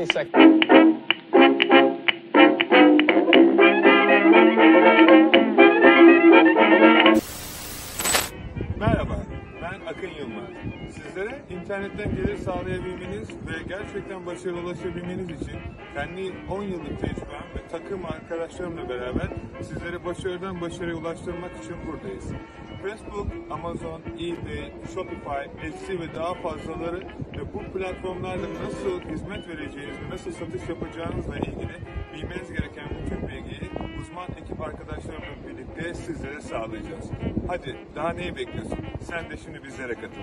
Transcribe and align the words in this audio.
20 0.00 0.06
seconds. 0.06 0.66
Merhaba, 8.78 9.16
ben 9.62 9.86
Akın 9.86 10.08
Yılmaz. 10.08 10.48
Sizlere 10.90 11.38
internetten 11.50 12.16
gelir 12.16 12.36
sağlayabilmeniz 12.36 13.28
ve 13.30 13.62
gerçekten 13.68 14.26
başarılı 14.26 14.60
ulaşabilmeniz 14.60 15.30
için 15.30 15.58
kendi 15.94 16.32
10 16.50 16.62
yıllık 16.62 17.00
tecrübem 17.00 17.44
ve 17.56 17.68
takım 17.72 18.04
arkadaşlarımla 18.04 18.88
beraber 18.88 19.28
sizlere 19.62 20.04
başarıdan 20.04 20.60
başarıya 20.60 20.96
ulaştırmak 20.96 21.50
için 21.64 21.76
buradayız. 21.86 22.32
Facebook, 22.82 23.26
Amazon, 23.50 24.00
eBay, 24.14 24.72
Shopify, 24.94 25.66
Etsy 25.66 25.92
ve 25.92 26.14
daha 26.14 26.34
fazlaları 26.34 27.02
bu 27.54 27.78
platformlarla 27.78 28.54
nasıl 28.64 29.00
hizmet 29.00 29.48
vereceğiniz 29.48 29.96
ve 30.00 30.10
nasıl 30.10 30.32
satış 30.32 30.68
yapacağınızla 30.68 31.36
ilgili 31.36 31.76
bilmeniz 32.14 32.52
gereken 32.52 32.88
bütün 33.04 33.28
bilgiyi 33.28 33.70
uzman 34.00 34.28
ekip 34.42 34.60
arkadaşlarımla 34.60 35.48
birlikte 35.48 35.94
sizlere 35.94 36.40
sağlayacağız. 36.40 37.10
Hadi 37.48 37.76
daha 37.94 38.12
neyi 38.12 38.36
bekliyorsun? 38.36 38.78
Sen 39.08 39.30
de 39.30 39.36
şimdi 39.44 39.64
bizlere 39.64 39.94
katıl. 39.94 40.20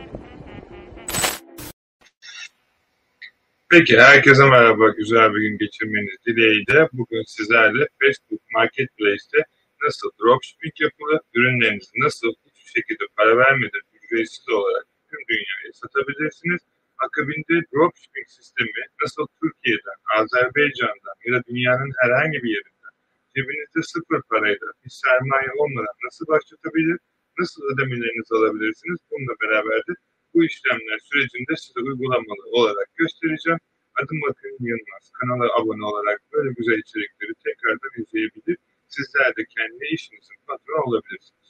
Peki 3.70 4.00
herkese 4.00 4.46
merhaba. 4.50 4.90
Güzel 4.90 5.34
bir 5.34 5.42
gün 5.42 5.58
geçirmeniz 5.58 6.16
dileğiyle 6.26 6.90
bugün 6.94 7.24
sizlerle 7.28 7.88
Facebook 8.02 8.42
Marketplace'te 8.56 9.38
nasıl 9.84 10.10
dropshipping 10.20 10.74
yapılır, 10.80 11.20
ürünlerinizi 11.34 11.92
nasıl 11.96 12.34
hiçbir 12.46 12.72
şekilde 12.82 13.04
para 13.18 13.38
vermeden 13.38 13.82
ücretsiz 13.94 14.50
olarak 14.50 14.86
tüm 15.10 15.20
dünyaya 15.30 15.74
satabilirsiniz. 15.74 16.62
Akabinde 17.06 17.56
dropshipping 17.74 18.28
sistemi 18.38 18.82
nasıl 19.02 19.26
Türkiye'den, 19.42 19.98
Azerbaycan'dan 20.18 21.18
ya 21.26 21.32
da 21.36 21.40
dünyanın 21.50 21.92
herhangi 22.02 22.38
bir 22.44 22.50
yerinden 22.56 22.94
cebinizde 23.38 23.82
sıfır 23.92 24.22
parayla 24.32 24.68
bir 24.84 24.94
sermaye 25.04 25.52
olmadan 25.62 25.98
nasıl 26.06 26.26
başlatabilir, 26.34 26.98
nasıl 27.40 27.62
ödemelerinizi 27.72 28.34
alabilirsiniz 28.40 29.00
bununla 29.12 29.36
beraber 29.44 29.80
de 29.88 29.94
bu 30.34 30.40
işlemler 30.50 31.00
sürecinde 31.10 31.54
size 31.64 31.80
uygulamalı 31.88 32.44
olarak 32.60 32.90
göstereceğim. 33.02 33.60
Adım 34.00 34.20
Akın 34.30 34.58
Yılmaz. 34.70 35.04
Kanala 35.20 35.48
abone 35.58 35.86
olarak 35.92 36.20
böyle 36.34 36.50
güzel 36.58 36.80
içerikleri 36.86 37.34
tekrardan 37.46 37.94
izleyebilir. 38.02 38.58
Sizler 38.96 39.30
de 39.38 39.44
kendi 39.56 39.84
işinizin 39.96 40.40
patronu 40.48 40.82
olabilirsiniz. 40.88 41.48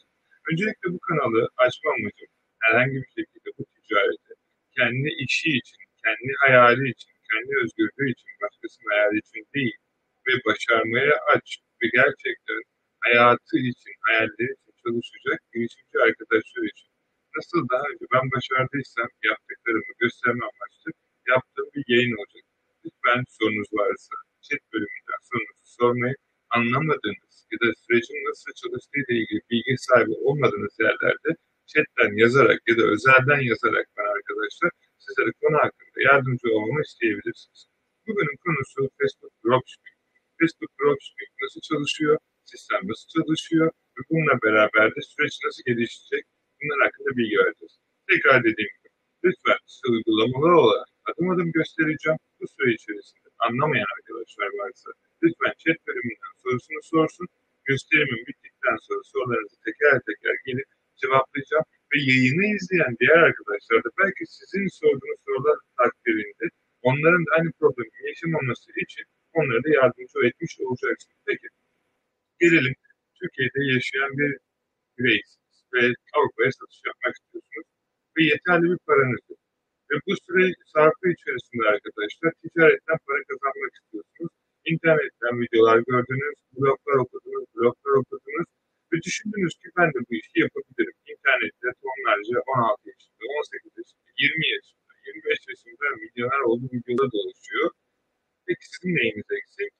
Öncelikle 0.51 0.87
bu 0.93 0.99
kanalı 0.99 1.49
açma 1.57 1.89
amacım 1.91 2.29
herhangi 2.59 2.95
bir 3.03 3.11
şekilde 3.17 3.49
bu 3.57 3.63
ticareti 3.73 4.26
kendi 4.77 5.09
işi 5.25 5.49
için, 5.59 5.81
kendi 6.03 6.31
hayali 6.43 6.89
için, 6.93 7.13
kendi 7.29 7.51
özgürlüğü 7.63 8.11
için, 8.15 8.31
başkasının 8.41 8.89
hayali 8.93 9.17
için 9.23 9.43
değil 9.55 9.77
ve 10.27 10.33
başarmaya 10.45 11.15
aç 11.33 11.47
ve 11.81 11.85
gerçekten 11.99 12.61
hayatı 13.05 13.57
için, 13.71 13.93
hayalleri 14.07 14.51
için 14.57 14.73
çalışacak 14.83 15.39
girişimci 15.53 15.97
arkadaşlar 16.07 16.63
için 16.71 16.89
nasıl 17.37 17.61
daha 17.71 17.85
önce 17.91 18.05
ben 18.13 18.25
başardıysam 18.35 19.09
yaptıklarımı 19.29 19.93
gösterme 20.03 20.45
amaçlı 20.51 20.89
yaptığım 21.33 21.69
bir 21.75 21.85
yayın 21.93 22.15
olacak. 22.19 22.43
Lütfen 22.85 23.23
sorunuz 23.37 23.69
varsa 23.79 24.15
chat 24.45 24.61
bölümünden 24.73 25.21
sorunuzu 25.29 25.67
sormayı 25.79 26.15
anlamadığınız 26.57 27.35
ya 27.51 27.57
da 27.63 27.67
sürecin 27.83 28.19
nasıl 28.29 28.51
çalıştığı 28.61 28.99
ile 29.03 29.13
ilgili 29.21 29.41
bilgi 29.49 29.75
sahibi 29.87 30.11
olmadığınız 30.27 30.75
yerlerde 30.85 31.29
chatten 31.71 32.11
yazarak 32.23 32.59
ya 32.69 32.77
da 32.79 32.83
özelden 32.93 33.41
yazarak 33.51 33.87
ben 33.97 34.07
arkadaşlar 34.17 34.71
sizlere 35.03 35.31
konu 35.41 35.57
hakkında 35.63 35.97
yardımcı 36.09 36.47
olmamı 36.53 36.81
isteyebilirsiniz. 36.81 37.61
Bugünün 38.07 38.37
konusu 38.45 38.79
Facebook 38.99 39.33
Dropshipping. 39.43 39.97
Facebook 40.39 40.71
Dropshipping 40.79 41.31
nasıl 41.43 41.61
çalışıyor, 41.69 42.17
sistem 42.51 42.81
nasıl 42.89 43.07
çalışıyor 43.15 43.67
ve 43.95 44.01
bununla 44.09 44.35
beraber 44.45 44.87
de 44.95 45.01
süreç 45.11 45.35
nasıl 45.45 45.63
gelişecek 45.69 46.23
bunlar 46.59 46.79
hakkında 46.85 47.11
bilgi 47.17 47.37
vereceğiz. 47.41 47.73
Tekrar 48.09 48.37
dediğim 48.47 48.73
gibi 48.75 48.89
lütfen 49.23 49.59
size 49.71 49.87
uygulamalı 49.93 50.61
olarak 50.65 50.89
adım 51.09 51.29
adım 51.33 51.49
göstereceğim. 51.59 52.19
Bu 52.39 52.45
süre 52.53 52.69
içerisinde 52.77 53.27
anlamayan 53.47 53.89
arkadaşlar 53.97 54.49
varsa 54.61 54.89
lütfen 55.23 55.53
chat 55.61 55.77
bölümünden 55.87 56.33
sorusunu 56.43 56.81
sorsun. 56.93 57.27
Gösterimin 57.69 58.23
bittikten 58.27 58.77
sonra 58.87 59.03
sorularınızı 59.11 59.57
teker 59.65 59.97
teker 60.07 60.35
gelip 60.45 60.69
cevaplayacağım. 61.03 61.65
Ve 61.91 61.97
yayını 62.09 62.45
izleyen 62.55 62.93
diğer 62.99 63.19
arkadaşlar 63.27 63.79
da 63.85 63.89
belki 64.01 64.23
sizin 64.37 64.67
sorduğunuz 64.79 65.19
sorular 65.25 65.57
takdirinde 65.79 66.45
onların 66.89 67.23
da 67.25 67.31
aynı 67.37 67.51
problemi 67.59 67.99
yaşamaması 68.09 68.69
için 68.85 69.05
onlara 69.37 69.63
da 69.65 69.69
yardımcı 69.79 70.17
etmiş 70.27 70.53
olacaksınız. 70.59 71.19
Peki 71.27 71.47
gelelim 72.41 72.75
Türkiye'de 73.19 73.61
yaşayan 73.73 74.11
bir 74.19 74.31
bireysiniz 74.97 75.57
ve 75.73 75.81
Avrupa'ya 76.17 76.51
satış 76.59 76.81
yapmak 76.89 77.15
istiyorsunuz 77.19 77.67
ve 78.15 78.21
yeterli 78.31 78.65
bir 78.71 78.81
paranız 78.87 79.23
yok. 79.29 79.39
Ve 79.89 79.95
bu 80.05 80.13
süre 80.25 80.43
sarfı 80.73 81.05
içerisinde 81.15 81.63
arkadaşlar 81.73 82.31
ticaretten 82.41 82.99
para 83.07 83.21
kazanmak 83.29 83.73
istiyorsunuz. 83.79 84.33
İnternetten 84.71 85.35
videolar 85.41 85.77
gördünüz, 85.89 86.37
bloglar 86.55 86.97
okudunuz, 87.03 87.45
bloglar 87.55 87.93
okudunuz 88.01 88.49
ve 88.91 88.97
düşündünüz 89.07 89.53
ki 89.61 89.67
ben 89.77 89.89
de 89.93 89.99
bu 90.07 90.13
işi 90.21 90.37
yapabilirim. 90.45 90.97
İnternette 91.11 91.67
tonlarca 91.83 92.37
16 92.51 92.89
yaşında, 92.91 93.23
18 93.39 93.71
yaşında, 93.79 94.09
20 94.25 94.47
yaşında, 94.55 94.91
25 95.07 95.39
yaşında 95.51 95.85
milyoner 96.03 96.43
olduğu 96.49 96.69
videolar 96.75 97.09
dolaşıyor. 97.15 97.67
Peki 98.47 98.65
sizin 98.71 98.91
neyiniz 98.97 99.29
eksik? 99.39 99.71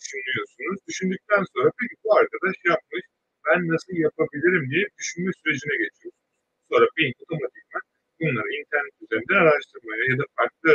Düşünüyorsunuz. 0.00 0.78
Düşündükten 0.88 1.42
sonra 1.52 1.68
peki 1.80 1.94
bu 2.04 2.08
arkadaş 2.20 2.56
yapmış, 2.72 3.04
ben 3.46 3.60
nasıl 3.72 3.92
yapabilirim 4.06 4.64
diye 4.72 4.84
düşünme 4.98 5.32
sürecine 5.40 5.76
geçiyorsunuz. 5.84 6.26
Sonra 6.70 6.86
beyin 6.96 7.14
otomatikman 7.22 7.84
bunları 8.20 8.50
internet 8.60 8.94
üzerinden 9.02 9.40
araştırmaya 9.44 10.04
ya 10.12 10.16
da 10.20 10.26
farklı 10.38 10.72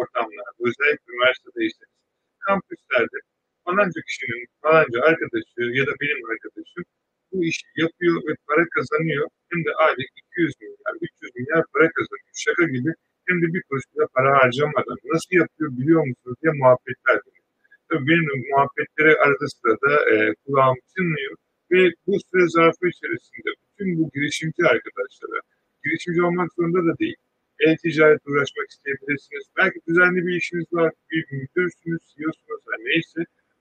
ortamlarda, 0.00 0.60
özellikle 0.68 1.08
üniversitedeyseniz, 1.12 1.94
kampüslerde 2.46 3.18
falanca 3.64 4.00
kişinin 4.08 4.42
falanca 4.62 4.98
arkadaşı 5.10 5.62
ya 5.78 5.84
da 5.88 5.94
benim 6.02 6.20
arkadaşım 6.32 6.84
bu 7.32 7.44
işi 7.44 7.66
yapıyor 7.76 8.16
ve 8.26 8.32
para 8.48 8.64
kazanıyor. 8.74 9.26
Hem 9.50 9.64
de 9.64 9.70
aylık 9.84 10.10
200 10.16 10.54
milyar, 10.60 10.94
300 11.00 11.34
milyar 11.36 11.64
para 11.72 11.88
kazanıyor. 11.96 12.34
Şaka 12.44 12.64
gibi 12.74 12.90
hem 13.28 13.36
de 13.42 13.46
bir 13.54 13.62
kuruş 13.68 13.84
bile 13.92 14.06
para 14.14 14.30
harcamadan 14.40 14.98
nasıl 15.14 15.32
yapıyor 15.42 15.70
biliyor 15.78 16.02
musunuz 16.06 16.36
diye 16.42 16.52
muhabbetler 16.60 17.16
dönüyor. 17.24 17.46
Tabii 17.88 18.06
benim 18.10 18.26
muhabbetleri 18.50 19.12
arada 19.24 19.46
sırada 19.56 19.92
e, 20.12 20.34
kulağım 20.44 20.78
çınlıyor 20.96 21.36
ve 21.70 21.80
bu 22.06 22.16
süre 22.26 22.48
zarfı 22.48 22.88
içerisinde 22.88 23.50
bütün 23.62 23.98
bu 23.98 24.10
girişimci 24.14 24.62
arkadaşlara, 24.72 25.40
girişimci 25.84 26.22
olmak 26.22 26.50
zorunda 26.56 26.84
da 26.88 26.98
değil, 26.98 27.16
e-ticaretle 27.60 28.30
uğraşmak 28.30 28.70
isteyebilirsiniz. 28.70 29.44
Belki 29.56 29.78
düzenli 29.88 30.26
bir 30.26 30.36
işiniz 30.36 30.66
var, 30.72 30.92
bir 31.10 31.24
müdürsünüz, 31.30 32.02
CEO'sunuz, 32.16 32.62
neyse 32.78 33.20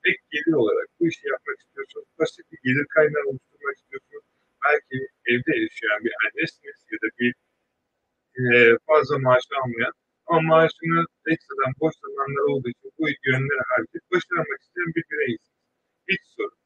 ek 0.09 0.19
gelir 0.33 0.55
olarak 0.63 0.87
bu 0.99 1.07
işi 1.07 1.27
yapmak 1.33 1.57
istiyorsunuz. 1.63 2.07
Basit 2.19 2.45
bir 2.51 2.59
gelir 2.67 2.85
kaynağı 2.95 3.23
oluşturmak 3.29 3.75
istiyorsunuz. 3.81 4.25
Belki 4.63 4.97
evde 5.31 5.51
yaşayan 5.63 6.01
bir 6.05 6.13
annesiniz 6.23 6.79
ya 6.91 6.97
da 7.03 7.09
bir 7.19 7.31
e, 8.41 8.45
fazla 8.87 9.15
maaş 9.19 9.45
almayan 9.59 9.93
ama 10.25 10.41
maaşını 10.51 10.99
ekstradan 11.31 11.73
boş 11.81 11.93
zamanlar 12.03 12.45
olduğu 12.51 12.69
için 12.75 12.91
bu 12.97 13.03
yönlere 13.29 13.63
harcayıp 13.71 14.05
başarmak 14.11 14.59
isteyen 14.65 14.91
bir 14.95 15.05
bireysiniz. 15.11 15.59
Hiç 16.11 16.21
sorun. 16.35 16.59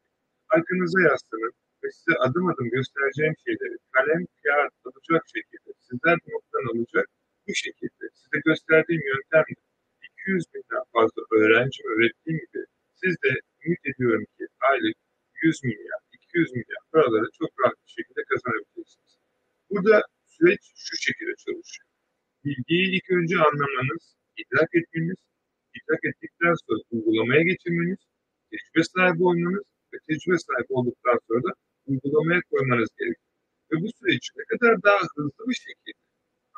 Arkanıza 0.54 1.02
yaslanın 1.10 1.54
ve 1.84 1.88
size 1.92 2.16
adım 2.26 2.46
adım 2.52 2.70
göstereceğim 2.78 3.36
şeyleri 3.46 3.78
kalem, 3.92 4.24
kağıt 4.44 4.74
alacak 4.88 5.24
şekilde 5.36 5.70
sizden 5.88 6.18
nottan 6.32 6.66
alacak 6.72 7.08
bu 7.48 7.54
şekilde 7.64 8.06
size 8.20 8.38
gösterdiğim 8.46 9.04
yöntemle 9.12 9.62
200 10.12 10.46
binden 10.54 10.84
fazla 10.94 11.22
öğrenci 11.38 11.80
öğrettiğim 11.92 12.40
gibi 12.40 12.66
siz 13.02 13.16
de 13.24 13.32
ümit 13.66 13.84
ediyorum 13.92 14.26
ki 14.38 14.44
aylık 14.72 14.98
100 15.44 15.64
milyar, 15.64 16.02
200 16.14 16.52
milyar 16.52 16.84
paraları 16.92 17.30
çok 17.40 17.50
rahat 17.60 17.78
bir 17.86 17.92
şekilde 17.98 18.22
kazanabileceksiniz. 18.30 19.14
Burada 19.70 20.02
süreç 20.26 20.62
şu 20.76 20.96
şekilde 20.98 21.36
çalışıyor. 21.46 21.88
Bilgiyi 22.46 22.86
ilk 22.96 23.12
önce 23.18 23.36
anlamanız, 23.38 24.04
idrak 24.42 24.70
etmeniz, 24.80 25.20
idrak 25.78 26.04
ettikten 26.10 26.56
sonra 26.66 26.80
uygulamaya 26.92 27.42
geçirmeniz, 27.52 28.00
tecrübe 28.50 28.84
sahibi 28.84 29.24
olmanız 29.24 29.68
ve 29.94 29.98
tecrübe 30.08 30.38
sahibi 30.48 30.72
olduktan 30.78 31.20
sonra 31.28 31.44
da 31.44 31.52
uygulamaya 31.88 32.42
koymanız 32.52 32.90
gerekiyor. 33.00 33.30
Ve 33.72 33.76
bu 33.84 33.88
süreç 33.98 34.24
ne 34.38 34.44
kadar 34.52 34.84
daha 34.84 35.02
hızlı 35.16 35.44
bir 35.50 35.60
şekilde, 35.68 36.00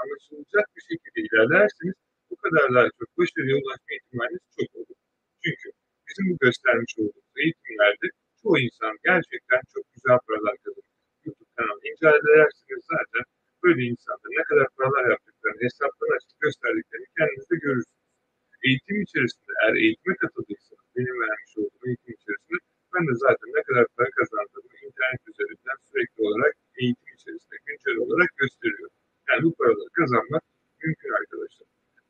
anlaşılacak 0.02 0.66
bir 0.76 0.84
şekilde 0.90 1.20
ilerlerseniz 1.28 1.96
bu 2.30 2.36
kadar 2.36 2.74
daha 2.76 2.88
çok 3.00 3.18
başarıya 3.18 3.56
ulaşma 3.56 3.92
ihtimaliniz 3.98 4.46
çok 4.58 4.76
olur. 4.76 4.98
Çünkü 5.44 5.70
bizim 6.12 6.38
göstermiş 6.46 6.94
olduğumuz 7.00 7.34
eğitimlerde 7.44 8.08
çoğu 8.42 8.58
insan 8.66 8.94
gerçekten 9.10 9.62
çok 9.74 9.86
güzel 9.94 10.18
paralar 10.28 10.56
kazanıyor. 10.64 10.98
YouTube 11.26 11.52
kanalı 11.58 11.82
incelersiniz 11.92 12.84
zaten 12.96 13.24
böyle 13.64 13.82
insanlar 13.92 14.30
ne 14.40 14.44
kadar 14.50 14.68
paralar 14.78 15.06
yaptıklarını 15.14 15.62
hesaptan 15.68 16.10
açıp 16.16 16.36
gösterdiklerini 16.46 17.08
kendiniz 17.18 17.48
de 17.52 17.58
görürsünüz. 17.66 18.02
Eğitim 18.66 18.98
içerisinde 19.06 19.52
eğer 19.62 19.76
eğitime 19.84 20.16
katıldıysanız, 20.24 20.86
benim 20.96 21.16
vermiş 21.26 21.54
olduğum 21.62 21.84
eğitim 21.88 22.14
içerisinde 22.20 22.58
ben 22.94 23.04
de 23.10 23.14
zaten 23.26 23.50
ne 23.58 23.62
kadar 23.68 23.86
para 23.96 24.10
kazandığımı 24.20 24.76
internet 24.88 25.22
üzerinden 25.32 25.78
sürekli 25.88 26.20
olarak 26.28 26.54
eğitim 26.82 27.12
içerisinde 27.18 27.58
güncel 27.66 27.98
olarak 28.06 28.30
gösteriyorum. 28.42 28.96
Yani 29.30 29.42
bu 29.46 29.52
paraları 29.60 29.92
kazanmak 30.00 30.44
mümkün 30.84 31.12
arkadaşlar. 31.20 31.68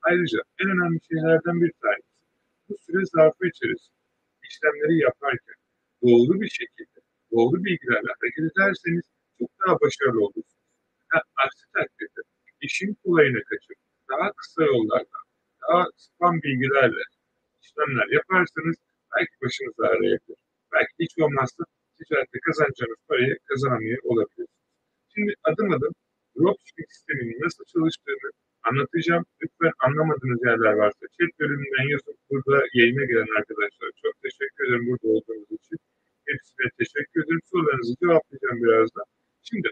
Ayrıca 0.08 0.40
en 0.62 0.68
önemli 0.74 1.00
şeylerden 1.10 1.58
bir 1.64 1.72
tanesi 1.84 2.11
bu 2.72 2.78
süre 2.86 3.06
zarfı 3.16 3.44
içerisinde 3.48 3.98
işlemleri 4.48 4.98
yaparken 5.08 5.58
doğru 6.04 6.42
bir 6.42 6.50
şekilde, 6.60 7.00
doğru 7.32 7.56
bilgilerle 7.66 8.12
hareket 8.18 8.46
ederseniz 8.52 9.06
çok 9.40 9.50
daha 9.62 9.74
başarılı 9.82 10.22
olursunuz. 10.26 10.66
Ha, 11.12 11.20
aksi 11.46 11.66
takdirde 11.74 12.22
işin 12.62 12.92
kolayına 13.04 13.42
kaçıp 13.50 13.78
daha 14.10 14.28
kısa 14.40 14.64
yollardan, 14.64 15.24
daha 15.62 15.86
spam 15.98 16.36
bilgilerle 16.44 17.04
işlemler 17.64 18.08
yaparsanız 18.18 18.78
belki 19.16 19.36
başınız 19.44 19.76
ağrıyabilir. 19.80 20.40
Belki 20.74 20.94
hiç 21.00 21.14
olmazsa 21.26 21.64
ticarette 21.98 22.40
kazanacağınız 22.46 23.02
parayı 23.08 23.38
kazanamıyor 23.50 24.00
olabilirsiniz. 24.04 24.62
Şimdi 25.14 25.34
adım 25.44 25.70
adım 25.76 25.94
dropshipping 26.38 26.90
sisteminin 26.92 27.40
nasıl 27.46 27.64
çalıştığını 27.74 28.30
anlatacağım. 28.70 29.26
Lütfen 29.42 29.74
anlamadığınız 29.86 30.42
yerler 30.50 30.74
varsa 30.84 31.06
chat 31.16 31.32
bölümünden 31.40 31.88
yazın. 31.94 32.16
Burada 32.30 32.58
yayına 32.80 33.06
gelen 33.12 33.32
arkadaşlar 33.40 33.90
çok 34.04 34.14
teşekkür 34.26 34.62
ederim 34.66 34.86
burada 34.88 35.08
olduğunuz 35.16 35.52
için. 35.60 35.78
Hepsine 36.30 36.68
teşekkür 36.80 37.20
ederim. 37.24 37.44
Sorularınızı 37.52 37.94
cevaplayacağım 38.02 38.58
birazdan. 38.64 39.06
Şimdi 39.50 39.70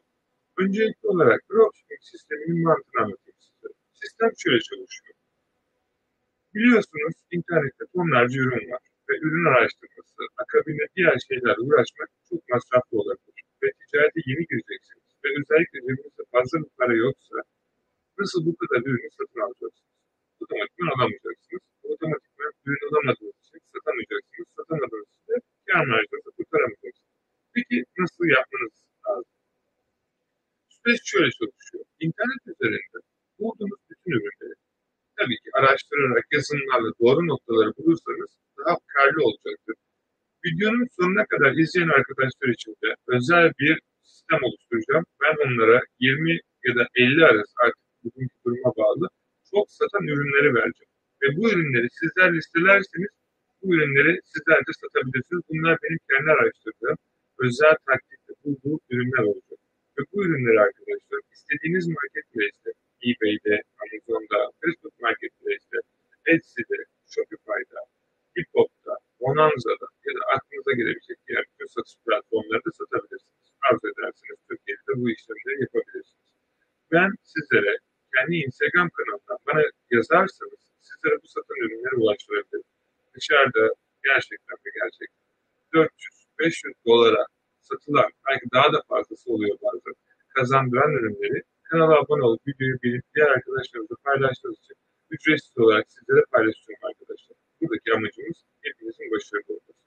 öncelikli 0.61 1.07
olarak 1.13 1.39
dropshipping 1.49 2.03
sisteminin 2.11 2.63
mantığını 2.67 2.99
anlatayım 3.03 3.39
size. 3.47 3.67
Sistem 4.01 4.31
şöyle 4.43 4.59
çalışıyor. 4.69 5.15
Biliyorsunuz 6.53 7.15
internette 7.37 7.83
tonlarca 7.93 8.37
ürün 8.43 8.65
var 8.71 8.83
ve 9.09 9.13
ürün 9.25 9.45
araştırması, 9.51 10.21
akabinde 10.41 10.85
diğer 10.95 11.17
şeylerle 11.27 11.61
uğraşmak 11.67 12.09
çok 12.29 12.41
masraflı 12.49 12.95
olabilir. 13.01 13.43
Ve 13.63 13.67
ticarete 13.79 14.19
yeni 14.29 14.43
gireceksiniz 14.49 15.09
ve 15.23 15.29
özellikle 15.39 15.77
cebinizde 15.81 16.23
fazla 16.33 16.55
bir 16.63 16.73
para 16.77 16.93
yoksa 17.05 17.35
nasıl 18.19 18.39
bu 18.47 18.53
kadar 18.61 18.79
ürünü 18.87 19.09
satın 19.17 19.41
alacaksınız? 19.45 19.89
Otomatikman 20.41 20.91
alamayacaksınız. 20.95 21.63
Otomatikman 21.93 22.51
ürün 22.65 22.83
alamadığınız 22.89 23.37
için 23.45 23.59
satamayacaksınız. 23.73 24.47
Satamadığınız 24.57 25.09
için 25.13 25.25
de 25.29 25.35
kar 25.69 25.83
marjınızı 25.91 26.31
kurtaramayacaksınız. 26.37 27.13
Peki 27.53 27.77
nasıl 28.01 28.23
yapmanız 28.37 28.75
lazım? 29.05 29.33
Süreç 30.75 31.01
şöyle 31.11 31.31
çalışıyor. 31.39 31.83
İnternet 32.05 32.41
üzerinde 32.51 32.97
bulduğunuz 33.39 33.81
bütün 33.89 34.11
ürünleri 34.17 34.55
tabii 35.19 35.37
ki 35.43 35.49
araştırarak 35.59 36.25
yazılımlarla 36.35 36.91
doğru 37.01 37.21
noktaları 37.27 37.71
bulursanız 37.77 38.31
daha 38.57 38.75
karlı 38.93 39.19
olacaktır. 39.27 39.75
Videonun 40.45 40.87
sonuna 40.97 41.25
kadar 41.25 41.51
izleyen 41.61 41.93
arkadaşlar 41.99 42.47
için 42.57 42.71
de 42.83 42.89
özel 43.07 43.51
bir 43.59 43.79
sistem 44.03 44.39
oluşturacağım. 44.47 45.05
Ben 45.21 45.35
onlara 45.45 45.81
20 45.99 46.39
ya 46.65 46.75
da 46.75 46.87
50 46.95 47.25
arası 47.25 47.53
artık 47.63 47.88
bugünkü 48.03 48.35
duruma 48.45 48.71
bağlı 48.77 49.09
çok 49.51 49.71
satan 49.71 50.03
ürünleri 50.03 50.49
vereceğim. 50.55 50.91
Ve 51.21 51.27
bu 51.37 51.51
ürünleri 51.51 51.87
sizler 51.99 52.33
listelerseniz 52.37 53.11
bu 53.61 53.75
ürünleri 53.75 54.19
sizler 54.31 54.59
de 54.67 54.71
satabilirsiniz. 54.81 55.41
Bunlar 55.49 55.77
benim 55.83 55.99
kendi 56.09 56.31
araştırdığım 56.31 56.97
özel 57.45 57.75
taktikle 57.87 58.33
bulduğum 58.43 58.79
ürünler 58.89 59.23
olacak. 59.31 59.59
Ve 59.95 60.01
bu 60.11 60.17
ürünleri 60.25 60.59
arkadaşlar 60.67 61.19
istediğiniz 61.35 61.85
marketplace'te, 61.97 62.71
eBay'de, 63.07 63.55
Amazon'da, 63.81 64.39
Facebook 64.61 64.95
Marketplace'te, 65.05 65.77
Etsy'de, 66.33 66.79
Shopify'da, 67.13 67.81
Hipop'ta, 68.37 68.93
Bonanza'da 69.21 69.87
ya 70.07 70.13
da 70.19 70.23
aklınıza 70.35 70.71
gelebilecek 70.79 71.17
diğer 71.27 71.43
bütün 71.49 71.67
satış 71.75 71.95
platformlarında 72.05 72.71
satabilirsiniz. 72.79 73.47
Arzu 73.67 73.85
ederseniz 73.93 74.39
Türkiye'de 74.49 74.91
bu 75.01 75.05
işlemleri 75.15 75.57
yapabilirsiniz. 75.65 76.29
Ben 76.91 77.09
sizlere 77.23 77.73
kendi 78.29 78.45
Instagram 78.45 78.89
kanalından 78.97 79.37
bana 79.47 79.61
yazarsanız 79.91 80.61
sizlere 80.87 81.15
bu 81.23 81.27
satan 81.27 81.57
ürünleri 81.63 81.95
ulaştırabilirim. 81.95 82.69
Dışarıda 83.15 83.63
gerçekten 84.03 84.57
ve 84.65 84.69
gerçekten 84.79 85.23
400-500 86.39 86.73
dolara 86.85 87.25
satılan, 87.61 88.09
belki 88.27 88.45
daha 88.53 88.73
da 88.73 88.81
fazlası 88.89 89.33
oluyor 89.33 89.57
bazen, 89.63 89.93
kazandıran 90.35 90.91
ürünleri 90.97 91.41
kanala 91.63 91.95
abone 91.99 92.23
olup 92.23 92.41
videoyu 92.47 92.77
beğenip 92.83 93.05
diğer 93.15 93.27
arkadaşlarınızla 93.27 93.95
paylaştığınız 94.03 94.59
için 94.63 94.75
ücretsiz 95.09 95.57
olarak 95.57 95.85
sizlere 95.91 96.23
paylaşıyorum 96.31 96.83
arkadaşlar. 96.89 97.35
Buradaki 97.61 97.93
amacımız 97.93 98.37
hepinizin 98.65 99.11
başarılı 99.11 99.53
olması. 99.57 99.83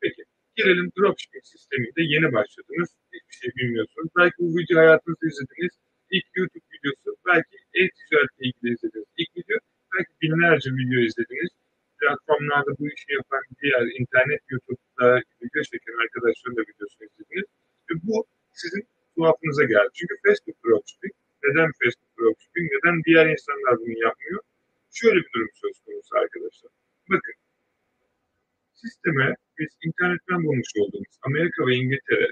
Peki, 0.00 0.22
gelelim 0.56 0.92
dropshipping 0.98 1.44
sisteminde 1.44 2.02
yeni 2.14 2.32
başladınız. 2.32 2.90
Hiçbir 3.12 3.36
şey 3.40 3.50
bilmiyorsunuz. 3.56 4.08
Belki 4.18 4.36
bu 4.38 4.58
videoyu 4.58 4.80
hayatınızda 4.80 5.26
izlediniz. 5.26 5.74
İlk 6.16 6.26
YouTube 6.34 6.66
videosu, 6.74 7.16
belki 7.26 7.56
e-ticaretle 7.74 8.42
ilgili 8.46 8.74
izlediniz. 8.74 9.08
İlk 9.16 9.36
video, 9.36 9.58
belki 9.92 10.12
binlerce 10.52 10.70
video 10.70 11.00
izlediniz. 11.00 11.50
Platformlarda 12.00 12.70
bu 12.78 12.84
işi 12.94 13.12
yapan 13.18 13.42
diğer 13.62 13.84
internet, 14.00 14.40
YouTube'da 14.50 15.08
video 15.42 15.62
çeken 15.62 15.96
arkadaşların 16.04 16.56
da 16.56 16.62
videosunu 16.68 17.04
izlediniz. 17.08 17.48
Ve 17.88 17.94
bu 18.02 18.16
sizin 18.52 18.82
tuhafınıza 19.14 19.64
geldi. 19.64 19.90
Çünkü 19.98 20.14
Facebook 20.26 20.58
dropshipping, 20.64 21.14
neden 21.44 21.70
Facebook 21.80 22.12
dropshipping, 22.18 22.66
neden 22.74 22.96
diğer 23.06 23.26
insanlar 23.34 23.74
bunu 23.80 23.98
yapmıyor? 24.06 24.40
Şöyle 25.00 25.18
bir 25.24 25.32
durum 25.34 25.52
söz 25.62 25.76
konusu 25.84 26.12
arkadaşlar. 26.22 26.70
Bakın, 27.10 27.36
sisteme 28.82 29.26
biz 29.58 29.70
internetten 29.86 30.40
bulmuş 30.44 30.70
olduğumuz 30.80 31.14
Amerika 31.28 31.66
ve 31.66 31.74
İngiltere, 31.82 32.28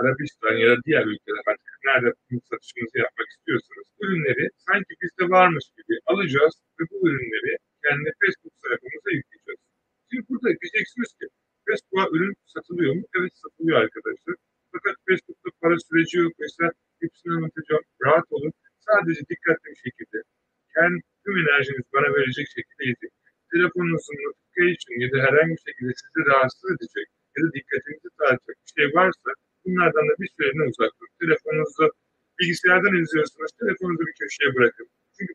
Arabistan 0.00 0.56
ya 0.62 0.68
da 0.70 0.76
diğer 0.86 1.04
ülkeler 1.12 1.44
artık 1.50 1.70
nerede 1.88 2.10
satışımızı 2.50 2.98
yapmak 3.04 3.28
istiyorsanız 3.34 3.88
ürünleri 4.00 4.44
sanki 4.68 4.92
bizde 5.02 5.24
varmış 5.36 5.64
gibi 5.76 5.94
alacağız 6.06 6.54
ve 6.80 6.84
ürünleri 7.08 7.52
kendi 7.84 8.08
Facebook 8.20 8.54
sayfamıza 8.62 9.10
yükleyeceğiz. 9.18 9.60
Şimdi 10.08 10.22
burada 10.28 10.48
diyeceksiniz 10.60 11.10
ki 11.18 11.26
Facebook'a 11.66 12.04
ürün 12.14 12.34
satılıyor 12.54 12.92
mu? 12.98 13.04
Evet 13.16 13.32
satılıyor 13.42 13.76
arkadaşlar. 13.84 14.34
Fakat 14.72 14.96
Facebook'ta 15.06 15.48
para 15.62 15.76
süreci 15.86 16.14
yok. 16.24 16.32
Mesela 16.44 16.70
hepsini 17.02 17.32
anlatacağım. 17.36 17.84
Rahat 18.04 18.28
olun. 18.36 18.52
Sadece 18.88 19.20
dikkatli 19.30 19.66
bir 19.74 19.80
şekilde 19.86 20.18
kendi 20.74 20.98
tüm 21.24 21.34
enerjinizi 21.42 21.90
bana 21.96 22.08
verecek 22.16 22.46
şekilde 22.56 22.82
izleyin. 22.90 23.16
Telefonunuzun 23.52 24.18
notification 24.24 24.94
ya 25.04 25.08
da 25.12 25.18
herhangi 25.26 25.54
bir 25.56 25.64
şekilde 25.68 25.92
sizi 26.02 26.20
rahatsız 26.30 26.70
edecek 26.74 27.06
ya 27.34 27.38
da 27.44 27.48
dikkatinizi 27.56 28.08
dağıtacak 28.20 28.56
bir 28.64 28.72
şey 28.76 28.86
varsa 28.98 29.30
bunlardan 29.64 30.04
da 30.10 30.14
bir 30.20 30.30
süreliğine 30.34 30.66
uzak 30.70 30.92
durun. 30.98 31.14
Telefonunuzu 31.22 31.86
bilgisayardan 32.38 32.94
izliyorsanız 33.02 33.50
telefonunuzu 33.60 34.02
bir 34.08 34.16
köşeye 34.20 34.50
bırakın. 34.56 34.86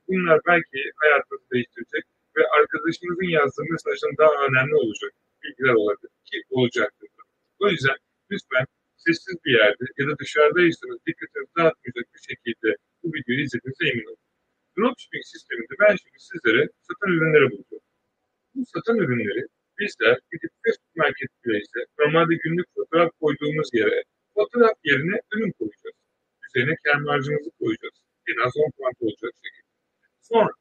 Bunlar 0.08 0.40
belki 0.48 0.80
hayatınızı 0.96 1.50
değiştirecek 1.54 2.04
ve 2.36 2.42
arkadaşınızın 2.60 3.30
yazdığı 3.40 3.66
mesajdan 3.72 4.18
daha 4.18 4.34
önemli 4.48 4.76
olacak 4.76 5.12
bilgiler 5.44 5.74
olabilir 5.74 6.12
ki 6.26 6.38
olacaktır. 6.50 7.10
O 7.60 7.70
yüzden 7.70 7.98
lütfen 8.32 8.66
sessiz 8.98 9.36
bir 9.46 9.54
yerde 9.60 9.84
ya 9.98 10.08
da 10.08 10.18
dışarıdaysanız 10.20 11.00
dikkatinizi 11.08 11.52
dağıtmayacak 11.58 12.06
bir 12.14 12.24
şekilde 12.30 12.70
bu 13.04 13.08
videoyu 13.16 13.42
izlediğinize 13.46 13.86
emin 13.92 14.08
olun. 14.12 14.24
Dropshipping 14.78 15.26
sisteminde 15.34 15.76
ben 15.80 15.96
şimdi 16.02 16.20
sizlere 16.30 16.70
satan 16.88 17.10
ürünleri 17.16 17.52
bulacağım. 17.52 17.86
Bu 18.56 18.64
satan 18.74 18.98
ürünleri 18.98 19.44
bizler 19.80 20.16
gidip 20.32 20.52
Facebook 20.64 20.96
Marketplace'e 20.96 21.82
normalde 22.00 22.36
günlük 22.44 22.68
fotoğraf 22.76 23.12
koyduğumuz 23.22 23.70
yere 23.74 24.04
fotoğraf 24.34 24.78
yerine 24.84 25.16
ürün 25.34 25.52
koyacağız. 25.60 25.98
Üzerine 26.46 26.76
kar 26.84 27.00
marjımızı 27.08 27.52
koyacağız. 27.60 27.98
En 28.28 28.38
az 28.46 28.52
10 28.58 28.72
puan 28.78 28.94
olacak 29.00 29.34
şekilde. 29.44 29.65
Sonra 30.30 30.52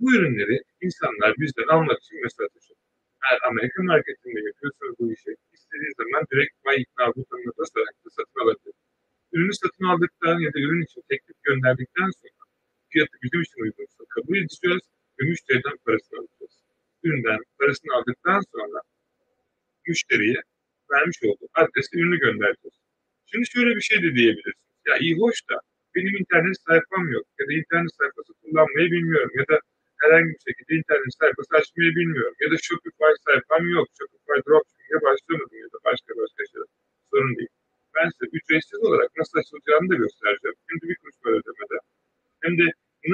bu 0.00 0.14
ürünleri 0.14 0.56
insanlar 0.86 1.34
bizden 1.38 1.68
almak 1.74 1.98
için 2.02 2.22
mesaj 2.22 2.46
atacak. 2.46 2.78
Eğer 3.24 3.40
Amerika 3.50 3.82
marketinde 3.82 4.40
yapıyorsanız 4.48 4.94
bu 5.00 5.12
işi 5.12 5.30
istediği 5.56 5.92
zaman 6.00 6.22
direkt 6.30 6.54
buy 6.64 6.76
ikna 6.82 7.06
butonuna 7.14 7.52
basarak 7.58 7.94
da 8.04 8.10
satın 8.16 8.40
alabilir. 8.44 8.76
Ürünü 9.32 9.54
satın 9.62 9.84
aldıktan 9.84 10.38
ya 10.46 10.50
da 10.54 10.58
ürün 10.64 10.82
için 10.86 11.02
teklif 11.10 11.36
gönderdikten 11.42 12.10
sonra 12.20 12.42
fiyatı 12.90 13.16
bizim 13.22 13.40
için 13.46 13.60
uygunsa 13.64 14.04
kabul 14.14 14.36
edeceğiz 14.42 14.84
ve 15.16 15.22
müşteriden 15.30 15.76
parasını 15.84 16.18
alacağız. 16.20 16.54
Üründen 17.04 17.40
parasını 17.58 17.90
aldıktan 17.96 18.40
sonra 18.52 18.78
müşteriye 19.88 20.40
vermiş 20.92 21.18
olduğu 21.28 21.48
adrese 21.54 21.92
ürünü 21.98 22.18
göndereceğiz. 22.26 22.76
Şimdi 23.26 23.46
şöyle 23.54 23.76
bir 23.76 23.86
şey 23.90 23.98
de 24.02 24.14
diyebilirsiniz. 24.14 24.70
Ya 24.86 24.94
iyi 24.98 25.14
hoş 25.22 25.48
da 25.48 25.56
benim 25.94 26.14
internet 26.22 26.56
sayfam 26.66 27.04
yok 27.16 27.26
ya 27.38 27.44
da 27.48 27.52
internet 27.60 27.92
sayfası 27.98 28.32
kullanmayı 28.40 28.88
bilmiyorum 28.96 29.32
ya 29.40 29.44
da 29.50 29.56
herhangi 30.02 30.30
bir 30.34 30.42
şekilde 30.48 30.72
internet 30.80 31.12
sayfası 31.20 31.52
açmayı 31.60 31.90
bilmiyorum 31.98 32.36
ya 32.42 32.48
da 32.52 32.56
Shopify 32.66 33.12
sayfam 33.26 33.64
yok. 33.76 33.86
Shopify 33.98 34.38
dropshipping'e 34.46 34.98
başlamadım 35.06 35.58
ya 35.64 35.68
da 35.74 35.78
başka 35.88 36.10
başka 36.20 36.40
şeyler. 36.50 36.70
Sorun 37.10 37.32
değil. 37.38 37.52
Ben 37.96 38.06
size 38.12 38.26
ücretsiz 38.36 38.80
olarak 38.88 39.10
nasıl 39.20 39.34
açılacağını 39.40 39.86
da 39.90 39.96
göstereceğim. 40.02 40.56
Hem 40.68 40.76
de 40.80 40.84
bir 40.90 40.96
kuruş 41.00 41.16
para 41.22 41.34
ödemeden. 41.40 41.82
Hem 42.44 42.52
de 42.60 42.66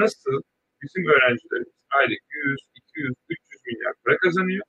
nasıl 0.03 0.35
bizim 0.81 1.03
öğrencilerimiz 1.13 1.75
aylık 1.97 2.23
100, 2.29 2.59
200, 2.75 3.13
300 3.29 3.61
milyar 3.67 3.93
para 4.03 4.17
kazanıyor 4.17 4.65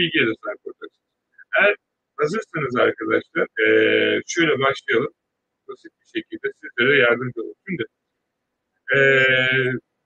bilgiye 0.00 0.24
de 0.28 0.34
sahip 0.42 0.60
olacaksınız. 0.66 1.10
Eğer 1.58 1.74
hazırsanız 2.22 2.76
arkadaşlar 2.86 3.46
e, 3.64 3.66
şöyle 4.34 4.54
başlayalım. 4.64 5.12
Basit 5.68 5.92
bir 6.00 6.10
şekilde 6.16 6.48
sizlere 6.60 6.98
yardımcı 6.98 7.40
olun. 7.42 7.54
Şimdi 7.66 7.84
e, 8.96 8.98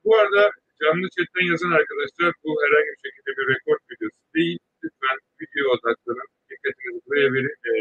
bu 0.04 0.16
arada 0.18 0.50
canlı 0.80 1.06
chatten 1.16 1.47
yazan 1.52 1.73
arkadaşlar 1.80 2.30
bu 2.44 2.50
herhangi 2.64 2.90
bir 2.94 3.02
şekilde 3.06 3.30
bir 3.38 3.47
rekord 3.54 3.80
videosu 3.90 4.23
değil. 4.37 4.59
Lütfen 4.83 5.18
video 5.40 5.64
odaklanın. 5.75 6.28
Dikkatinizi 6.50 7.00
buraya 7.06 7.28
verin. 7.35 7.56
E, 7.71 7.75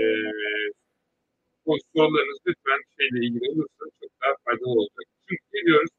bu 1.66 1.78
sorularınız 1.96 2.40
lütfen 2.48 2.80
şeyle 2.98 3.20
ilgili 3.26 3.46
olursa 3.52 3.84
çok 4.00 4.12
daha 4.22 4.34
faydalı 4.46 4.74
olacak. 4.82 5.06
Şimdi 5.28 5.42
geliyoruz 5.54 5.94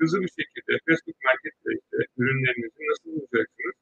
hızlı 0.00 0.18
bir 0.24 0.32
şekilde 0.38 0.72
Facebook 0.86 1.18
Marketplace'te 1.28 1.98
ürünlerinizi 2.20 2.80
nasıl 2.90 3.08
bulacaksınız? 3.14 3.76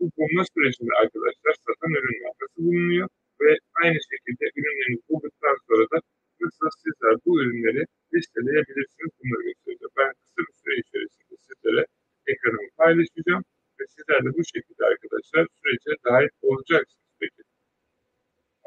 Bu 0.00 0.04
bulma 0.16 0.42
sürecinde 0.52 0.94
arkadaşlar 1.02 1.52
satan 1.66 1.92
ürünler 1.98 2.32
nasıl 2.42 2.62
bulunuyor? 2.66 3.08
Ve 3.40 3.50
aynı 3.82 3.98
şekilde 4.10 4.44
ürünlerinizi 4.56 5.08
bulduktan 5.08 5.56
sonra 5.68 5.84
da 5.92 5.98
nasıl 6.40 6.68
sizler 6.84 7.14
bu 7.24 7.30
ürünleri 7.42 7.82
listeleyebilirsiniz 8.14 9.12
bunları 9.18 9.42
göstereceğim. 9.48 9.94
Ben 9.98 10.12
kısa 10.20 10.40
bir 10.46 10.56
süre 10.60 10.74
içerisinde 10.84 11.34
sizlere 11.48 11.82
ekranımı 12.30 12.70
paylaşacağım 12.80 13.44
ve 13.78 13.84
sizler 13.94 14.20
de 14.24 14.30
bu 14.38 14.42
şekilde 14.54 14.82
arkadaşlar 14.92 15.42
sürece 15.58 15.90
dahil 16.06 16.32
olacaksınız. 16.48 17.10
Peki. 17.20 17.42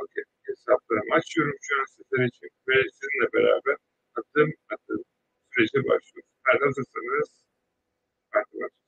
Okay. 0.01 0.23
Hesaplarımı 0.47 1.13
açıyorum 1.19 1.57
şu 1.65 1.73
an 1.79 1.85
sizler 1.95 2.23
için 2.31 2.49
ve 2.67 2.75
sizinle 2.95 3.27
beraber 3.35 3.77
adım 4.19 4.49
adım 4.73 5.01
sürece 5.51 5.79
başlıyoruz. 5.89 6.31
Eğer 6.47 6.59
hazırsanız 6.65 7.29
hadi 8.31 8.82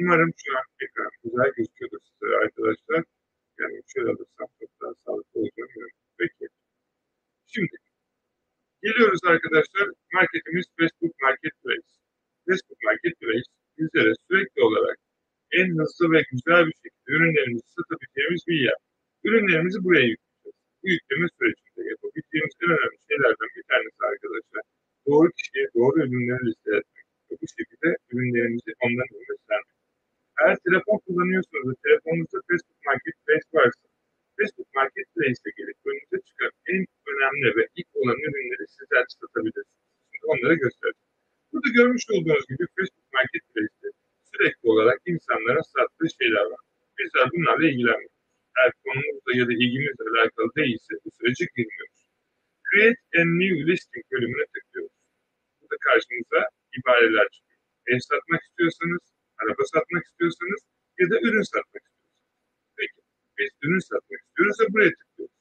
Umarım 0.00 0.30
şu 0.42 0.50
an 0.58 0.64
ekran 0.84 1.10
güzel 1.24 1.50
gözüküyordur 1.56 2.00
sizlere 2.06 2.36
arkadaşlar. 2.44 3.04
Yani 3.60 3.76
şöyle 3.92 4.08
alırsam 4.10 4.48
çok 4.60 4.70
daha 4.80 4.92
sağlıklı 5.04 5.40
olacağım. 5.40 5.70
Peki. 6.18 6.44
Şimdi 7.46 7.76
geliyoruz 8.82 9.20
arkadaşlar. 9.32 9.86
Marketimiz 10.12 10.66
Facebook 10.78 11.14
Marketplace. 11.22 11.90
Facebook 12.46 12.80
Marketplace 12.88 13.48
bizlere 13.78 14.12
sürekli 14.26 14.62
olarak 14.68 14.96
en 15.58 15.68
hızlı 15.78 16.04
ve 16.12 16.20
güzel 16.32 16.62
bir 16.68 16.76
şekilde 16.82 17.08
ürünlerimizi 17.16 17.68
satabileceğimiz 17.76 18.42
bir 18.48 18.60
yer. 18.68 18.78
Ürünlerimizi 19.24 19.78
buraya 19.84 20.06
yükleyeceğiz. 20.12 20.56
Bu 20.82 20.88
yükleme 20.96 21.26
sürecinde 21.36 21.82
yapabileceğimiz 21.92 22.54
en 22.62 22.70
önemli 22.76 22.98
şeylerden 23.08 23.50
bir 23.56 23.64
tanesi 23.70 24.00
arkadaşlar. 24.12 24.62
Doğru 25.06 25.28
kişiye 25.38 25.66
doğru 25.76 25.96
ürünleri 26.04 26.42
liste 26.48 26.70
etmek. 26.78 27.04
Bu 27.42 27.46
şekilde 27.58 27.88
ürünlerimizi 28.12 28.70
onların 28.86 29.18
göstermek. 29.28 29.49
Kullanıyorsanız 31.10 31.76
telefonunuzda 31.86 32.38
Facebook 32.48 32.80
Marketplace 32.88 33.46
varsa 33.58 33.86
Facebook 34.38 34.70
Marketplace'e 34.78 35.50
gelip 35.58 35.78
önünüze 35.88 36.18
çıkan 36.28 36.52
en 36.72 36.82
önemli 37.10 37.48
ve 37.56 37.64
ilk 37.78 37.90
olan 38.00 38.18
ürünleri 38.26 38.64
sizler 38.76 39.04
satabilirsiniz. 39.18 39.84
Şimdi 40.12 40.26
onları 40.32 40.54
göstereceğim. 40.64 41.10
Burada 41.50 41.68
görmüş 41.78 42.04
olduğunuz 42.14 42.44
gibi 42.50 42.64
Facebook 42.76 43.08
Marketplace'te 43.18 43.88
sürekli 44.30 44.64
olarak 44.72 44.98
insanlara 45.12 45.62
sattığı 45.74 46.08
şeyler 46.20 46.44
var. 46.52 46.62
Bizler 46.98 47.26
bunlarla 47.34 47.64
ilgilenmiyoruz. 47.70 48.20
Eğer 48.56 48.72
konumuzla 48.84 49.30
ya 49.40 49.44
da 49.48 49.52
ilgimizle 49.62 50.04
alakalı 50.12 50.48
değilse 50.60 50.92
bu 51.04 51.08
sürece 51.18 51.44
girmiyoruz. 51.56 52.02
Create 52.66 53.02
a 53.20 53.22
new 53.40 53.56
listing 53.68 54.04
bölümüne 54.12 54.46
tıklıyoruz. 54.54 54.96
Burada 55.58 55.76
karşınıza 55.86 56.40
ibareler 56.78 57.26
çıkıyor. 57.34 57.60
Ev 57.90 57.98
satmak 58.10 58.42
istiyorsanız, 58.48 59.02
araba 59.40 59.62
satmak 59.74 60.04
istiyorsanız 60.10 60.60
ya 61.00 61.10
da 61.10 61.16
ürün 61.26 61.46
satmak 61.52 61.82
istiyorsanız. 61.88 62.36
Peki 62.76 63.00
biz 63.38 63.50
ürün 63.62 63.78
satmak 63.90 64.20
istiyoruz 64.26 64.56
ve 64.60 64.66
buraya 64.72 64.90
tıklıyoruz. 64.98 65.36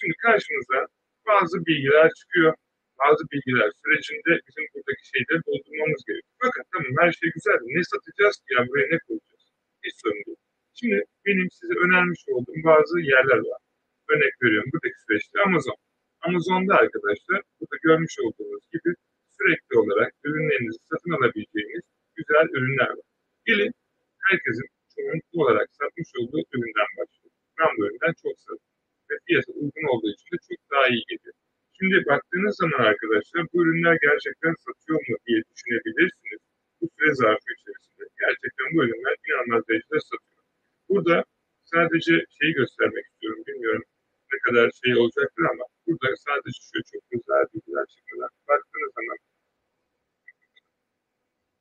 Şimdi 0.00 0.14
karşımıza 0.26 0.78
bazı 1.26 1.66
bilgiler 1.82 2.10
çıkıyor. 2.20 2.54
Bazı 3.02 3.22
bilgiler 3.32 3.70
sürecinde 3.80 4.32
bizim 4.46 4.64
buradaki 4.72 5.04
şeyleri 5.12 5.40
doldurmamız 5.46 6.02
gerekiyor. 6.08 6.38
Fakat 6.44 6.64
tamam 6.72 6.92
her 7.02 7.10
şey 7.18 7.28
güzel. 7.36 7.58
Ne 7.76 7.82
satacağız 7.92 8.36
ki 8.44 8.50
ya 8.56 8.60
buraya 8.68 8.88
ne 8.94 8.98
koyacağız? 9.06 9.44
Hiç 9.84 9.94
sorun 10.02 10.22
değil. 10.26 10.40
Şimdi 10.78 10.98
benim 11.26 11.48
size 11.58 11.74
önermiş 11.84 12.22
olduğum 12.34 12.60
bazı 12.70 12.94
yerler 13.12 13.40
var. 13.50 13.60
Örnek 14.12 14.34
veriyorum 14.42 14.70
buradaki 14.72 14.98
süreçte 15.04 15.36
Amazon. 15.46 15.78
Amazon'da 16.26 16.74
arkadaşlar 16.82 17.38
burada 17.58 17.76
görmüş 17.86 18.14
olduğunuz 18.24 18.64
gibi 18.74 18.90
sürekli 19.36 19.74
olarak 19.82 20.10
ürünlerinizi 20.26 20.80
satın 20.90 21.12
alabileceğiniz 21.18 21.84
güzel 22.18 22.46
ürünler 22.56 22.90
var. 22.98 23.08
Gelin 23.48 23.72
herkesin 24.26 24.66
çoğunluklu 24.94 25.36
olarak 25.44 25.68
satmış 25.78 26.10
olduğu 26.18 26.42
üründen 26.54 26.90
başlayalım. 26.98 27.38
Ben 27.58 27.70
bu 27.76 27.80
üründen 27.86 28.14
çok 28.22 28.36
sattım. 28.44 28.72
Ve 29.08 29.14
fiyatı 29.26 29.52
uygun 29.60 29.86
olduğu 29.92 30.10
için 30.14 30.28
de 30.32 30.38
çok 30.48 30.60
daha 30.72 30.86
iyi 30.92 31.04
geliyor. 31.10 31.34
Şimdi 31.82 31.96
baktığınız 32.10 32.41
zaman 32.56 32.80
arkadaşlar 32.90 33.42
bu 33.52 33.56
ürünler 33.62 33.96
gerçekten 34.06 34.54
satıyor 34.64 35.00
mu 35.08 35.16
diye 35.26 35.40
düşünebilirsiniz. 35.50 36.40
Bu 36.80 36.86
süre 36.94 37.14
zarfı 37.14 37.48
içerisinde. 37.56 38.04
Gerçekten 38.22 38.66
bu 38.72 38.78
ürünler 38.84 39.14
inanılmaz 39.26 39.68
derecede 39.68 40.00
satıyor. 40.10 40.42
Burada 40.88 41.24
sadece 41.64 42.14
şeyi 42.38 42.52
göstermek 42.60 43.04
istiyorum. 43.06 43.42
Bilmiyorum 43.46 43.84
ne 44.32 44.38
kadar 44.46 44.70
şey 44.84 44.92
olacaktır 44.96 45.44
ama 45.52 45.64
burada 45.86 46.08
sadece 46.26 46.60
şu 46.68 46.78
çok 46.92 47.02
güzel 47.10 47.44
bilgiler 47.54 47.86
çıkıyorlar. 47.86 48.30
Baktığınız 48.48 48.92
zaman 48.98 49.18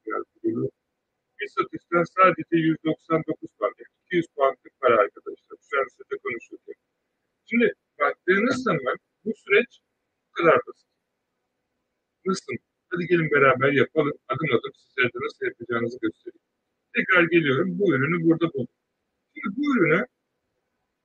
biraz 0.06 0.24
bunu 0.44 0.70
bir 1.40 1.48
satıştan 1.48 2.04
sadece 2.18 2.56
199 2.58 3.50
puan, 3.58 3.74
200 4.06 4.28
puanlık 4.36 4.74
para 4.82 4.96
arkadaşlar. 5.04 5.58
Şu 5.70 5.80
an 5.80 5.88
size 5.98 6.18
konuşurken. 6.24 6.76
Şimdi 7.46 7.74
baktığınız 8.00 8.64
zaman 8.64 8.96
bu 9.26 9.34
süreç 9.36 9.80
bu 10.28 10.32
kadar 10.32 10.60
basit. 10.68 10.88
Nasıl? 12.26 12.54
Hadi 12.90 13.08
gelin 13.08 13.32
beraber 13.32 13.72
yapalım. 13.72 14.18
Adım 14.28 14.50
adım 14.58 14.74
sizlere 14.76 15.08
de 15.08 15.20
nasıl 15.26 15.46
yapacağınızı 15.46 15.98
göstereyim. 16.02 16.46
Tekrar 16.96 17.24
geliyorum. 17.24 17.80
Bu 17.80 17.94
ürünü 17.94 18.26
burada 18.26 18.54
buldum. 18.54 18.78
Şimdi 19.34 19.56
bu 19.58 19.76
ürünü 19.76 20.06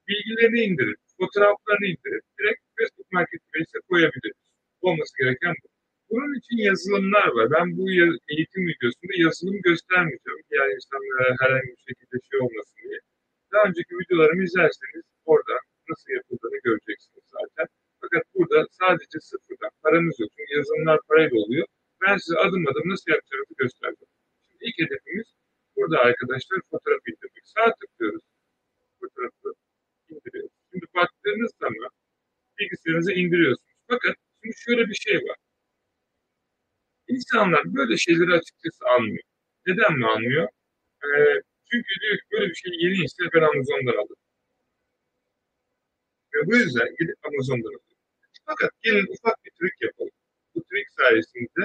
bilgilerini 0.09 0.61
indirip, 0.61 0.99
fotoğraflarını 1.21 1.87
indirip 1.87 2.25
direkt 2.39 2.61
Facebook 2.79 3.13
Marketplace'e 3.13 3.81
koyabiliriz. 3.89 4.43
Olması 4.81 5.13
gereken 5.19 5.55
bu. 5.63 5.69
Bunun 6.11 6.39
için 6.39 6.57
yazılımlar 6.77 7.27
var. 7.37 7.47
Ben 7.57 7.67
bu 7.79 7.85
eğitim 8.33 8.63
videosunda 8.71 9.15
yazılım 9.27 9.59
göstermeyeceğim. 9.69 10.41
Diğer 10.51 10.69
insanlara 10.77 11.27
herhangi 11.43 11.71
bir 11.77 11.85
şekilde 11.89 12.17
şey 12.29 12.39
olmasın 12.45 12.79
diye. 12.85 12.99
Daha 13.53 13.63
önceki 13.69 13.93
videolarımı 14.01 14.43
izlerseniz 14.49 15.05
orada 15.33 15.55
nasıl 15.91 16.09
yapıldığını 16.19 16.59
göreceksiniz 16.69 17.25
zaten. 17.37 17.67
Fakat 18.01 18.23
burada 18.35 18.59
sadece 18.81 19.19
sıfırdan 19.31 19.73
paramız 19.83 20.17
yok. 20.21 20.31
Çünkü 20.37 20.53
yazılımlar 20.59 20.99
parayla 21.09 21.37
oluyor. 21.45 21.67
Ben 22.03 22.17
size 22.23 22.37
adım 22.45 22.63
adım 22.71 22.87
nasıl 22.93 23.09
yapacağınızı 23.15 23.55
göstereceğim. 23.63 24.13
Şimdi 24.47 24.61
ilk 24.69 24.77
hedefimiz 24.83 25.29
burada 25.77 25.97
arkadaşlar 26.09 26.59
fotoğraf 26.71 27.03
indirmek. 27.11 27.45
Sağ 27.55 27.67
tıklıyoruz. 27.81 28.25
Fotoğrafı 29.01 29.49
indiriyoruz. 30.11 30.55
Şimdi 30.71 30.87
baktığınız 30.99 31.53
zaman 31.63 31.91
bilgisayarınıza 32.59 33.13
indiriyorsunuz. 33.13 33.77
Fakat 33.93 34.15
şimdi 34.43 34.57
şöyle 34.67 34.85
bir 34.91 34.99
şey 35.07 35.17
var. 35.29 35.39
İnsanlar 37.17 37.75
böyle 37.75 37.97
şeyleri 37.97 38.33
açıkçası 38.39 38.85
almıyor. 38.95 39.25
Neden 39.67 39.93
mi 39.99 40.07
almıyor? 40.07 40.49
Ee, 41.05 41.41
çünkü 41.71 41.93
diyor 42.01 42.17
ki 42.19 42.25
böyle 42.33 42.49
bir 42.51 42.55
şey 42.55 43.05
ise 43.05 43.23
ben 43.35 43.43
Amazon'dan 43.43 43.97
alırım. 44.03 44.23
Ve 46.35 46.39
bu 46.47 46.57
yüzden 46.57 46.89
gidip 46.99 47.19
Amazon'dan 47.27 47.69
alıyor. 47.69 47.99
Fakat 48.47 48.71
gelin 48.83 49.07
ufak 49.15 49.45
bir 49.45 49.51
trik 49.59 49.83
yapalım. 49.83 50.17
Bu 50.55 50.61
trik 50.69 50.89
sayesinde 50.99 51.65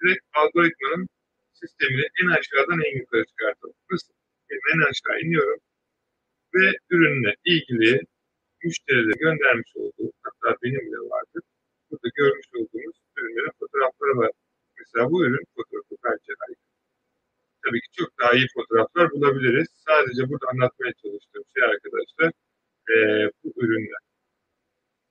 direkt 0.00 0.24
algoritmanın 0.34 1.08
sistemini 1.52 2.06
en 2.22 2.28
aşağıdan 2.38 2.80
en 2.88 2.98
yukarı 2.98 3.24
çıkartalım. 3.26 3.74
Nasıl? 3.90 4.12
En 4.74 4.80
aşağı 4.90 5.20
iniyorum 5.24 5.60
ve 6.54 6.72
ürünle 6.90 7.34
ilgili 7.44 8.00
müşterilere 8.64 9.16
göndermiş 9.18 9.72
olduğu, 9.76 10.12
hatta 10.22 10.56
benim 10.62 10.80
bile 10.80 11.10
vardı. 11.10 11.38
Burada 11.90 12.08
görmüş 12.14 12.46
olduğunuz 12.54 12.96
ürünlerin 13.16 13.52
fotoğrafları 13.58 14.16
var. 14.16 14.30
Mesela 14.88 15.10
bu 15.10 15.24
ürün 15.24 15.44
fotoğrafı 15.56 15.94
bence 16.04 16.32
harika. 16.40 16.66
Tabii 17.64 17.80
ki 17.80 17.90
çok 17.98 18.10
daha 18.20 18.32
iyi 18.32 18.46
fotoğraflar 18.56 19.10
bulabiliriz. 19.10 19.68
Sadece 19.88 20.22
burada 20.28 20.46
anlatmaya 20.52 20.92
çalıştığım 21.02 21.44
şey 21.54 21.62
arkadaşlar 21.72 22.30
e, 22.92 22.96
bu 23.44 23.48
ürünler. 23.62 24.02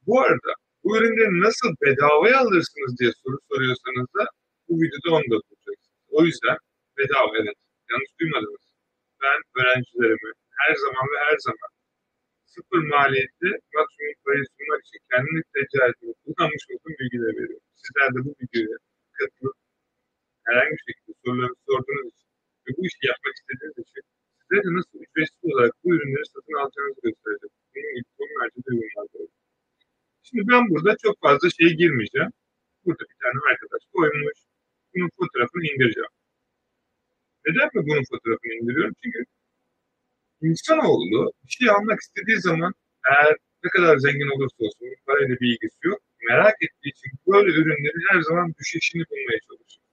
Bu 0.07 0.21
arada 0.21 0.51
bu 0.83 0.97
ürünleri 0.97 1.41
nasıl 1.47 1.69
bedavaya 1.81 2.37
alırsınız 2.39 2.91
diye 2.99 3.11
soru 3.23 3.37
soruyorsanız 3.49 4.07
da 4.17 4.23
bu 4.67 4.73
videoda 4.81 5.09
onu 5.17 5.27
da 5.33 5.37
bulacaksınız. 5.43 6.05
O 6.17 6.23
yüzden 6.25 6.57
bedava 6.97 7.31
evet. 7.41 7.57
Yanlış 7.91 8.11
duymadınız. 8.19 8.65
Ben 9.21 9.39
öğrencilerime 9.59 10.31
her 10.61 10.75
zaman 10.75 11.05
ve 11.13 11.17
her 11.27 11.37
zaman 11.47 11.69
sıfır 12.53 12.81
maliyetli 12.95 13.49
maksimum 13.75 14.13
parayı 14.23 14.45
sunmak 14.55 14.81
için 14.85 14.99
kendini 15.11 15.41
ticaretini 15.53 16.13
kullanmış 16.23 16.63
olduğum 16.71 16.95
bilgileri 16.99 17.33
veriyorum. 17.39 17.67
Sizler 17.81 18.09
de 18.15 18.19
bu 18.25 18.31
videoya 18.41 18.77
katılıp 19.17 19.57
herhangi 20.47 20.73
bir 20.77 20.85
şekilde 20.87 21.13
soruları 21.23 21.53
sorduğunuz 21.67 22.07
için 22.13 22.27
ve 22.65 22.69
bu 22.77 22.81
işi 22.89 23.03
yapmak 23.11 23.33
istediğiniz 23.39 23.77
için 23.85 24.03
size 24.39 24.57
de 24.63 24.69
nasıl 24.77 24.95
ücretsiz 25.05 25.43
olarak 25.51 25.73
bu 25.83 25.87
ürünleri 25.95 26.25
satın 26.33 26.55
alacağınızı 26.61 27.01
göstereceğim. 27.07 27.55
Bunun 27.73 27.91
gibi 27.95 28.09
tonlarca 28.17 28.59
da 28.65 28.69
ürün 28.75 28.93
var 28.97 29.07
böyle. 29.13 29.33
Şimdi 30.27 30.43
ben 30.51 30.63
burada 30.69 30.91
çok 31.05 31.15
fazla 31.25 31.47
şeye 31.57 31.73
girmeyeceğim. 31.81 32.31
Burada 32.85 33.03
bir 33.11 33.17
tane 33.23 33.37
arkadaş 33.51 33.83
koymuş. 33.93 34.39
Bunun 34.93 35.09
fotoğrafını 35.17 35.63
indireceğim. 35.71 36.13
Neden 37.45 37.69
mi 37.73 37.81
bunun 37.87 38.03
fotoğrafını 38.11 38.53
indiriyorum? 38.59 38.95
Çünkü 39.03 39.19
insanoğlu 40.41 41.31
bir 41.43 41.51
şey 41.57 41.69
almak 41.69 41.99
istediği 42.05 42.39
zaman 42.49 42.73
eğer 43.09 43.35
ne 43.63 43.69
kadar 43.69 43.97
zengin 43.97 44.35
olursa 44.35 44.55
olsun 44.59 44.87
parayla 45.05 45.35
bir 45.39 45.47
ilgisi 45.53 45.77
yok. 45.83 45.99
Merak 46.29 46.55
ettiği 46.61 46.89
için 46.89 47.11
böyle 47.27 47.49
ürünleri 47.51 47.99
her 48.09 48.21
zaman 48.21 48.53
düşüşünü 48.59 49.03
bulmaya 49.09 49.39
çalışıyor. 49.47 49.86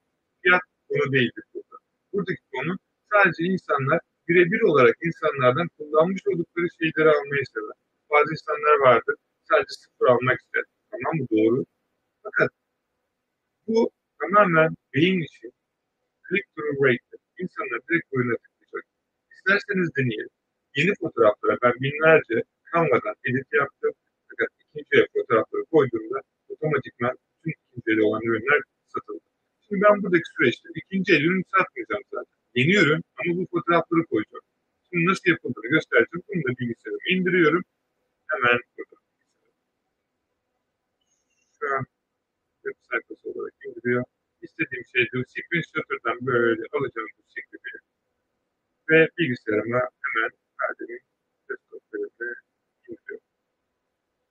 Fiyat 0.44 0.62
konu 0.88 1.12
değildir 1.12 1.44
burada. 1.54 1.76
Buradaki 2.12 2.42
konu 2.52 2.72
sadece 3.12 3.42
insanlar 3.44 4.00
birebir 4.28 4.60
olarak 4.60 4.96
insanlardan 5.08 5.68
kullanmış 5.78 6.22
oldukları 6.26 6.66
şeyleri 6.78 7.08
almayı 7.16 7.44
sever. 7.54 7.76
Bazı 8.10 8.30
insanlar 8.36 8.76
vardır 8.88 9.16
sadece 9.48 9.74
sıfır 9.82 10.06
almak 10.06 10.40
ister. 10.40 10.64
Tamam 10.90 11.14
mı? 11.18 11.26
Doğru. 11.32 11.64
Fakat 12.22 12.50
bu 13.66 13.90
tamamen 14.20 14.70
beyin 14.94 15.20
için 15.28 15.52
click-through 16.26 16.78
rate. 16.86 17.16
İnsanlar 17.42 17.80
direkt 17.88 18.06
ürüne 18.12 18.36
tıklayacak. 18.42 18.84
İsterseniz 19.34 19.88
deneyelim. 19.96 20.34
Yeni 20.76 20.92
fotoğraflara 21.00 21.56
ben 21.62 21.74
binlerce 21.84 22.36
Canva'dan 22.74 23.14
edit 23.28 23.48
yaptım. 23.52 23.92
Fakat 24.28 24.48
ikinci 24.60 25.06
fotoğrafları 25.12 25.64
koyduğumda 25.64 26.20
otomatikman 26.48 27.14
tüm 27.42 27.52
ikinci 27.52 28.02
olan 28.02 28.22
ürünler 28.22 28.60
satıldı. 28.94 29.33
Şimdi 29.68 29.80
ben 29.84 30.02
buradaki 30.02 30.28
süreçte 30.36 30.68
ikinci 30.74 31.12
el 31.14 31.24
ürün 31.28 31.44
satmayacağım 31.54 32.04
zaten. 32.12 32.38
Yeni 32.54 32.74
ama 33.18 33.30
bu 33.38 33.46
fotoğrafları 33.52 34.04
koyacağım. 34.10 34.44
Şimdi 34.88 35.06
nasıl 35.10 35.30
yapıldığını 35.30 35.68
göstereceğim. 35.76 36.22
Bunu 36.28 36.42
da 36.44 36.58
bilgisayarıma 36.58 37.06
indiriyorum. 37.14 37.62
Hemen 38.30 38.60
burada. 38.76 38.96
Şu 41.58 41.64
an 41.74 41.84
web 42.62 42.76
sayfası 42.90 43.24
olarak 43.30 43.54
indiriyor. 43.66 44.04
İstediğim 44.42 44.84
şey 44.92 45.02
de 45.02 45.16
sequence 45.34 45.68
shutter'dan 45.74 46.18
böyle 46.26 46.62
alacağım 46.72 47.08
bu 47.18 47.22
sequence'i 47.34 47.78
ve 48.90 49.08
bilgisayarıma 49.18 49.80
hemen 50.04 50.30
verdiğim 50.60 51.02
desktop 51.48 51.82
bölümüne 51.92 52.34
indiriyorum. 52.88 53.26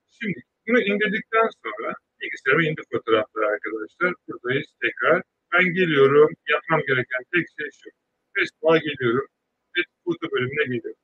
Şimdi 0.10 0.40
bunu 0.68 0.80
indirdikten 0.82 1.50
sonra 1.64 1.94
bilgisayarıma 2.24 2.64
indi 2.70 2.82
fotoğrafları 2.92 3.48
arkadaşlar. 3.54 4.14
Buradayız 4.28 4.70
tekrar. 4.84 5.22
Ben 5.54 5.66
geliyorum. 5.80 6.30
Yapmam 6.54 6.82
gereken 6.90 7.24
tek 7.34 7.46
şey 7.58 7.70
şu. 7.80 7.90
Facebook'a 8.36 8.78
geliyorum 8.88 9.28
ve 9.74 9.82
foto 10.04 10.26
bölümüne 10.32 10.66
geliyorum. 10.74 11.04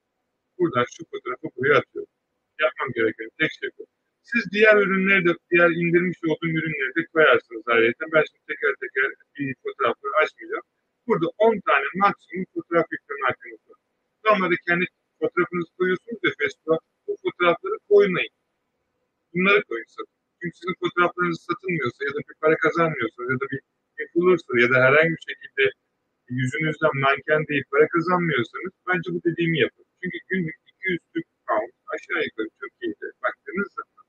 Buradan 0.58 0.86
şu 0.94 1.02
fotoğrafı 1.12 1.48
buraya 1.56 1.76
atıyorum. 1.82 2.14
Yapmam 2.64 2.90
gereken 2.98 3.30
tek 3.40 3.52
şey 3.60 3.70
bu. 3.78 3.84
Siz 4.32 4.44
diğer 4.54 4.76
ürünleri 4.84 5.26
de, 5.28 5.34
diğer 5.52 5.70
indirmiş 5.82 6.20
olduğum 6.30 6.54
ürünleri 6.60 6.92
de 6.98 7.02
koyarsınız 7.14 7.64
ayrıca. 7.74 8.06
Ben 8.14 8.24
şimdi 8.30 8.44
teker 8.50 8.74
teker 8.82 9.10
bir 9.36 9.56
fotoğrafları 9.64 10.14
açmayacağım. 10.24 10.66
Burada 11.08 11.28
10 11.38 11.60
tane 11.68 11.86
maksimum 12.04 12.46
fotoğraf 12.54 12.88
yükleme 12.92 13.24
hakkınız 13.30 13.62
var. 13.70 13.80
Normalde 14.26 14.56
kendi 14.68 14.86
fotoğrafınızı 15.20 15.72
koyuyorsunuz 15.78 16.20
ya 16.24 16.32
Facebook'a. 16.40 16.78
Bu 17.08 17.12
fotoğrafları 17.24 17.78
koymayın. 17.90 18.34
Bunları 19.34 19.64
koyun 19.64 19.86
satın. 19.88 20.19
Çünkü 20.40 20.56
sizin 20.60 20.76
fotoğraflarınız 20.82 21.42
satılmıyorsa 21.48 22.00
ya 22.08 22.14
da 22.16 22.20
bir 22.28 22.38
para 22.42 22.56
kazanmıyorsanız 22.66 23.30
ya 23.34 23.40
da 23.44 23.48
bir 23.54 23.62
influencer 24.02 24.56
ya 24.64 24.70
da 24.74 24.78
herhangi 24.86 25.14
bir 25.18 25.26
şekilde 25.30 25.64
yüzünüzden 26.40 26.96
manken 27.06 27.42
değil 27.50 27.66
para 27.72 27.88
kazanmıyorsanız 27.96 28.74
bence 28.88 29.08
bu 29.14 29.20
dediğimi 29.28 29.60
yapın. 29.66 29.86
Çünkü 30.00 30.18
günlük 30.30 30.58
200 30.74 31.00
Türk 31.14 31.28
pound 31.48 31.74
aşağı 31.94 32.24
yukarı 32.28 32.50
Türkiye'de 32.62 33.08
baktığınız 33.24 33.70
zaman 33.78 34.06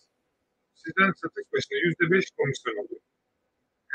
sizden 0.82 1.12
satış 1.22 1.46
başına 1.54 1.78
%5 1.78 2.32
komisyon 2.38 2.76
oluyor. 2.82 3.02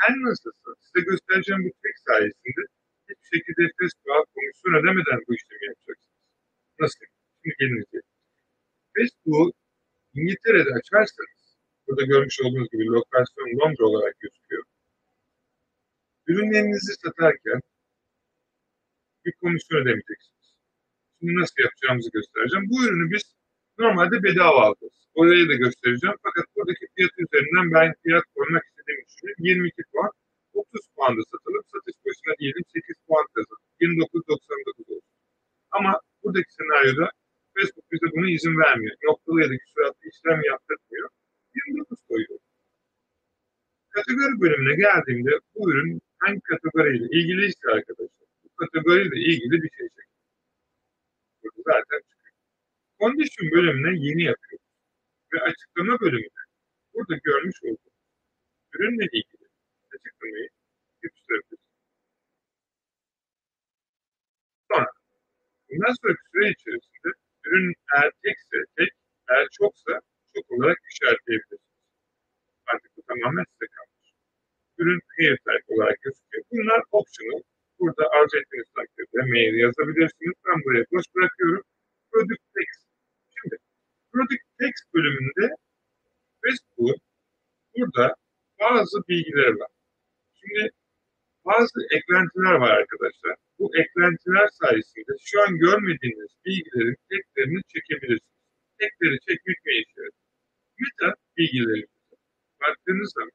Her 0.01 0.13
nasılsa 0.27 0.69
size 0.79 1.01
göstereceğim 1.09 1.61
bu 1.65 1.71
trik 1.79 1.97
sayesinde 2.07 2.61
şekilde 3.33 3.63
Facebook'a 3.79 4.23
komisyon 4.33 4.73
ödemeden 4.79 5.19
bu 5.27 5.35
işlemi 5.35 5.65
yapacaksınız. 5.71 6.17
Nasıl? 6.79 7.05
Şimdi 7.43 7.55
gelin 7.59 7.81
izleyelim. 7.83 8.13
Facebook'u 8.95 9.53
İngiltere'de 10.13 10.71
açarsanız, 10.79 11.57
burada 11.87 12.03
görmüş 12.11 12.41
olduğunuz 12.41 12.69
gibi 12.71 12.85
lokasyon 12.85 13.59
Londra 13.59 13.85
olarak 13.85 14.19
gözüküyor. 14.19 14.63
Ürünlerinizi 16.27 16.93
satarken 17.03 17.61
bir 19.25 19.33
komisyon 19.41 19.81
ödemeyeceksiniz. 19.81 20.47
Şimdi 21.19 21.33
nasıl 21.41 21.63
yapacağımızı 21.63 22.09
göstereceğim. 22.11 22.65
Bu 22.69 22.85
ürünü 22.85 23.11
biz 23.11 23.23
normalde 23.77 24.23
bedava 24.23 24.61
alacağız. 24.67 24.97
Orayı 25.13 25.49
da 25.49 25.53
göstereceğim. 25.53 26.15
Fakat 26.23 26.45
buradaki 26.55 26.85
fiyat 26.95 27.11
üzerinden 27.23 27.71
ben 27.75 27.93
fiyat 28.03 28.23
koymak 28.35 28.63
istediğim 28.65 29.01
için 29.01 29.43
22 29.43 29.83
puan, 29.91 30.11
30 30.57 30.87
puanda 30.95 31.21
satılıp 31.31 31.65
satış 31.73 31.95
başına 32.05 32.33
diyelim 32.39 32.63
8 32.73 32.95
puan 33.07 33.25
kazanır. 33.33 33.63
29.99 33.81 34.95
olsun. 34.95 35.01
Ama 35.71 35.91
buradaki 36.23 36.53
senaryoda 36.53 37.11
Facebook 37.55 37.85
bize 37.91 38.07
buna 38.15 38.29
izin 38.35 38.55
vermiyor. 38.63 38.95
Noktalı 39.03 39.41
ya 39.41 39.49
da 39.49 39.57
küsuratlı 39.57 40.03
işlem 40.11 40.41
yaptırmıyor. 40.51 41.09
29 41.55 41.99
koyuyor. 42.09 42.39
Kategori 43.89 44.41
bölümüne 44.41 44.75
geldiğimde 44.85 45.31
bu 45.55 45.71
ürün 45.71 46.01
hangi 46.19 46.41
kategoriyle 46.41 47.05
ilgiliyse 47.17 47.65
arkadaşlar, 47.75 48.27
bu 48.43 48.49
kategoriyle 48.61 49.17
ilgili 49.29 49.55
bir 49.63 49.71
şey 49.77 49.87
çekiyor. 49.87 50.17
Zaten 51.71 51.99
çıkıyor. 52.09 52.35
Condition 52.99 53.51
bölümüne 53.51 53.91
yeni 54.07 54.23
yapıyor. 54.23 54.61
Ve 55.33 55.41
açıklama 55.41 55.99
bölümüne 55.99 56.43
burada 56.93 57.15
görmüş 57.23 57.63
olduğunuz 57.63 57.97
ürünle 58.73 59.05
ilgili 59.05 59.36
açıklamayı 60.07 60.49
yapıştırabilirsiniz. 61.03 61.59
Sonra 64.71 64.87
bundan 65.69 65.93
sonraki 66.01 66.23
süre 66.31 66.49
içerisinde 66.55 67.09
ürün 67.45 67.73
eğer 67.93 68.11
tekse 68.23 68.57
tek, 68.77 68.91
eğer 69.29 69.47
çoksa 69.59 69.93
çok 70.33 70.45
olarak 70.51 70.77
işaretleyebilirsiniz. 70.91 71.61
Artık 72.71 72.91
bu 72.97 73.01
tamamen 73.09 73.45
size 73.51 73.67
kalmış. 73.75 74.07
Ürün 74.77 75.01
hair 75.13 75.37
type 75.45 75.67
olarak 75.73 76.01
gözüküyor. 76.01 76.43
Bunlar 76.51 76.81
optional. 76.91 77.41
Burada 77.79 78.03
arzu 78.15 78.37
ettiğiniz 78.37 78.69
takdirde 78.75 79.21
mail 79.33 79.55
yazabilirsiniz. 79.65 80.35
Ben 80.47 80.57
buraya 80.63 80.85
boş 80.91 81.05
bırakıyorum. 81.15 81.63
Product 82.11 82.43
text. 82.55 82.83
Şimdi 83.35 83.55
Product 84.11 84.45
text 84.59 84.93
bölümünde 84.93 85.45
Facebook 86.43 86.99
burada 87.75 88.15
bazı 88.59 88.97
bilgiler 89.07 89.51
var. 89.61 89.76
Şimdi 90.47 90.69
bazı 91.45 91.79
eklentiler 91.91 92.53
var 92.53 92.69
arkadaşlar. 92.69 93.35
Bu 93.59 93.77
eklentiler 93.77 94.47
sayesinde 94.51 95.13
şu 95.21 95.41
an 95.41 95.57
görmediğiniz 95.57 96.31
bilgilerin 96.45 96.97
teklerini 97.09 97.61
çekebilirsiniz. 97.73 98.37
Tekleri 98.79 99.19
çekmek 99.27 99.57
ne 99.65 99.73
işe? 99.81 100.01
Meta 100.79 101.13
bilgilerimize 101.37 102.15
baktığınız 102.61 103.13
zaman 103.13 103.31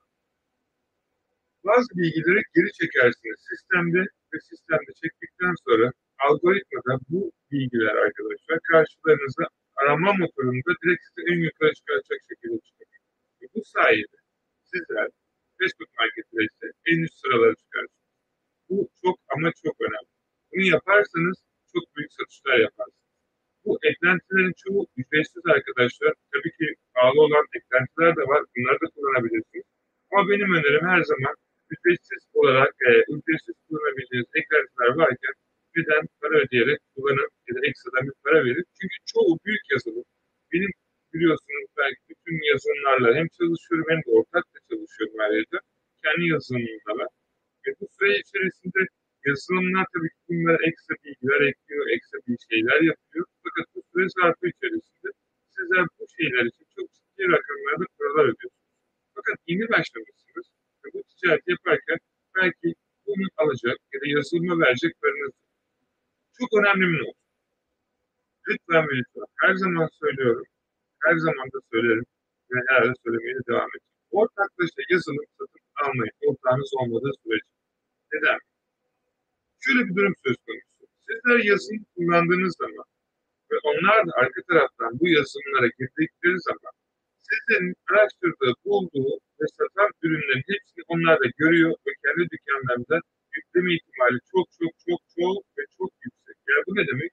Bazı 1.64 1.88
bilgileri 1.98 2.42
geri 2.54 2.72
çekersiniz 2.80 3.38
sistemde 3.50 4.00
ve 4.32 4.38
sistemde 4.50 4.92
çektikten 5.02 5.54
sonra 5.66 5.92
algoritmada 6.28 6.98
bu 7.08 7.32
bilgiler 7.50 7.94
arkadaşlar 8.06 8.58
karşılarınıza 8.72 9.44
arama 9.76 10.12
motorunda 10.12 10.72
direkt 10.82 11.02
sizi 11.06 11.20
en 11.32 11.40
yukarı 11.48 11.72
çıkaracak 11.74 12.20
şekilde 12.28 12.58
çıkıyor. 12.66 13.00
Bu 13.54 13.62
sayede 13.64 14.16
sizler 14.70 15.08
Facebook 15.62 15.90
Marketplace'te 16.00 16.66
en 16.90 16.98
üst 17.06 17.16
sıralara 17.20 17.54
çıkarsınız. 17.62 18.06
Bu 18.68 18.76
çok 19.02 19.16
ama 19.34 19.48
çok 19.64 19.76
önemli. 19.86 20.12
Bunu 20.50 20.64
yaparsanız 20.76 21.36
çok 21.72 21.84
büyük 21.96 22.12
satışlar 22.18 22.58
yaparsınız. 22.66 23.08
Bu 23.64 23.78
eklentilerin 23.90 24.54
çoğu 24.62 24.86
ücretsiz 24.96 25.44
arkadaşlar. 25.56 26.12
Tabii 26.32 26.52
ki 26.58 26.66
pahalı 26.94 27.20
olan 27.26 27.46
eklentiler 27.58 28.12
de 28.16 28.22
var. 28.32 28.42
Bunları 28.52 28.78
da 28.82 28.86
kullanabilirsiniz. 28.94 29.66
Ama 30.12 30.28
benim 30.30 30.48
önerim 30.58 30.86
her 30.94 31.02
zaman 31.12 31.34
ücretsiz 31.72 32.22
olarak 32.40 32.74
e, 32.88 32.90
ücretsiz 33.14 33.54
kullanabileceğiniz 33.64 34.30
eklentiler 34.40 34.90
varken 35.02 35.34
neden 35.76 36.02
para 36.20 36.34
ödeyerek 36.44 36.80
kullanın 36.94 37.28
ya 37.48 37.52
da 37.56 37.60
ekstradan 37.68 38.04
bir 38.08 38.16
para 38.24 38.44
verin. 38.44 38.66
Çünkü 38.78 38.96
çoğu 39.12 39.38
büyük 39.44 39.64
yazılım 39.72 40.04
benim 40.52 40.70
biliyorsunuz 41.14 41.68
belki 41.80 42.02
bütün 42.10 42.36
yazılımlarla 42.50 43.08
hem 43.18 43.28
çalışıyorum 43.38 43.86
hem 43.92 44.00
de 44.06 44.10
ortak 44.18 44.44
da 44.54 44.58
çalışıyorum 44.68 45.16
yerde. 45.36 45.58
Kendi 46.04 46.24
yazılımımda 46.34 46.92
var. 47.00 47.10
Ve 47.62 47.70
bu 47.80 47.86
süre 47.96 48.10
içerisinde 48.22 48.80
yazılımlar 49.28 49.84
tabii 49.94 50.12
ki 50.14 50.20
bunlara 50.28 50.60
ekstra 50.68 50.94
bilgiler 51.04 51.40
ekliyor, 51.50 51.84
ekstra 51.96 52.18
bir 52.28 52.38
şeyler 52.50 52.80
yapıyor. 52.90 53.24
Fakat 53.44 53.66
bu 53.74 53.80
süre 53.90 54.06
zarfı 54.16 54.44
içerisinde 54.54 55.08
sizler 55.54 55.84
bu 55.98 56.04
şeyler 56.18 56.44
için 56.50 56.66
çok 56.76 56.86
ciddi 56.96 57.22
rakamlarda 57.34 57.84
paralar 57.98 58.24
ödüyorsunuz. 58.30 58.72
Fakat 59.16 59.36
yeni 59.46 59.64
başlamışsınız 59.74 60.46
ve 60.82 60.88
bu 60.94 60.98
ticareti 61.08 61.50
yaparken 61.54 61.98
belki 62.36 62.68
bunu 63.06 63.26
alacak 63.36 63.78
ya 63.92 64.00
da 64.00 64.06
yazılıma 64.16 64.54
verecek 64.64 64.92
paranız. 65.02 65.36
Çok 66.38 66.48
önemli 66.58 66.84
bir 66.92 66.98
not. 67.00 67.16
Lütfen 68.48 68.88
ve 68.88 68.92
lütfen. 68.98 69.24
Her 69.42 69.54
zaman 69.54 69.88
söylüyorum. 70.00 70.46
Her 71.04 71.16
zaman 71.26 71.46
da 71.54 71.58
söylerim. 71.72 72.04
Ve 72.50 72.58
herhalde 72.68 72.94
söylemeye 73.04 73.34
de 73.34 73.44
devam 73.48 73.70
edeceğim. 73.74 73.98
Ortaklaşa 74.20 74.82
yazılım 74.90 75.26
satın 75.38 75.62
almayın. 75.84 76.16
Ortağınız 76.26 76.70
olmadığı 76.80 77.12
sürece. 77.22 77.50
Neden? 78.12 78.38
Şöyle 79.64 79.80
bir 79.88 79.94
durum 79.96 80.14
söz 80.24 80.36
konusu. 80.46 80.82
Sizler 81.06 81.38
yazılım 81.50 81.84
kullandığınız 81.94 82.54
zaman 82.62 82.86
ve 83.50 83.56
onlar 83.70 83.98
da 84.06 84.12
arka 84.20 84.40
taraftan 84.48 84.90
bu 85.00 85.08
yazılımlara 85.08 85.68
girdikleri 85.78 86.38
zaman 86.48 86.72
sizlerin 87.28 87.74
araştırdığı, 87.90 88.54
bulduğu 88.64 89.14
ve 89.40 89.46
satan 89.58 89.90
ürünlerin 90.02 90.44
hepsini 90.52 90.82
onlar 90.88 91.16
da 91.20 91.28
görüyor 91.38 91.72
ve 91.86 91.90
kendi 92.04 92.22
dükkanlarında 92.30 92.96
yükleme 93.36 93.70
ihtimali 93.76 94.18
çok 94.32 94.46
çok 94.58 94.72
çok 94.86 95.00
çok 95.16 95.38
ve 95.56 95.62
çok 95.78 95.90
yüksek. 96.04 96.36
Yani 96.48 96.62
bu 96.66 96.72
ne 96.76 96.86
demek? 96.90 97.12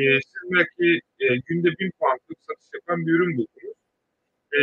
Ee, 0.00 0.20
siz 0.30 0.42
belki 0.54 0.86
e, 1.24 1.26
günde 1.46 1.68
bin 1.78 1.90
puanlık 1.98 2.38
satış 2.46 2.68
yapan 2.74 3.06
bir 3.06 3.12
ürün 3.12 3.36
buldunuz. 3.36 3.78
Ee, 4.54 4.58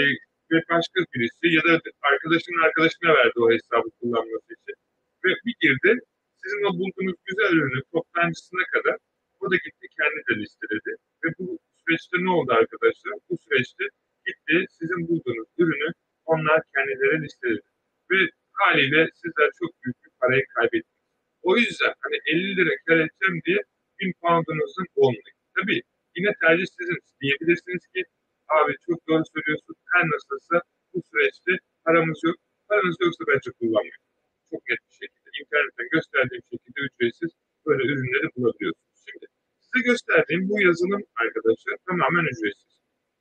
ve 0.51 0.57
başka 0.69 0.99
birisi 1.13 1.45
ya 1.57 1.63
da 1.67 1.73
arkadaşının 2.11 2.61
arkadaşına 2.67 3.09
verdi 3.19 3.37
o 3.45 3.51
hesabı 3.51 3.89
kullanması 3.99 4.49
için. 4.57 4.75
Ve 5.23 5.31
bir 5.45 5.55
girdi, 5.63 5.91
sizin 6.41 6.61
o 6.69 6.71
bulduğunuz 6.79 7.17
güzel 7.27 7.51
ürünün 7.57 7.83
toptancısına 7.93 8.65
kadar 8.73 8.97
o 9.41 9.51
da 9.51 9.55
gitti 9.55 9.85
kendi 9.97 10.19
de 10.29 10.33
listeledi. 10.41 10.91
Ve 11.23 11.27
bu 11.39 11.59
süreçte 11.79 12.17
ne 12.25 12.29
oldu 12.37 12.51
arkadaşlar? 12.61 13.13
Bu 13.29 13.35
süreçte 13.45 13.83
gitti 14.27 14.55
sizin 14.77 15.01
bulduğunuz 15.07 15.47
ürünü 15.57 15.89
onlar 16.25 16.61
kendileri 16.75 17.23
listeledi. 17.23 17.67
Ve 18.11 18.19
haliyle 18.51 19.01
sizler 19.21 19.49
çok 19.59 19.71
büyük 19.81 19.97
bir 20.03 20.11
parayı 20.19 20.45
kaybettiniz. 20.55 21.03
O 21.41 21.57
yüzden 21.57 21.93
hani 22.03 22.17
50 22.25 22.57
lira 22.57 22.75
kar 22.85 22.97
edeceğim 22.97 23.41
diye 23.45 23.61
1000 23.99 24.13
pound'unuzun 24.21 24.87
olmayın. 24.95 25.37
Tabii 25.57 25.81
yine 26.17 26.31
tercih 26.41 26.67
sizin. 26.77 26.99
Diyebilirsiniz 27.21 27.83
ki 27.93 28.01
abi 28.57 28.71
çok 28.85 28.99
doğru 29.07 29.23
söylüyorsun. 29.33 29.75
Her 29.93 30.03
nasılsa 30.13 30.55
bu 30.93 30.99
süreçte 31.09 31.51
paramız 31.85 32.19
yok. 32.27 32.35
Paranız 32.69 32.97
yoksa 33.05 33.23
bence 33.31 33.49
kullanmayın. 33.59 34.03
Çok 34.49 34.61
net 34.69 34.81
bir 34.87 34.95
şekilde. 35.01 35.29
internetten 35.41 35.87
gösterdiğim 35.95 36.43
şekilde 36.51 36.79
ücretsiz 36.87 37.31
böyle 37.65 37.83
ürünleri 37.91 38.27
bulabiliyorsunuz. 38.35 38.97
Şimdi 39.07 39.25
size 39.63 39.79
gösterdiğim 39.89 40.43
bu 40.49 40.55
yazılım 40.67 41.03
arkadaşlar 41.23 41.75
tamamen 41.87 42.25
ücretsiz. 42.33 42.73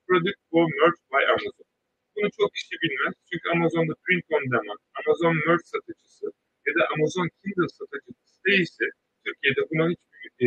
Product 0.06 0.40
for 0.50 0.64
Merch 0.78 1.00
by 1.12 1.22
Amazon. 1.34 1.66
Bunu 2.14 2.28
çok 2.38 2.50
kişi 2.56 2.74
bilmez. 2.82 3.14
Çünkü 3.28 3.46
Amazon'da 3.54 3.94
print 4.04 4.26
on 4.36 4.44
demand, 4.52 4.80
Amazon 5.00 5.36
Merch 5.46 5.66
satıcısı 5.72 6.26
ya 6.66 6.72
da 6.78 6.82
Amazon 6.94 7.28
Kindle 7.38 7.68
satıcısı 7.78 8.36
değilse 8.46 8.84
Türkiye'de 9.24 9.62
bunu 9.70 9.84
hiç 9.90 10.02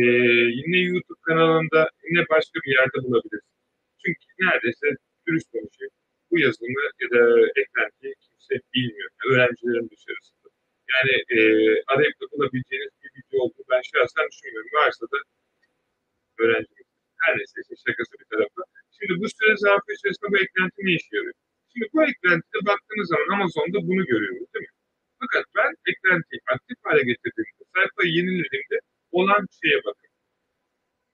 yine 0.60 0.78
YouTube 0.90 1.22
kanalında 1.28 1.90
yine 2.10 2.22
başka 2.34 2.56
bir 2.64 2.72
yerde 2.78 2.98
bulabilirsiniz. 3.04 3.60
Çünkü 4.02 4.24
neredeyse 4.40 4.86
dürüst 5.26 5.50
konuşayım. 5.52 5.94
Bu 6.30 6.38
yazılımı 6.38 6.80
ya 7.02 7.08
da 7.14 7.22
eklentiyi 7.60 8.14
kimse 8.24 8.54
bilmiyor. 8.74 9.10
Öğrencilerin 9.28 9.90
dışarısında. 9.92 10.48
Yani 10.92 11.12
e, 11.36 11.38
arayıp 11.92 12.16
bulabileceğiniz 12.32 12.94
bir 13.02 13.10
video 13.16 13.36
olduğunu 13.44 13.66
ben 13.72 13.82
şahsen 13.92 14.26
düşünmüyorum. 14.30 14.70
Varsa 14.78 15.06
da 15.12 15.18
öğrencimiz. 16.42 16.88
Her 17.22 17.32
neyse 17.38 17.56
işte 17.62 17.74
şakası 17.86 18.12
bir 18.20 18.28
tarafa. 18.32 18.62
Şimdi 18.96 19.12
bu 19.20 19.26
süre 19.36 19.56
zarfı 19.64 19.90
içerisinde 19.96 20.28
bu 20.32 20.38
eklenti 20.44 20.80
ne 20.86 20.92
işe 20.98 21.12
yarıyor? 21.18 21.38
Şimdi 21.72 21.86
bu 21.94 21.98
eklentide 22.10 22.60
baktığınız 22.70 23.08
zaman 23.12 23.28
Amazon'da 23.34 23.78
bunu 23.88 24.02
görüyoruz 24.12 24.48
değil 24.54 24.66
mi? 24.68 24.74
Fakat 25.20 25.44
ben 25.56 25.70
eklentiyi 25.90 26.40
aktif 26.54 26.78
hale 26.84 27.02
getirdiğimde, 27.10 27.64
sayfayı 27.74 28.10
yenilediğimde 28.18 28.78
olan 29.12 29.46
şeye 29.60 29.78
bakın. 29.84 30.10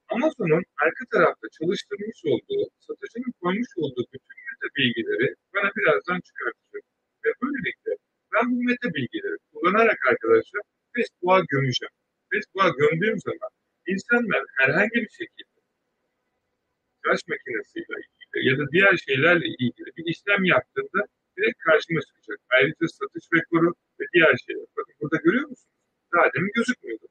Amazon'un 0.09 0.65
arka 0.83 1.05
tarafta 1.13 1.47
çalıştırmış 1.59 2.21
olduğu, 2.25 2.63
satıcının 2.87 3.33
koymuş 3.41 3.73
olduğu 3.77 4.05
bütün 4.13 4.37
meta 4.47 4.69
bilgileri 4.77 5.35
bana 5.55 5.71
birazdan 5.77 6.21
çıkartacak. 6.21 6.85
Ve 7.25 7.31
böylelikle 7.43 7.93
ben 8.33 8.45
bu 8.53 8.63
meta 8.69 8.89
bilgileri 8.95 9.37
kullanarak 9.53 9.99
arkadaşlar 10.11 10.63
Facebook'a 10.95 11.45
gömeceğim. 11.49 11.95
Facebook'a 12.33 12.69
gömdüğüm 12.81 13.19
zaman 13.19 13.51
insanlar 13.87 14.43
herhangi 14.61 14.99
bir 15.05 15.15
şekilde 15.21 15.57
tıraş 17.03 17.21
makinesiyle 17.29 17.97
ilgili 18.05 18.49
ya 18.49 18.59
da 18.59 18.65
diğer 18.73 18.97
şeylerle 18.97 19.47
ilgili 19.47 19.91
bir 19.97 20.05
işlem 20.13 20.45
yaptığında 20.45 21.01
direkt 21.37 21.59
karşıma 21.59 22.01
çıkacak. 22.01 22.39
Ayrıca 22.51 22.87
satış 22.99 23.25
rekoru 23.35 23.75
ve 24.01 24.05
diğer 24.15 24.37
şeyler. 24.47 24.67
Bakın 24.77 24.95
burada 25.01 25.17
görüyor 25.17 25.49
musunuz? 25.49 25.77
Daha 26.13 26.33
demin 26.35 26.51
gözükmüyordu. 26.55 27.07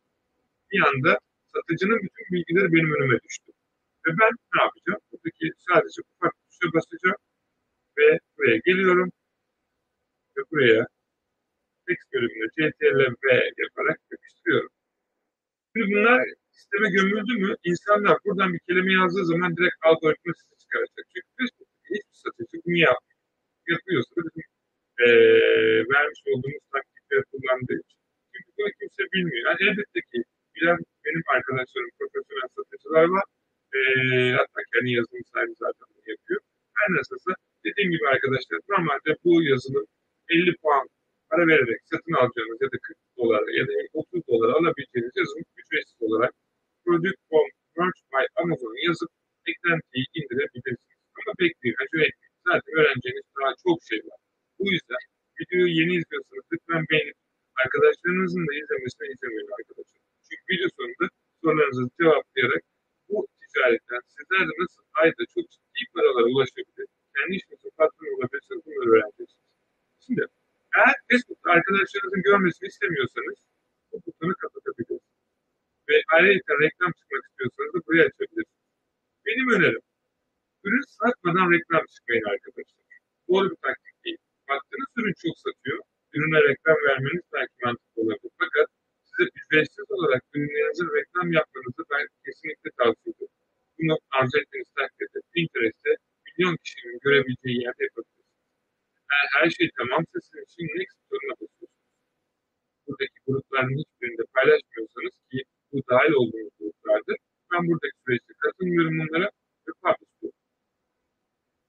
Bir 0.76 0.82
anda 0.90 1.20
satıcının 1.54 2.00
bütün 2.06 2.26
bilgileri 2.32 2.74
benim 2.74 2.96
önüme 2.96 3.20
düştü. 3.24 3.52
Ve 4.08 4.12
ben 4.22 4.32
ne 4.56 4.62
yapacağım? 4.66 5.02
Buradaki 5.12 5.46
sadece 5.70 6.02
ufak 6.10 6.34
tuşa 6.50 6.74
basacağım 6.74 7.22
ve 7.98 8.20
buraya 8.38 8.58
geliyorum 8.66 9.12
ve 10.38 10.42
buraya 10.52 10.88
text 11.88 12.14
bölümüne 12.14 12.48
CTRL 12.56 13.14
V 13.24 13.52
yaparak 13.64 14.00
yapıştırıyorum. 14.12 14.70
Şimdi 15.74 15.86
bunlar 15.92 16.22
sisteme 16.52 16.90
gömüldü 16.90 17.34
mü 17.44 17.56
insanlar 17.64 18.18
buradan 18.26 18.54
bir 18.54 18.60
kelime 18.68 18.94
yazdığı 18.94 19.26
zaman 19.26 19.58
direkt 19.58 19.80
algoritma 19.82 20.34
sizi 20.40 20.56
çıkaracak. 20.62 21.06
Çünkü 21.14 21.28
Facebook'taki 21.38 21.94
hiçbir 21.96 22.18
satıcı 22.24 22.58
bunu 22.66 22.78
yapmıyor. 22.88 23.20
Yapıyorsa 23.68 24.16
bizim 24.26 24.44
ee, 25.00 25.08
vermiş 25.94 26.22
olduğumuz 26.32 26.66
taktikleri 26.74 27.24
kullandığı 27.32 27.78
için. 27.84 28.00
Çünkü 28.34 28.50
bunu 28.58 28.70
kimse 28.80 29.04
bilmiyor. 29.14 29.42
Yani 29.48 29.62
elbette 29.70 30.00
ki 30.12 30.20
bilen 30.56 30.80
benim 31.06 31.24
arkadaşlarım 31.36 31.92
profesyonel 32.00 32.50
satıcılar 32.56 33.06
var. 33.16 33.26
Ee, 33.76 33.80
hatta 34.40 34.60
kendi 34.72 34.90
yazılım 34.98 35.26
sahibi 35.34 35.56
zaten 35.66 35.86
bunu 35.94 36.06
yapıyor. 36.14 36.42
Her 36.80 36.90
nasılsa 36.98 37.32
dediğim 37.66 37.90
gibi 37.92 38.06
arkadaşlar 38.14 38.60
normalde 38.74 39.12
bu 39.24 39.44
yazılım 39.52 39.86
50 40.30 40.56
puan 40.62 40.88
para 41.30 41.44
vererek 41.48 41.82
satın 41.92 42.14
alacağınız 42.22 42.60
ya 42.62 42.70
da 42.74 42.78
40 42.82 42.98
dolar 43.18 43.44
ya 43.60 43.64
da 43.68 43.74
30 43.94 44.28
dolar 44.28 44.50
alabileceğiniz 44.58 45.14
yazılım 45.22 45.46
ücretsiz 45.62 46.02
olarak 46.08 46.34
Product 46.86 47.20
from 47.30 47.48
Merch 47.78 48.00
by 48.14 48.26
Amazon 48.42 48.76
yazıp 48.88 49.12
eklentiyi 49.52 50.06
indirebilirsiniz. 50.20 51.00
Ama 51.18 51.32
bekleyin, 51.40 51.78
acele 51.82 52.06
etmeyin. 52.10 52.36
Zaten 52.48 52.72
öğreneceğiniz 52.80 53.26
daha 53.40 53.52
çok 53.64 53.78
şey 53.90 54.00
var. 54.10 54.20
Bu 54.60 54.66
yüzden 54.74 55.04
videoyu 55.40 55.70
yeni 55.80 55.94
izliyorsanız 56.00 56.46
lütfen 56.52 56.84
beğenip 56.92 57.18
arkadaşlarınızın 57.64 58.44
da 58.48 58.54
izlemesini 58.62 59.06
izlemeyin 59.14 59.52
arkadaşlar. 59.60 60.02
Çünkü 60.28 60.44
video 60.52 60.70
sonunda 60.78 61.06
sorularınızı 61.42 61.84
cevaplayarak 62.00 62.64
bu 63.10 63.28
ticaretten 63.40 64.02
sizler 64.14 64.42
de 64.50 64.54
nasıl 64.62 64.84
ayda 65.02 65.24
çok 65.34 65.46
ciddi 65.54 65.82
paralara 65.94 66.28
ulaşabilir, 66.34 66.88
kendi 67.16 67.34
işinizin 67.40 67.74
patronu 67.80 68.10
olabilirsiniz 68.16 68.62
bunları 68.66 68.90
öğreneceksiniz. 68.96 69.50
Şimdi 70.06 70.22
eğer 70.78 70.96
Facebook'ta 71.10 71.48
arkadaşlarınızın 71.58 72.22
görmesini 72.30 72.68
istemiyorsanız 72.74 73.40
bu 73.92 73.96
butonu 74.06 74.34
kapatabilirsiniz. 74.44 75.02
Ve 75.90 75.96
ayrıca 76.16 76.54
reklam 76.64 76.92
çıkmak 76.98 77.24
istiyorsanız 77.30 77.74
da 77.74 77.80
buraya 77.86 78.06
açabilirsiniz. 78.10 78.64
Benim 79.26 79.48
önerim, 79.56 79.84
ürün 80.66 80.86
satmadan 80.98 81.48
reklam 81.56 81.84
çıkmayın 81.94 82.26
arkadaşlar. 82.34 82.86
Doğru 83.30 83.46
bir 83.52 83.60
taktik 83.66 83.96
değil. 84.06 84.22
Baktığınız 84.50 84.92
ürün 84.98 85.16
çok 85.24 85.36
satıyor 85.46 85.80
ürüne 86.16 86.40
reklam 86.50 86.78
vermeniz 86.88 87.26
belki 87.34 87.54
mantıklı 87.64 88.02
olabilir. 88.02 88.32
Fakat 88.40 88.68
size 89.18 89.30
ücretsiz 89.40 89.86
olarak 89.96 90.24
ürünlerinizin 90.34 90.90
reklam 90.98 91.28
yapmanızı 91.40 91.84
ben 91.92 92.04
kesinlikle 92.26 92.70
tavsiye 92.78 93.12
ederim. 93.14 93.36
Bunu 93.78 93.96
arzu 94.18 94.36
ettiğiniz 94.42 94.72
takdirde 94.80 95.20
Pinterest'te 95.34 95.92
milyon 96.26 96.56
kişinin 96.64 97.00
görebileceği 97.06 97.58
yerde 97.66 97.84
yapabilirsiniz. 97.88 98.32
Eğer 99.12 99.28
her 99.36 99.50
şey 99.58 99.68
tamamsa 99.78 100.18
sizin 100.26 100.44
için 100.50 100.66
next 100.78 100.96
butonuna 101.00 101.36
basıyorsunuz. 101.42 101.86
Buradaki 102.86 103.18
grupların 103.26 103.76
hiçbirinde 103.82 104.24
paylaşmıyorsanız 104.36 105.16
ki 105.30 105.40
bu 105.72 105.78
dahil 105.90 106.14
olduğunuz 106.20 106.54
gruplardır. 106.60 107.18
Ben 107.52 107.62
buradaki 107.70 107.98
süreçte 108.04 108.34
katılmıyorum 108.44 108.96
onlara 109.04 109.28
ve 109.66 109.72
publish 109.84 110.14
diyorum. 110.20 110.42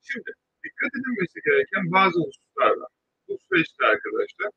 Şimdi 0.09 0.31
dikkat 0.65 0.91
edilmesi 0.99 1.39
gereken 1.49 1.85
bazı 1.97 2.17
hususlar 2.27 2.73
var. 2.81 2.91
Bu 3.29 3.33
süreçte 3.47 3.83
arkadaşlar 3.93 4.51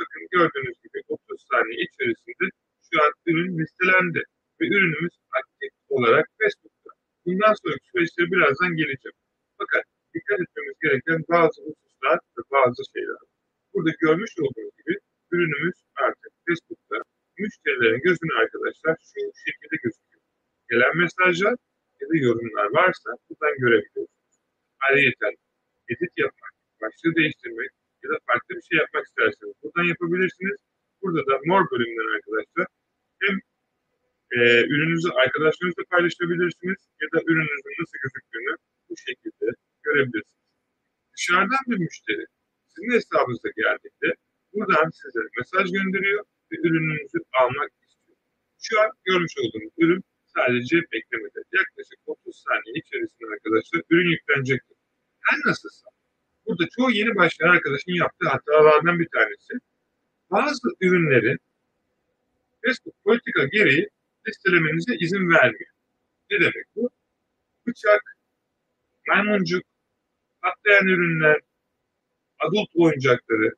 bakın 0.00 0.22
gördüğünüz 0.36 0.76
gibi 0.84 0.98
30 1.08 1.46
saniye 1.50 1.80
içerisinde 1.88 2.46
şu 2.86 2.96
an 3.04 3.12
ürün 3.28 3.52
listelendi 3.58 4.22
ve 4.58 4.64
ürünümüz 4.74 5.14
aktif 5.38 5.72
olarak 5.88 6.26
Facebook'ta. 6.38 6.90
Bundan 7.24 7.54
sonraki 7.60 7.86
süreçlere 7.92 8.26
birazdan 8.32 8.72
geleceğim. 8.80 9.18
Fakat 9.58 9.84
dikkat 10.14 10.38
etmemiz 10.44 10.76
gereken 10.84 11.20
bazı 11.34 11.58
hususlar 11.66 12.18
ve 12.36 12.42
bazı 12.56 12.82
şeyler. 12.94 13.20
Burada 13.72 13.92
görmüş 14.04 14.32
olduğunuz 14.42 14.74
gibi 14.80 14.94
ürünümüz 15.32 15.78
artık 16.06 16.32
Facebook'ta 16.46 16.96
müşterilerin 17.42 18.02
gözüne 18.06 18.34
arkadaşlar 18.42 18.94
şu 19.08 19.20
şekilde 19.46 19.76
gözüküyor. 19.82 20.22
Gelen 20.70 20.94
mesajlar 21.02 21.56
ya 22.00 22.06
da 22.10 22.16
yorumlar 22.26 22.68
varsa 22.80 23.10
buradan 23.26 23.54
görebiliyorsunuz. 23.62 24.34
Ayrıca 24.84 25.28
edit 25.92 26.12
yapmak, 26.24 26.52
başlığı 26.80 27.14
değiştirmek 27.20 27.70
ya 28.02 28.10
da 28.12 28.18
farklı 28.28 28.50
bir 28.56 28.66
şey 28.68 28.78
yapmak 28.82 29.04
isterseniz 29.06 29.54
buradan 29.62 29.86
yapabilirsiniz. 29.92 30.58
Burada 31.02 31.22
da 31.28 31.34
mor 31.50 31.62
bölümden 31.70 32.08
arkadaşlar 32.16 32.66
hem 33.22 33.34
e, 34.36 34.40
ürününüzü 34.72 35.08
arkadaşlarınızla 35.24 35.84
paylaşabilirsiniz 35.90 36.80
ya 37.02 37.08
da 37.12 37.18
ürününüzün 37.28 37.74
nasıl 37.80 37.98
gözüktüğünü 38.04 38.54
bu 38.88 38.94
şekilde 39.06 39.46
görebilirsiniz. 39.82 40.44
Dışarıdan 41.14 41.64
bir 41.70 41.78
müşteri 41.86 42.24
sizin 42.70 42.90
hesabınıza 42.96 43.50
geldiğinde 43.62 44.08
buradan 44.52 44.90
size 45.00 45.20
mesaj 45.38 45.66
gönderiyor 45.76 46.22
ve 46.50 46.56
ürününüzü 46.66 47.18
almak 47.40 47.70
istiyor. 47.86 48.18
Şu 48.66 48.80
an 48.82 48.90
görmüş 49.04 49.34
olduğunuz 49.42 49.72
ürün 49.82 50.02
sadece 50.36 50.76
beklemede. 50.92 51.40
Yaklaşık 51.60 51.98
30 52.06 52.42
saniye 52.46 52.74
içerisinde 52.82 53.26
arkadaşlar 53.34 53.82
ürün 53.90 54.10
yüklenecektir. 54.14 54.76
Her 55.26 55.38
nasılsa 55.46 55.86
burada 56.46 56.64
çoğu 56.76 56.90
yeni 56.90 57.16
başlayan 57.16 57.48
arkadaşın 57.48 57.92
yaptığı 57.92 58.28
hatalardan 58.28 58.98
bir 58.98 59.08
tanesi 59.08 59.52
bazı 60.30 60.68
ürünlerin 60.80 61.38
Facebook 62.64 63.04
politika 63.04 63.44
gereği 63.44 63.88
listelemenize 64.28 64.96
izin 64.96 65.30
vermiyor. 65.30 65.70
Ne 66.30 66.40
demek 66.40 66.66
bu? 66.76 66.90
Bıçak, 67.66 68.16
maymuncuk, 69.08 69.62
patlayan 70.42 70.86
ürünler, 70.86 71.40
adult 72.38 72.68
oyuncakları 72.74 73.54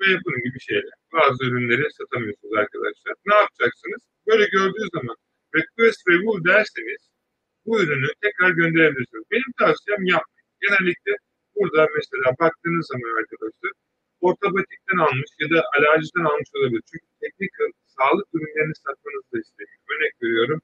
ve 0.00 0.06
bunun 0.24 0.42
gibi 0.44 0.60
şeyler. 0.60 0.92
Bazı 1.12 1.44
ürünleri 1.44 1.92
satamıyorsunuz 1.92 2.54
arkadaşlar. 2.54 3.14
Ne 3.26 3.34
yapacaksınız? 3.34 4.02
Böyle 4.26 4.46
gördüğü 4.46 4.88
zaman 4.92 5.16
request 5.54 6.08
remove 6.08 6.44
derseniz 6.44 7.10
bu 7.66 7.82
ürünü 7.82 8.06
tekrar 8.22 8.50
gönderebilirsiniz. 8.50 9.24
Benim 9.30 9.52
tavsiyem 9.58 10.04
yapmayın. 10.06 10.46
Genellikle 10.60 11.12
burada 11.56 11.88
mesela 11.96 12.28
baktığınız 12.40 12.86
zaman 12.92 13.10
arkadaşlar 13.20 13.72
ortobatikten 14.20 14.98
almış 15.06 15.30
ya 15.42 15.48
da 15.50 15.58
alerjiden 15.76 16.24
almış 16.30 16.48
olabilir. 16.56 16.82
Çünkü 16.90 17.06
teknik 17.22 17.52
sağlık 17.96 18.28
ürünlerini 18.34 18.74
satmanızı 18.84 19.32
da 19.32 19.38
istemiyor. 19.38 19.80
Örnek 19.92 20.14
veriyorum 20.22 20.60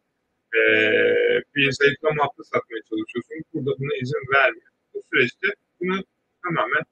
ee, 0.58 1.42
bir 1.54 1.72
zayıflama 1.72 2.24
hapı 2.24 2.44
satmaya 2.44 2.82
çalışıyorsunuz. 2.90 3.44
Burada 3.52 3.72
buna 3.80 3.94
izin 4.02 4.24
vermiyor. 4.34 4.72
Bu 4.94 4.98
süreçte 5.08 5.48
bunu 5.80 5.96
tamamen 6.44 6.84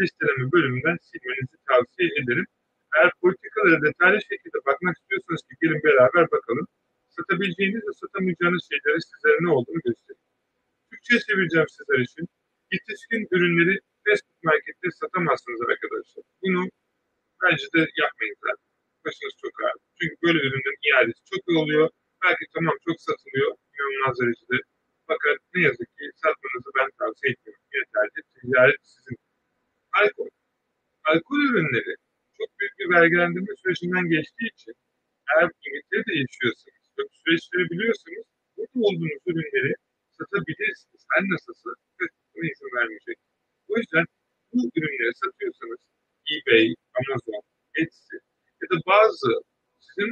listeleme 0.00 0.52
bölümünden 0.52 0.98
silmenizi 1.08 1.56
tavsiye 1.68 2.08
ederim. 2.20 2.46
Eğer 2.96 3.10
politikalara 3.20 3.82
detaylı 3.82 4.18
şekilde 4.30 4.58
bakmak 4.66 4.96
istiyorsanız 4.98 5.42
ki 5.42 5.54
gelin 5.62 5.82
beraber 5.88 6.30
bakalım. 6.30 6.66
Satabileceğiniz 7.16 7.82
ve 7.88 7.92
satamayacağınız 8.02 8.62
şeyleri 8.70 9.02
sizlere 9.10 9.38
ne 9.44 9.50
olduğunu 9.56 9.80
göstereyim. 9.84 10.28
Türkçe 10.90 11.14
çevireceğim 11.26 11.68
sizler 11.76 11.98
için. 12.08 12.24
Yetişkin 12.74 13.22
ürünleri 13.34 13.74
Facebook 14.06 14.40
markette 14.48 14.88
satamazsınız 15.00 15.60
arkadaşlar. 15.70 16.24
Bunu 16.42 16.62
bence 17.42 17.66
de 17.74 17.80
yapmayın 18.02 18.36
zaten. 18.46 18.68
Başınız 19.04 19.34
çok 19.42 19.54
ağır. 19.64 19.80
Çünkü 19.98 20.14
böyle 20.24 20.38
ürünlerin 20.46 20.82
iadesi 20.88 21.22
çok 21.32 21.42
iyi 21.48 21.58
oluyor. 21.62 21.86
Belki 22.22 22.44
tamam 22.54 22.76
çok 22.86 22.98
satılıyor. 23.08 23.50
inanılmaz 23.74 24.14
derecede. 24.20 24.56
Fakat 25.10 25.36
ne 25.54 25.60
yazık 25.68 25.88
ki 25.96 26.04
satmanızı 26.22 26.70
ben 26.78 26.88
tavsiye 26.98 27.28
etmiyorum. 27.32 27.64
Yeterli. 27.78 28.18
Ticaret 28.36 28.82
sizin. 28.92 29.16
Alkol. 30.00 30.28
Alkol 31.10 31.40
ürünleri 31.48 31.92
çok 32.38 32.48
büyük 32.58 32.74
bir 32.78 32.88
vergilendirme 32.96 33.52
sürecinden 33.62 34.06
geçtiği 34.14 34.48
için 34.54 34.74
eğer 35.30 35.48
İngiltere'de 35.66 36.12
yaşıyorsanız 36.22 36.84
süreçleri 37.20 37.64
biliyorsanız 37.70 38.26
burada 38.56 38.78
olduğunuz 38.86 39.22
ürünleri 39.26 39.72
satabilirsiniz. 40.18 41.02
Her 41.12 41.22
nasılsa 41.32 41.70
buna 42.34 42.46
izin 42.50 42.70
vermeyecek. 42.76 43.18
O 43.68 43.73
yüzden 43.84 44.06
bu 44.52 44.60
ürünleri 44.76 45.14
satıyorsanız 45.22 45.80
eBay, 46.32 46.66
Amazon, 46.98 47.42
Etsy 47.80 48.16
ya 48.60 48.66
da 48.72 48.76
bazı 48.92 49.30
sizin 49.86 50.10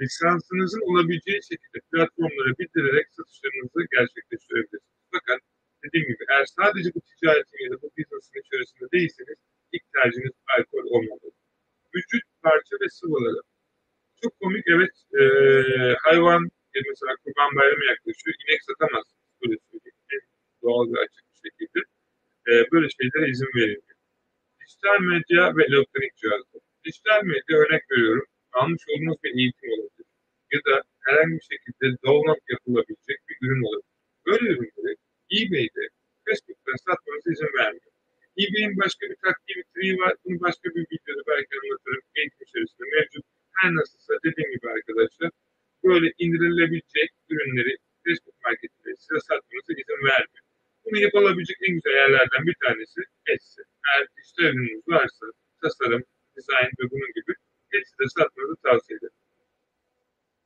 lisansınızın 0.00 0.82
olabileceği 0.90 1.40
şekilde 1.50 1.78
platformlara 1.90 2.52
bildirerek 2.58 3.06
satışlarınızı 3.16 3.80
gerçekleştirebilirsiniz. 3.96 5.04
Fakat 5.14 5.40
dediğim 5.82 6.06
gibi 6.12 6.22
eğer 6.30 6.46
sadece 6.58 6.88
bu 6.94 7.00
ticaretin 7.08 7.64
ya 7.64 7.70
da 7.72 7.76
bu 7.82 7.88
business'ın 7.96 8.40
içerisinde 8.44 8.86
değilseniz 8.94 9.38
ilk 9.74 9.84
tercihiniz 9.94 10.36
alkol 10.56 10.84
olmalı. 10.96 11.28
Vücut 11.94 12.24
parça 12.42 12.74
ve 12.82 12.88
sıvıları. 12.88 13.40
Çok 14.22 14.32
komik 14.40 14.64
evet 14.74 14.94
e, 15.20 15.22
hayvan 16.06 16.42
ya 16.74 16.80
mesela 16.90 17.12
kurban 17.22 17.50
bayramı 17.56 17.84
yaklaşıyor. 17.92 18.34
İnek 18.42 18.62
satamazsınız. 18.68 19.24
Böyle 19.40 19.56
söyleyeyim. 19.68 19.98
En 20.14 20.22
doğal 20.62 20.84
ve 20.92 20.98
açık 21.04 21.24
bir 21.30 21.40
şekilde. 21.46 21.80
E, 22.48 22.52
böyle 22.72 22.88
şeylere 23.00 23.30
izin 23.30 23.52
verilmiyor. 23.56 23.98
Dijital 24.60 25.00
medya 25.12 25.56
ve 25.56 25.62
elektronik 25.64 26.14
cihazlar. 26.20 26.62
Dijital 26.84 27.20
medya 27.24 27.54
örnek 27.62 27.84
veriyorum. 27.92 28.26
Almış 28.52 28.82
olduğunuz 28.90 29.18
bir 29.24 29.32
eğitim 29.38 29.70
olabilir. 29.74 30.08
Ya 30.54 30.60
da 30.66 30.74
herhangi 31.06 31.34
bir 31.40 31.46
şekilde 31.52 31.84
download 32.06 32.42
yapılabilecek 32.52 33.18
bir 33.28 33.36
ürün 33.44 33.62
olabilir. 33.68 33.94
Böyle 34.26 34.48
ürünleri 34.54 34.94
eBay'de, 35.36 35.84
Facebook'ta 36.26 36.72
satmanıza 36.86 37.30
izin 37.34 37.52
vermiyor. 37.58 37.92
eBay'in 38.42 38.74
başka 38.82 39.02
bir 39.10 39.16
triği 39.74 39.94
var. 40.02 40.14
Bunu 40.24 40.40
başka 40.46 40.66
bir 40.74 40.84
videoda 40.92 41.22
belki 41.32 41.52
anlatırım. 41.60 42.02
Eğitim 42.16 42.42
içerisinde 42.46 42.84
mevcut. 42.94 43.24
Her 43.58 43.70
nasılsa 43.74 44.12
dediğim 44.24 44.50
gibi 44.54 44.66
arkadaşlar 44.76 45.30
böyle 45.84 46.08
indirilebilecek 46.18 47.10
ürünleri 47.30 47.72
Facebook 48.04 48.36
marketinde 48.44 48.90
size 49.00 49.20
satmanıza 49.28 49.72
izin 49.80 50.00
vermiyor. 50.10 50.44
Bunu 50.84 50.96
yapılabilecek 51.06 51.58
en 51.66 51.74
güzel 51.74 51.94
yerlerden 52.00 52.46
bir. 52.46 52.56
Ürününüz 54.40 54.82
varsa 54.88 55.26
tasarım, 55.62 56.02
dizayn 56.36 56.70
ve 56.78 56.90
bunun 56.90 57.10
gibi 57.14 57.32
Etsy'de 57.72 58.08
satmanızı 58.16 58.56
tavsiye 58.62 58.96
ederim. 58.98 59.14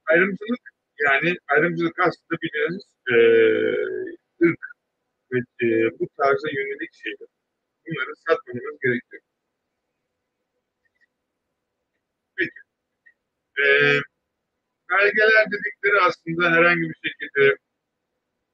Ayrımcılık 0.06 0.64
yani 0.98 1.36
ayrımcılık 1.48 1.98
aslında 1.98 2.40
bildiğiniz 2.42 2.84
e, 3.12 3.14
ırk 4.46 4.64
ve 5.32 5.38
e, 5.38 5.66
bu 5.98 6.08
tarza 6.16 6.48
yönelik 6.58 6.92
şeyler. 7.02 7.28
Bunları 7.86 8.12
satmamız 8.26 8.78
gerekiyor. 8.82 9.22
Peki. 12.36 12.60
E, 13.62 13.66
belgeler 14.90 15.44
dedikleri 15.52 15.98
aslında 16.08 16.50
herhangi 16.56 16.82
bir 16.90 16.98
şekilde 17.08 17.56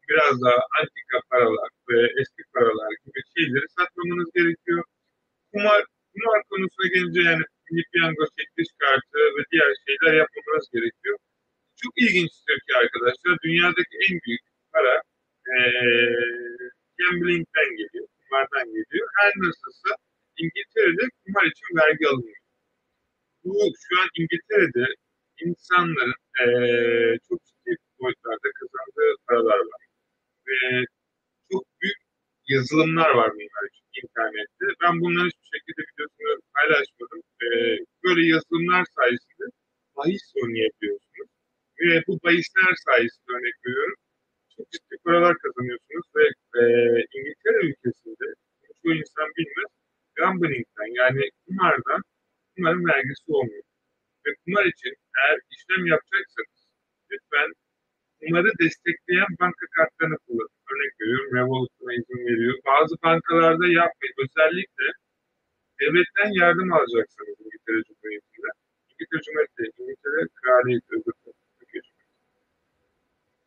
biraz 0.09 0.43
daha 0.43 0.59
antika 0.81 1.19
paralar 1.31 1.71
ve 1.89 1.99
eski 2.21 2.43
paralar 2.55 2.93
gibi 3.05 3.21
şeyleri 3.37 3.69
satmamanız 3.79 4.31
gerekiyor. 4.35 4.85
Kumar, 5.53 5.85
kumar 6.13 6.43
konusuna 6.51 6.87
gelince 6.95 7.21
yani 7.31 7.45
milli 7.71 7.85
piyango, 7.93 8.25
çekiliş 8.39 8.71
kartı 8.79 9.19
ve 9.37 9.43
diğer 9.53 9.73
şeyler 9.87 10.13
yapmamanız 10.21 10.69
gerekiyor. 10.75 11.17
Çok 11.83 11.93
ilginçtir 12.03 12.59
ki 12.67 12.73
arkadaşlar 12.83 13.33
dünyadaki 13.45 13.97
en 14.09 14.21
büyük 14.25 14.45
para 14.73 15.03
ee, 15.49 15.61
gambling'den 16.99 17.71
geliyor, 17.77 18.07
kumardan 18.19 18.67
geliyor. 18.75 19.09
Her 19.21 19.33
nasılsa 19.37 19.91
İngiltere'de 20.37 21.05
kumar 21.25 21.45
için 21.53 21.69
vergi 21.77 22.09
alınıyor. 22.09 22.43
Bu 23.45 23.73
şu 23.83 24.01
an 24.03 24.09
İngiltere'de 24.15 24.87
insanların 25.45 26.15
e, 26.43 26.45
çok 27.29 27.39
ciddi 27.45 27.77
boyutlarda 28.01 28.49
kazandığı 28.61 29.17
paralar 29.27 29.59
var. 29.59 29.83
Ve 30.49 30.85
çok 31.53 31.65
büyük 31.81 31.99
yazılımlar 32.71 33.11
var 33.11 33.31
bunlar 33.35 33.65
için 33.69 33.85
internette. 34.03 34.65
Ben 34.83 35.01
bunları 35.01 35.27
hiçbir 35.27 35.51
şekilde 35.55 35.83
videosunu 35.89 36.43
paylaşmadım. 36.55 37.21
böyle 38.05 38.23
yazılımlar 38.35 38.85
sayesinde 38.97 39.47
bahis 39.97 40.25
oynayabiliyorsunuz. 40.43 41.31
Ve 41.81 42.03
bu 42.07 42.19
bahisler 42.25 42.73
sayesinde 42.87 43.31
örnek 43.37 43.57
veriyorum 43.67 43.99
çok 44.57 44.71
ciddi 44.71 44.95
paralar 45.05 45.35
kazanıyorsunuz 45.43 46.07
ve 46.17 46.25
e, 46.61 46.63
İngiltere 47.17 47.61
ülkesinde 47.69 48.27
çoğu 48.83 48.95
insan 48.95 49.29
bilmez 49.37 49.71
gambling'den 50.19 50.91
yani 51.03 51.23
kumardan 51.47 52.01
kumarın 52.57 52.87
vergisi 52.93 53.25
olmuyor. 53.29 53.63
Ve 54.27 54.31
kumar 54.45 54.65
için 54.65 54.95
eğer 55.19 55.39
işlem 55.55 55.87
yapacaksanız 55.87 56.61
lütfen 57.11 57.49
kumarı 58.21 58.51
destekleyen 58.63 59.31
banka 59.41 59.67
kartlarını 59.77 60.19
kullanın. 60.25 60.55
Örnek 60.73 60.93
veriyorum 61.01 61.31
Revolut 61.37 61.73
buna 61.81 61.93
izin 61.95 62.21
veriyor. 62.29 62.55
Bazı 62.67 62.95
bankalarda 63.05 63.67
yapmayın. 63.81 64.15
Özellikle 64.25 64.87
devletten 65.81 66.31
yardım 66.43 66.73
alacaksınız 66.73 67.37
İngiltere 67.45 67.81
Cumhuriyeti'nde. 67.89 68.51
İngiltere 68.91 69.21
Cumhuriyeti, 69.27 69.63
İngiltere. 69.83 70.19
Türkiye 71.59 71.83
Cumhuriyeti. 71.87 72.11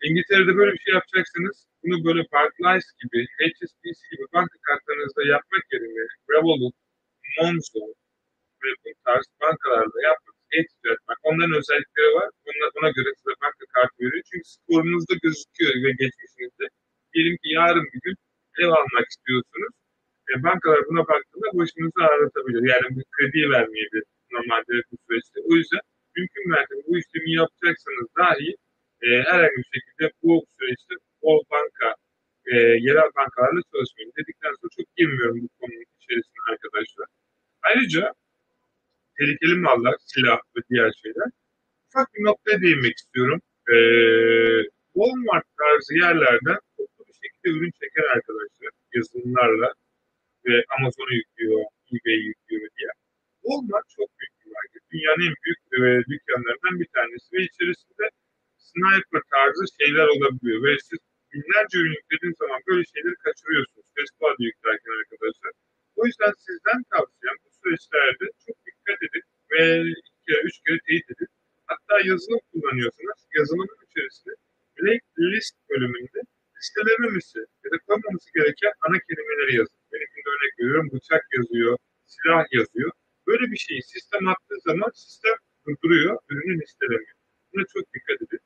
İngiltere'de 0.08 0.54
böyle 0.60 0.72
bir 0.74 0.84
şey 0.86 0.94
yapacaksanız 0.94 1.68
bunu 1.84 2.06
böyle 2.06 2.22
Barclays 2.34 2.88
gibi, 3.02 3.20
HSBC 3.40 4.00
gibi 4.12 4.26
banka 4.34 4.58
kartlarınızda 4.68 5.24
yapmak 5.36 5.64
yerine 5.74 6.06
Revolut, 6.32 6.76
Monzo 7.38 7.84
ve 8.64 8.70
bu 8.84 8.90
tarz 9.06 9.26
bankalarda 9.42 10.00
yapmak, 10.10 10.33
bank. 11.08 11.20
Onların 11.30 11.56
özellikleri 11.60 12.10
var. 12.20 12.30
Ona, 12.50 12.66
ona 12.78 12.90
göre 12.98 13.10
size 13.20 13.34
banka 13.44 13.66
kartı 13.76 13.98
veriyor. 14.04 14.24
Çünkü 14.30 14.48
skorunuzda 14.56 15.14
gözüküyor 15.24 15.74
ve 15.86 15.92
geçmişinizde. 16.02 16.66
Diyelim 17.14 17.36
ki 17.42 17.48
yarın 17.60 17.86
bir 17.94 18.02
gün 18.06 18.16
ev 18.62 18.70
almak 18.80 19.08
istiyorsunuz. 19.14 19.74
E, 20.30 20.34
bankalar 20.44 20.82
buna 20.90 21.04
baktığında 21.12 21.50
başınızı 21.60 22.00
ağrıtabilir. 22.10 22.64
Yani 22.74 22.88
bir 22.98 23.06
kredi 23.16 23.40
vermeyebilir 23.56 24.04
normalde 24.36 24.74
bu 24.90 24.96
süreçte. 25.06 25.38
O 25.50 25.52
yüzden 25.60 25.84
mümkün 26.16 26.46
mertebe 26.50 26.82
bu 26.88 26.94
işlemi 27.00 27.32
yapacaksanız 27.42 28.08
dahi 28.20 28.50
e, 29.06 29.08
herhangi 29.30 29.58
bir 29.62 29.70
şekilde 29.76 30.06
bu 30.24 30.46
süreçte 30.56 30.94
o 31.22 31.42
banka, 31.52 31.96
e, 32.52 32.56
yerel 32.88 33.10
bankalarla 33.18 33.62
çalışmayın 33.72 34.12
dedikten 34.18 34.54
sonra 34.60 34.72
çok 34.78 34.88
girmiyorum 34.98 35.38
bu 35.44 35.50
konunun 35.60 35.86
içerisine 36.00 36.42
arkadaşlar. 36.52 37.08
Ayrıca 37.68 38.14
tehlikeli 39.24 39.56
mallar, 39.56 39.96
silah 40.00 40.40
ve 40.56 40.62
diğer 40.70 40.92
şeyler. 41.02 41.30
Ufak 41.88 42.08
bir 42.14 42.24
noktaya 42.24 42.62
değinmek 42.62 42.96
istiyorum. 42.98 43.40
E, 43.74 43.76
Walmart 44.98 45.48
tarzı 45.60 45.94
yerlerden 46.04 46.60
toplu 46.78 47.02
bir 47.08 47.18
şekilde 47.24 47.48
ürün 47.56 47.74
çeken 47.80 48.08
arkadaşlar 48.16 48.72
yazılımlarla 48.96 49.70
ve 50.46 50.56
Amazon'a 50.76 51.14
yüklüyor, 51.22 51.60
eBay 51.94 52.20
yüklüyor 52.30 52.68
diye. 52.78 52.92
Walmart 53.46 53.88
çok 53.98 54.10
büyük 54.18 54.34
bir 54.40 54.50
market. 54.56 54.82
Dünyanın 54.92 55.24
en 55.28 55.36
büyük 55.42 55.62
e, 55.78 55.80
dükkanlarından 56.12 56.76
bir 56.82 56.90
tanesi 56.96 57.28
ve 57.34 57.42
içerisinde 57.50 58.06
sniper 58.68 59.24
tarzı 59.34 59.64
şeyler 59.80 60.08
olabiliyor 60.16 60.60
ve 60.64 60.72
siz 60.88 61.00
binlerce 61.32 61.76
ürün 61.80 61.98
yüklediğiniz 62.00 62.38
zaman 62.44 62.60
böyle 62.68 62.84
şeyleri 62.94 63.16
kaçırıyorsunuz. 63.26 63.88
Festivalde 63.98 64.42
yüklerken 64.50 64.94
arkadaşlar. 65.02 65.52
O 65.96 66.06
yüzden 66.06 66.34
sizden 66.46 66.80
tavsiyem 66.92 67.38
bu 67.44 67.50
süreçlerde 67.60 68.26
çok 68.46 68.58
dikkat 68.66 69.00
edin 69.06 69.24
ve 69.52 69.62
iki 70.00 70.14
kere, 70.28 70.42
üç 70.50 70.58
kere 70.64 70.80
teyit 70.88 71.06
edin. 71.12 71.28
Hatta 71.66 71.96
yazılım 72.10 72.42
kullanıyorsanız 72.52 73.20
yazılımın 73.38 73.78
içerisinde 73.88 74.34
list 75.20 75.56
bölümünde 75.70 76.20
listelememesi 76.58 77.40
ya 77.64 77.72
da 77.72 77.78
koymaması 77.88 78.30
gereken 78.38 78.74
ana 78.86 78.98
kelimeleri 79.08 79.56
yazın. 79.60 79.80
Benim 79.92 80.08
şimdi 80.14 80.30
örnek 80.36 80.54
veriyorum 80.60 80.90
bıçak 80.94 81.24
yazıyor, 81.38 81.78
silah 82.06 82.46
yazıyor. 82.52 82.92
Böyle 83.28 83.52
bir 83.52 83.58
şeyi 83.58 83.84
sistem 83.84 84.28
attığı 84.28 84.60
zaman 84.70 84.92
sistem 84.94 85.38
durduruyor, 85.66 86.18
ürünü 86.30 86.62
listelemiyor. 86.62 87.16
Buna 87.54 87.64
çok 87.74 87.94
dikkat 87.94 88.22
edin. 88.22 88.40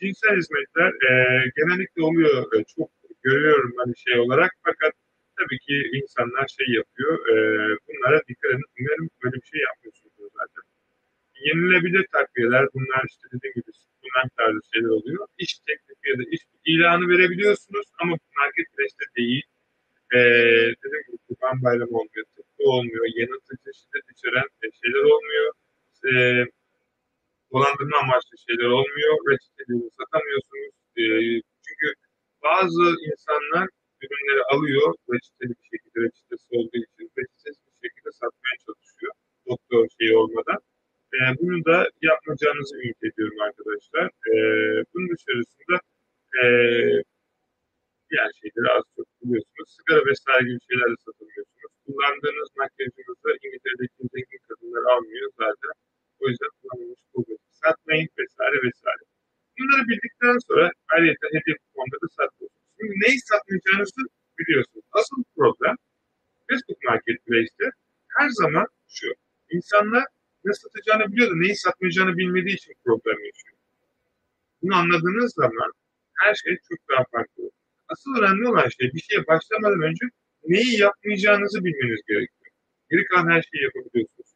Cinsel 0.00 0.36
hizmetler 0.36 0.90
e, 1.08 1.10
genellikle 1.56 2.02
oluyor, 2.02 2.52
e, 2.54 2.64
çok 2.76 2.90
görüyorum 3.22 3.72
hani 3.78 3.94
şey 3.96 4.18
olarak 4.18 4.52
fakat 4.62 4.92
tabii 5.38 5.58
ki 5.58 5.76
insanlar 5.98 6.46
şey 6.58 6.68
yapıyor, 6.80 7.14
e, 7.32 7.34
bunlara 7.86 8.18
dikkat 8.28 8.50
edin. 8.50 8.68
Umarım 8.80 9.08
böyle 9.22 9.36
bir 9.42 9.46
şey 9.52 9.60
yapmıyorsunuz 9.68 10.32
zaten. 10.40 10.62
Yenilebilir 11.46 12.04
takviyeler, 12.12 12.64
bunlar 12.74 13.02
işte 13.10 13.24
dediğim 13.32 13.54
gibi 13.54 13.70
suplement 13.82 14.36
tarzı 14.36 14.60
şeyler 14.72 14.88
oluyor. 14.88 15.26
İş 15.38 15.52
teklifi 15.66 16.06
ya 16.10 16.18
da 16.18 16.22
iş 16.34 16.42
ilanı 16.64 17.08
verebiliyorsunuz 17.08 17.86
ama 18.00 18.16
marketplace'te 18.40 19.06
değil. 19.16 19.44
Ee, 20.14 20.18
dediğim 20.82 21.04
gibi 21.06 21.18
kurban 21.26 21.62
bayramı 21.64 21.94
olmuyor, 22.00 22.26
tıpkı 22.36 22.62
olmuyor, 22.74 23.04
yanıltıcı 23.20 23.70
şiddet 23.78 24.06
içeren 24.14 24.46
şeyler 24.82 25.04
olmuyor. 25.14 25.48
Ee, 26.06 26.44
dolandırma 27.52 27.96
amaçlı 27.98 28.34
şeyler 28.46 28.70
olmuyor. 28.78 29.12
Reçeteleri 29.30 29.90
satamıyorsunuz. 29.98 30.74
Ee, 30.96 31.42
çünkü 31.66 31.88
bazı 32.42 32.84
insanlar 33.10 33.68
ürünleri 34.12 34.42
alıyor 34.54 34.94
reçeteli 35.12 35.52
bir 35.60 35.68
şekilde, 35.72 35.98
reçetesi 36.06 36.46
olduğu 36.58 36.78
için 36.86 37.04
reçetesiz 37.18 37.64
bir 37.72 37.88
şekilde 37.88 38.10
satmaya 38.20 38.56
çalışıyor. 38.66 39.12
Doktor 39.48 39.82
şeyi 39.98 40.16
olmadan. 40.22 40.60
E, 41.14 41.18
bunu 41.40 41.58
da 41.68 41.76
yapmayacağınızı 42.10 42.74
ümit 42.82 43.00
ediyorum 43.08 43.40
arkadaşlar. 43.48 44.06
E, 44.32 44.34
bunun 44.92 45.08
dışarısında 45.12 45.76
e, 46.40 46.44
diğer 48.10 48.30
şeyleri 48.40 48.68
az 48.76 48.84
çok 48.96 49.06
biliyorsunuz. 49.20 49.68
Sigara 49.76 50.02
vesaire 50.10 50.44
gibi 50.48 50.62
şeyler 50.68 50.88
de 50.94 50.98
satılıyorsunuz. 51.06 51.72
Kullandığınız 51.84 52.48
makyajınızı 52.60 53.28
İngiltere'deki 53.44 54.00
zengin 54.12 54.40
kadınlar 54.48 54.84
almıyor 54.92 55.28
zaten. 55.42 55.74
O 56.20 56.22
yüzden 56.28 56.52
kullanılmış 56.58 57.00
kozmetik 57.12 57.54
satmayın 57.64 58.08
vesaire 58.18 58.58
vesaire. 58.66 59.04
Bunları 59.58 59.82
bildikten 59.88 60.38
sonra 60.48 60.66
ayrıca 60.92 61.26
hediye 61.34 61.56
kuponda 61.62 61.96
da 62.02 62.08
satıyorsunuz. 62.18 62.65
Neyi 62.80 63.20
satmayacağınızı 63.20 64.02
biliyorsunuz. 64.38 64.84
Asıl 64.92 65.16
problem 65.36 65.76
Facebook 66.50 66.84
Marketplace'te 66.84 67.70
her 68.08 68.28
zaman 68.28 68.66
şu. 68.88 69.06
İnsanlar 69.50 70.04
ne 70.44 70.52
satacağını 70.52 71.12
biliyor 71.12 71.30
da 71.30 71.34
neyi 71.36 71.56
satmayacağını 71.56 72.16
bilmediği 72.16 72.54
için 72.54 72.74
problem 72.84 73.18
yaşıyor. 73.24 73.56
Bunu 74.62 74.74
anladığınız 74.74 75.34
zaman 75.34 75.72
her 76.14 76.34
şey 76.34 76.56
çok 76.68 76.78
daha 76.90 77.04
farklı 77.12 77.42
olur. 77.42 77.52
Asıl 77.88 78.10
önemli 78.18 78.48
olan 78.48 78.68
şey 78.68 78.92
bir 78.94 79.00
şeye 79.00 79.26
başlamadan 79.26 79.82
önce 79.82 80.06
neyi 80.44 80.80
yapmayacağınızı 80.80 81.64
bilmeniz 81.64 82.00
gerekiyor. 82.08 82.52
Geri 82.90 83.04
kalan 83.04 83.30
her 83.30 83.42
şeyi 83.42 83.62
yapabiliyorsunuz. 83.64 84.30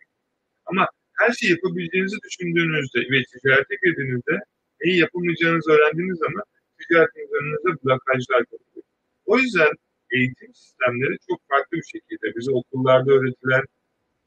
Ama 0.66 0.86
her 1.18 1.32
şeyi 1.32 1.50
yapabileceğinizi 1.50 2.16
düşündüğünüzde 2.24 2.98
ve 3.00 3.22
ticarete 3.24 3.74
girdiğinizde 3.82 4.36
neyi 4.84 4.98
yapamayacağınızı 4.98 5.70
öğrendiğiniz 5.72 6.18
zaman 6.18 6.44
ticaretiniz 6.90 7.32
önünüzde 7.32 7.70
blokajlar 7.84 8.44
kalıyor. 8.44 8.84
O 9.26 9.38
yüzden 9.38 9.72
eğitim 10.12 10.54
sistemleri 10.54 11.16
çok 11.28 11.40
farklı 11.48 11.76
bir 11.76 11.88
şekilde 11.94 12.36
bize 12.36 12.52
okullarda 12.52 13.12
öğretilen 13.12 13.64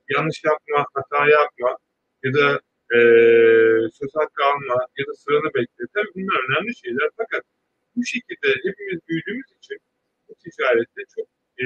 yanlış 0.09 0.43
yapma, 0.43 0.85
hata 0.93 1.29
yapma 1.29 1.77
ya 2.23 2.33
da 2.33 2.47
e, 2.95 2.99
söz 3.99 4.11
hakkı 4.19 4.43
alma 4.51 4.77
ya 4.97 5.05
da 5.07 5.13
sıranı 5.21 5.49
bekle. 5.55 5.83
Tabii 5.93 6.13
bunlar 6.15 6.39
önemli 6.45 6.75
şeyler 6.75 7.09
fakat 7.17 7.43
bu 7.95 8.05
şekilde 8.05 8.47
hepimiz 8.67 8.99
büyüdüğümüz 9.07 9.49
için 9.57 9.77
bu 10.27 10.33
ticarette 10.43 11.01
çok 11.15 11.27
e, 11.57 11.65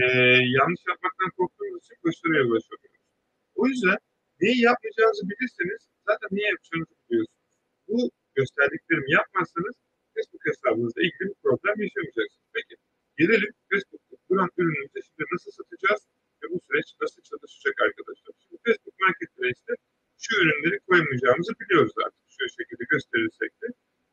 yanlış 0.57 0.81
yapmaktan 0.89 1.29
korktuğumuz 1.37 1.83
için 1.83 1.97
başarıya 2.05 2.43
ulaşamıyoruz. 2.47 3.07
O 3.55 3.67
yüzden 3.67 3.97
neyi 4.41 4.61
yapmayacağınızı 4.67 5.23
bilirseniz 5.29 5.81
zaten 6.07 6.29
niye 6.31 6.47
yapacağınızı 6.53 6.95
biliyorsunuz. 7.03 7.53
Bu 7.87 8.11
gösterdiklerimi 8.35 9.11
yapmazsanız 9.11 9.75
Facebook 10.17 10.43
hesabınızda 10.49 11.01
ilgili 11.05 11.25
bir 11.31 11.39
problem 11.45 11.77
yaşamayacaksınız. 11.85 12.47
Peki 12.57 12.73
gelelim 13.19 13.51
Facebook'ta 13.69 14.15
duran 14.29 14.49
ürünümüzü 14.59 14.99
şimdi 15.07 15.23
nasıl 15.33 15.51
satacağız 15.59 16.01
ve 16.39 16.45
bu 16.51 16.57
süreç 16.67 16.87
nasıl 17.01 17.21
çalışacak 17.29 17.75
arkadaşlar. 17.87 18.33
Şimdi 18.43 18.57
Facebook 18.65 18.95
Marketplace'te 19.03 19.73
şu 20.23 20.31
ürünleri 20.41 20.77
koymayacağımızı 20.87 21.53
biliyoruz 21.61 21.95
artık. 22.05 22.23
Şu 22.35 22.43
şekilde 22.57 22.83
gösterirsek 22.93 23.51
de. 23.61 23.67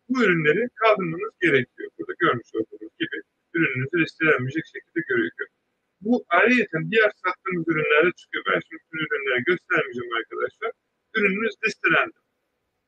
Bu 0.08 0.14
ürünleri 0.24 0.62
kaldırmanız 0.80 1.34
gerekiyor. 1.44 1.88
Burada 1.96 2.14
görmüş 2.24 2.50
olduğunuz 2.58 2.92
gibi 3.02 3.18
ürününüzü 3.54 3.96
listelenmeyecek 4.02 4.66
şekilde 4.74 5.00
görüyor. 5.08 5.48
Bu 6.00 6.24
ayrıca 6.28 6.78
diğer 6.90 7.10
sattığımız 7.22 7.64
ürünlerde 7.68 8.10
çıkıyor. 8.20 8.44
Ben 8.48 8.60
şimdi 8.66 8.82
bütün 8.82 8.98
ürünleri 9.04 9.42
göstermeyeceğim 9.50 10.12
arkadaşlar. 10.20 10.70
Ürününüz 11.16 11.54
listelendi. 11.64 12.18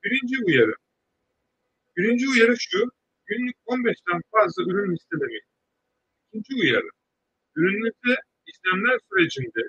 Birinci 0.04 0.36
uyarı. 0.44 0.74
Birinci 1.96 2.28
uyarı 2.28 2.56
şu. 2.58 2.90
Günlük 3.26 3.56
15'ten 3.66 4.20
fazla 4.32 4.62
ürün 4.62 4.92
listelemeyin. 4.94 5.46
İkinci 6.32 6.52
uyarı. 6.62 6.90
Ürününüzde 7.56 8.12
işlemler 8.46 8.98
sürecinde 9.08 9.62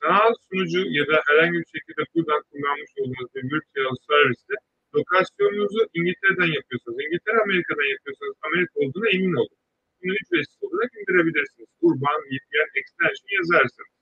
sanal 0.00 0.32
sunucu 0.46 0.80
ya 0.98 1.04
da 1.10 1.16
herhangi 1.28 1.58
bir 1.62 1.70
şekilde 1.74 2.02
buradan 2.14 2.42
kullanmış 2.50 2.90
olduğunuz 3.00 3.30
bir 3.34 3.44
virtual 3.52 3.96
serviste 4.10 4.54
lokasyonunuzu 4.94 5.80
İngiltere'den 5.98 6.50
yapıyorsanız, 6.58 6.98
İngiltere 7.06 7.38
Amerika'dan 7.46 7.88
yapıyorsanız 7.94 8.36
Amerika 8.48 8.74
olduğuna 8.82 9.08
emin 9.16 9.34
olun. 9.42 9.58
Bunu 9.98 10.12
ücretsiz 10.20 10.58
olarak 10.66 10.90
indirebilirsiniz. 11.00 11.68
Urban 11.86 12.18
VPN 12.30 12.70
extension 12.80 13.30
yazarsanız. 13.38 13.96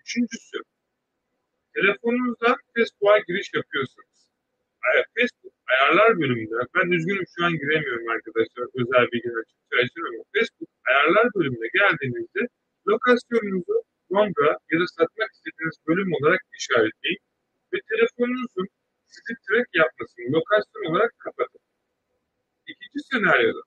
Üçüncüsü, 0.00 0.58
telefonunuzdan 1.74 2.56
Facebook'a 2.74 3.18
giriş 3.28 3.48
yapıyorsunuz. 3.54 4.18
Ay- 4.86 5.04
Facebook 5.16 5.54
ayarlar 5.72 6.10
bölümünde, 6.20 6.54
ben 6.76 6.86
üzgünüm 6.96 7.24
şu 7.34 7.44
an 7.46 7.52
giremiyorum 7.60 8.08
arkadaşlar 8.16 8.64
özel 8.80 9.04
bilgi 9.12 9.30
açıkça 9.40 9.76
için 9.86 10.02
ama 10.08 10.22
Facebook 10.34 10.70
ayarlar 10.90 11.26
bölümüne 11.36 11.68
geldiğinizde 11.80 12.42
lokasyonunuzu 12.88 13.76
Londra 14.14 14.50
ya 14.72 14.76
da 14.80 14.86
satmak 14.96 15.30
istediğiniz 15.36 15.76
bölüm 15.88 16.10
olarak 16.18 16.40
işaretleyin 16.58 17.22
ve 17.72 17.78
telefonunuzun 17.90 18.66
sizi 19.12 19.32
track 19.46 19.68
yapmasını 19.82 20.26
lokasyon 20.36 20.84
olarak 20.90 21.12
kapatın. 21.18 21.60
İkinci 22.66 23.00
senaryoda 23.12 23.60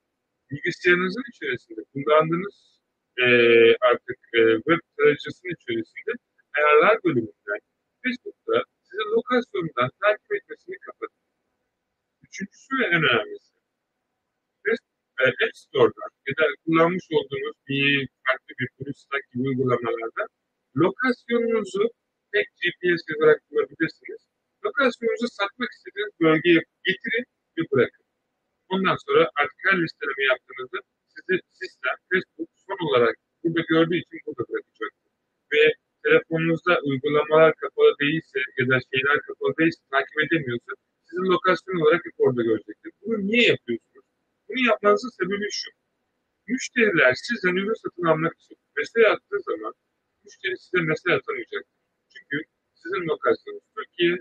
bilgisayarınızın 0.52 1.24
içerisinde 1.34 1.82
kullandığınız 1.94 2.56
eee, 3.20 3.78
artık 3.82 4.20
eee, 4.36 4.56
web 4.68 4.80
tarayıcısının 4.98 5.54
içerisinde 5.60 6.12
ayarlar 6.58 6.98
bölümünden 7.04 7.60
Facebook'ta 8.04 8.64
sizi 8.84 9.04
lokasyonundan 9.16 9.90
takip 10.02 10.32
etmesini 10.38 10.78
kapatın. 10.88 11.18
Üçüncüsü 12.36 12.74
ve 12.80 12.86
en 12.96 13.04
önemlisi 13.10 13.54
Facebook, 14.66 15.16
e, 15.22 15.26
App 15.46 15.56
Store'dan 15.64 16.12
ya 16.28 16.34
da 16.40 16.46
kullanmış 16.64 17.06
olduğunuz 17.18 17.58
bir 17.68 18.08
farklı 18.26 18.52
bir 18.60 18.70
Bluestack 18.76 19.24
gibi 19.32 19.44
uygulamalarda 19.50 20.24
lokasyonunuzu 20.82 21.84
tek 22.34 22.48
GPS 22.60 23.04
olarak 23.18 23.40
bulabilirsiniz. 23.52 24.22
Lokasyonunuzu 24.66 25.28
satmak 25.40 25.72
istediğiniz 25.76 26.16
bölgeye 26.22 26.62
getirin 26.88 27.26
ve 27.58 27.62
bırakın. 27.72 28.06
Ondan 28.74 28.98
sonra 29.06 29.22
artık 29.40 29.60
her 29.68 29.76
listeleme 29.84 30.24
yaptığınızda 30.32 30.80
sizi 31.14 31.36
sistem, 31.62 31.96
Facebook 32.12 32.50
son 32.68 32.80
olarak 32.88 33.16
burada 33.44 33.62
gördüğü 33.74 33.98
için 34.04 34.20
burada 34.26 34.44
bırakacaktır. 34.50 35.12
Ve 35.54 35.64
telefonunuzda 36.04 36.74
uygulamalar 36.90 37.52
kapalı 37.62 37.92
değilse 38.02 38.40
ya 38.60 38.66
da 38.72 38.78
şeyler 38.92 39.18
kapalı 39.28 39.54
değilse 39.60 39.82
takip 39.92 40.18
edemiyorsa 40.26 40.72
sizin 41.16 41.32
lokasyon 41.36 41.82
olarak 41.82 42.06
hep 42.06 42.14
orada 42.18 42.42
görecektir. 42.44 42.92
Bunu 43.02 43.28
niye 43.28 43.48
yapıyorsunuz? 43.48 44.06
Bunu 44.48 44.60
yapmanızın 44.70 45.12
sebebi 45.20 45.48
şu. 45.52 45.70
Müşteriler 46.48 47.14
sizden 47.14 47.56
ürün 47.56 47.82
satın 47.84 48.04
almak 48.12 48.34
için 48.40 48.58
mesaj 48.78 49.04
attığı 49.14 49.40
zaman 49.50 49.74
müşteri 50.24 50.58
size 50.58 50.82
mesaj 50.92 51.14
atamayacaktır. 51.20 51.78
Çünkü 52.14 52.38
sizin 52.82 53.02
lokasyonunuz 53.12 53.68
Türkiye, 53.76 54.14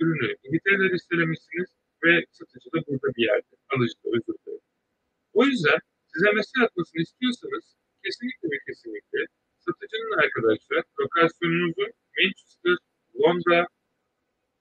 ürünü 0.00 0.36
İngiltere'de 0.44 0.88
listelemişsiniz 0.94 1.68
ve 2.04 2.12
satıcı 2.36 2.68
da 2.74 2.78
burada 2.86 3.08
bir 3.16 3.24
yerde. 3.30 3.52
Alıcı 3.72 3.94
da 4.04 4.08
özür 4.16 4.34
dilerim. 4.40 4.66
O 5.32 5.44
yüzden 5.44 5.78
size 6.12 6.32
mesaj 6.32 6.60
atmasını 6.66 7.00
istiyorsanız 7.02 7.64
kesinlikle 8.04 8.46
ve 8.52 8.58
kesinlikle 8.66 9.20
satıcının 9.64 10.12
arkadaşlar 10.24 10.82
lokasyonunuzun 11.00 11.90
Manchester, 12.16 12.76
Londra 13.20 13.68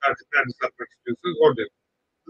artık 0.07 0.27
nerede 0.33 0.53
satmak 0.61 0.89
istiyorsanız 0.91 1.37
orada 1.45 1.61
yapın. 1.61 1.76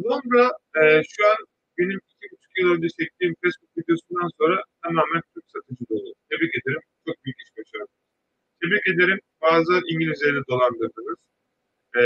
Londra 0.06 0.46
e, 0.82 0.82
şu 1.14 1.22
an 1.32 1.38
benim 1.78 2.00
iki 2.10 2.26
buçuk 2.32 2.52
yıl 2.58 2.68
önce 2.76 2.88
çektiğim 3.00 3.34
Facebook 3.44 3.72
videosundan 3.78 4.30
sonra 4.40 4.64
tamamen 4.84 5.22
Türk 5.34 5.46
satıcı 5.54 5.84
dolu. 5.90 6.14
Tebrik 6.30 6.54
ederim. 6.60 6.84
Çok 7.06 7.16
büyük 7.24 7.38
iş 7.44 7.50
başardınız. 7.58 8.04
Tebrik 8.62 8.88
ederim. 8.94 9.20
Bazı 9.42 9.74
İngilizceyle 9.92 10.42
dolandırdınız. 10.50 11.20
E, 12.00 12.02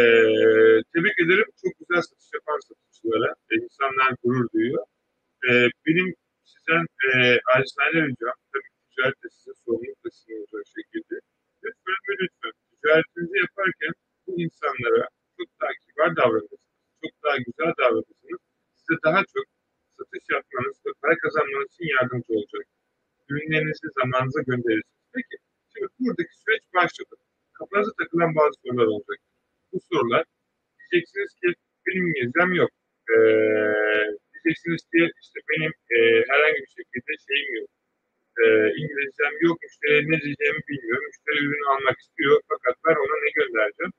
tebrik 0.93 1.17
ederim. 1.23 1.47
Çok 1.61 1.73
güzel 1.79 2.01
satış 2.01 2.29
yapan 2.33 2.59
satıcılara. 2.67 3.29
E, 3.51 3.53
insanlar 3.65 4.11
gurur 4.23 4.47
duyuyor. 4.53 4.83
E, 5.49 5.51
benim 5.85 6.15
sizden 6.43 6.85
e, 7.07 7.09
acizane 7.55 7.99
ricam, 8.07 8.37
tabii 8.51 8.71
ki 8.73 8.81
ticarette 8.89 9.27
size 9.35 9.51
sorumluluk 9.65 9.99
da 10.05 10.09
sizin 10.17 10.33
olacak 10.39 10.65
şekilde. 10.77 11.15
Lütfen 11.63 12.17
lütfen 12.21 12.51
ticaretinizi 12.81 13.37
yaparken 13.45 13.93
bu 14.27 14.31
insanlara 14.41 15.07
çok 15.37 15.47
daha 15.61 15.71
kibar 15.83 16.15
davranırsınız. 16.15 16.70
Çok 17.01 17.13
daha 17.23 17.37
güzel 17.37 17.71
davranırsınız. 17.79 18.41
Size 18.79 18.95
daha 19.05 19.21
çok 19.33 19.45
satış 19.97 20.23
yapmanız 20.35 20.75
ve 20.85 20.91
para 21.01 21.15
kazanmanız 21.23 21.69
için 21.73 21.87
yardımcı 21.95 22.31
olacak. 22.37 22.65
Ürünlerinizi 23.29 23.87
zamanınıza 23.99 24.41
gönderirsiniz. 24.49 25.05
Peki, 25.15 25.35
şimdi 25.71 25.87
buradaki 25.99 26.33
süreç 26.41 26.63
başladı. 26.77 27.15
Kafanıza 27.57 27.91
takılan 27.99 28.31
bazı 28.35 28.55
sorular 28.61 28.87
olacak. 28.95 29.19
Bu 29.71 29.77
sorular 29.91 30.23
diyeceksiniz 30.79 31.33
ki 31.41 31.47
benim 31.85 32.03
İngilizcem 32.07 32.51
yok. 32.61 32.71
Ee, 33.11 33.15
diyeceksiniz 34.33 34.81
ki 34.91 35.01
işte 35.23 35.39
benim 35.49 35.71
e, 35.95 35.97
herhangi 36.31 36.59
bir 36.65 36.73
şekilde 36.79 37.11
şeyim 37.27 37.49
yok. 37.59 37.69
Ee, 38.41 38.69
İngilizcem 38.81 39.33
yok, 39.47 39.55
müşteriye 39.63 40.01
ne 40.11 40.17
diyeceğimi 40.23 40.61
bilmiyorum. 40.69 41.05
Müşteri 41.09 41.39
ürünü 41.45 41.65
almak 41.73 41.97
istiyor 42.05 42.41
fakat 42.51 42.75
ben 42.85 42.95
ona 43.03 43.17
ne 43.25 43.31
göndereceğim 43.39 43.93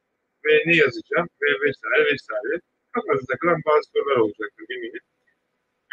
ve 0.44 0.52
ne 0.66 0.74
yazacağım 0.82 1.28
ve 1.42 1.48
vesaire 1.66 2.04
vesaire. 2.12 2.54
Kafanıza 2.94 3.26
takılan 3.32 3.60
bazı 3.66 3.90
sorular 3.92 4.16
olacaktır 4.16 4.64
eminim. 4.74 5.04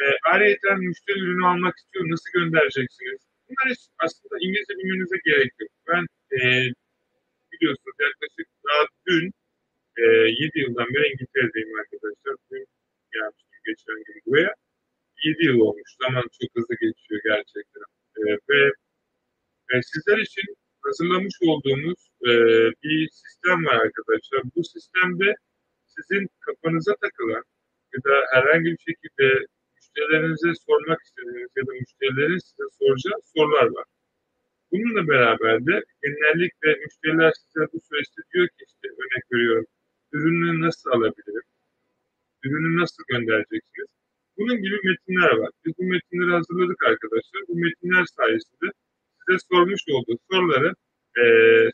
E, 0.01 0.05
ayrıca 0.31 0.75
müşteri 0.75 1.19
ürünü 1.19 1.45
almak 1.47 1.75
istiyor, 1.77 2.05
nasıl 2.09 2.29
göndereceksiniz? 2.33 3.21
Bunlar 3.47 3.67
aslında 4.05 4.35
İngilizce 4.45 4.73
bilmenize 4.79 5.17
gerek 5.25 5.51
yok. 5.59 5.71
Ben 5.87 6.03
e, 6.37 6.39
biliyorsunuz 7.51 7.97
yaklaşık 8.07 8.47
daha 8.67 8.83
dün 9.07 9.25
e, 9.97 10.03
7 10.45 10.59
yıldan 10.59 10.89
beri 10.93 11.07
İngiltere'deyim 11.13 11.79
arkadaşlar. 11.79 12.35
Dün 12.51 12.65
gelmiştim 13.13 13.59
geçen 13.65 13.99
gün 14.05 14.21
buraya. 14.25 14.53
7 15.23 15.45
yıl 15.45 15.59
olmuş. 15.59 15.89
Zaman 16.01 16.25
çok 16.37 16.49
hızlı 16.55 16.75
geçiyor 16.81 17.21
gerçekten. 17.31 17.87
E, 18.17 18.21
ve 18.49 18.59
e, 19.71 19.81
sizler 19.91 20.17
için 20.17 20.47
hazırlamış 20.85 21.35
olduğumuz 21.41 21.99
e, 22.29 22.31
bir 22.83 23.09
sistem 23.09 23.65
var 23.65 23.77
arkadaşlar. 23.85 24.41
Bu 24.55 24.63
sistemde 24.63 25.35
sizin 26.01 26.29
kafanıza 26.39 26.95
takılan 26.95 27.43
ya 27.93 27.99
da 28.07 28.13
herhangi 28.33 28.65
bir 28.65 28.83
şekilde 28.89 29.45
müşterilerinize 29.75 30.51
sormak 30.67 30.99
istediğiniz 31.01 31.49
ya 31.57 31.67
da 31.67 31.71
müşterilerin 31.71 32.37
size 32.37 32.63
soracağı 32.79 33.19
sorular 33.35 33.67
var. 33.77 33.85
Bununla 34.71 35.07
beraber 35.07 35.65
de 35.65 35.83
genellikle 36.03 36.69
müşteriler 36.83 37.31
size 37.41 37.65
bu 37.73 37.79
süreçte 37.87 38.21
diyor 38.33 38.47
ki 38.47 38.63
işte 38.67 38.87
örnek 38.87 39.23
veriyorum 39.33 39.65
ürünü 40.11 40.61
nasıl 40.61 40.89
alabilirim? 40.89 41.47
Ürünü 42.43 42.81
nasıl 42.81 43.03
göndereceksiniz? 43.07 43.89
Bunun 44.37 44.57
gibi 44.63 44.77
metinler 44.83 45.31
var. 45.37 45.49
Biz 45.65 45.73
bu 45.77 45.83
metinleri 45.83 46.31
hazırladık 46.31 46.83
arkadaşlar. 46.83 47.41
Bu 47.47 47.55
metinler 47.55 48.05
sayesinde 48.05 48.67
size 49.19 49.39
sormuş 49.51 49.81
olduğu 49.91 50.17
soruları 50.31 50.73
e, 51.17 51.23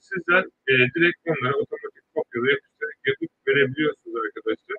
sizler 0.01 0.43
e, 0.67 0.73
direkt 0.95 1.17
onlara 1.26 1.53
otomatik 1.53 2.03
kopyala 2.15 2.51
yapıştırıp 2.51 2.74
yapıp 3.10 3.32
verebiliyorsunuz 3.47 4.16
arkadaşlar. 4.26 4.78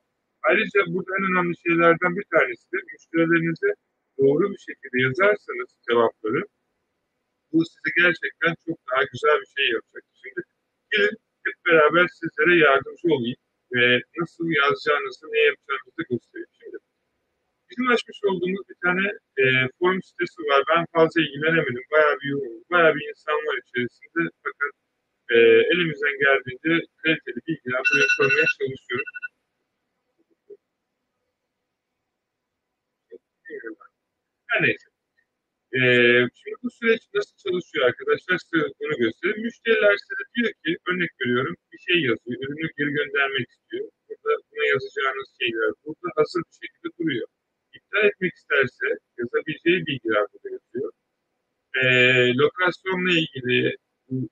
Ayrıca 0.49 0.81
burada 0.93 1.13
en 1.19 1.25
önemli 1.31 1.55
şeylerden 1.65 2.13
bir 2.19 2.27
tanesi 2.35 2.65
de 2.73 2.79
müşterilerinize 2.93 3.71
doğru 4.19 4.45
bir 4.53 4.63
şekilde 4.69 4.99
yazarsanız 5.07 5.71
cevapları 5.89 6.43
bu 7.53 7.59
size 7.71 7.91
gerçekten 8.03 8.53
çok 8.67 8.79
daha 8.89 9.03
güzel 9.13 9.37
bir 9.43 9.51
şey 9.57 9.67
yapacak. 9.75 10.05
Şimdi 10.23 10.41
gelin 10.93 11.17
hep 11.47 11.57
beraber 11.67 12.07
sizlere 12.19 12.55
yardımcı 12.67 13.07
olayım 13.15 13.41
ve 13.75 13.87
nasıl 14.21 14.45
yazacağınızı, 14.61 15.25
ne 15.35 15.41
yapacağınızı 15.49 16.03
göstereyim. 16.11 16.53
Şimdi 16.61 16.77
bizim 17.71 17.87
açmış 17.95 18.19
olduğumuz 18.29 18.65
bir 18.71 18.79
tane 18.85 19.05
e, 19.43 19.45
forum 19.79 20.03
sitesi 20.09 20.39
var. 20.51 20.61
Ben 20.71 20.83
fazla 20.95 21.19
ilgilenemedim. 21.25 21.85
Bayağı 21.93 22.17
bir 22.21 22.29
yoğun, 22.35 22.65
bayağı 22.71 22.95
bir 22.97 23.05
insan 23.11 23.39
var 23.47 23.57
içerisinde. 23.65 24.21
Fakat 24.45 24.73
e, 25.31 25.37
elimizden 25.73 26.19
geldiğince 26.25 26.87
kaliteli 27.03 27.41
bilgiler 27.47 27.81
buraya 27.93 28.07
koymaya 28.19 28.47
çalışıyoruz. 28.59 29.07
Her 34.49 34.63
neyse. 34.63 34.87
Ee, 35.77 35.81
şimdi 36.39 36.57
bu 36.63 36.71
süreç 36.71 37.03
nasıl 37.15 37.37
çalışıyor 37.45 37.87
arkadaşlar 37.91 38.37
size 38.39 38.63
bunu 38.81 38.95
göstereyim. 39.05 39.43
Müşteriler 39.43 39.97
size 40.03 40.25
diyor 40.35 40.53
ki 40.63 40.71
örnek 40.89 41.11
veriyorum 41.21 41.57
bir 41.73 41.79
şey 41.89 41.97
yazıyor. 42.09 42.39
Ürünü 42.43 42.69
geri 42.79 42.91
göndermek 43.01 43.47
istiyor. 43.51 43.89
Burada 44.09 44.31
buna 44.51 44.65
yazacağınız 44.75 45.29
şeyler 45.41 45.71
burada 45.85 46.09
hazır 46.17 46.43
bir 46.49 46.57
şekilde 46.63 46.89
duruyor. 46.99 47.29
İptal 47.77 48.05
etmek 48.09 48.33
isterse 48.35 48.87
yazabileceği 49.19 49.87
bilgiler 49.87 50.25
burada 50.31 50.49
yazıyor. 50.57 50.91
Ee, 51.81 51.85
lokasyonla 52.43 53.13
ilgili 53.23 53.77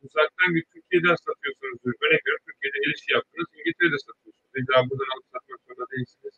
uzaktan 0.06 0.50
bir 0.54 0.64
Türkiye'den 0.72 1.16
satıyorsunuz. 1.26 1.78
Örnek 2.04 2.22
veriyorum 2.24 2.46
Türkiye'de 2.48 2.78
el 2.84 2.92
işi 2.96 3.08
yaptınız. 3.16 3.48
İngiltere'de 3.58 3.98
satıyorsunuz. 4.06 4.52
İlla 4.58 4.76
buradan 4.88 5.10
alıp 5.14 5.26
satmak 5.32 5.60
zorunda 5.64 5.86
değilsiniz. 5.92 6.36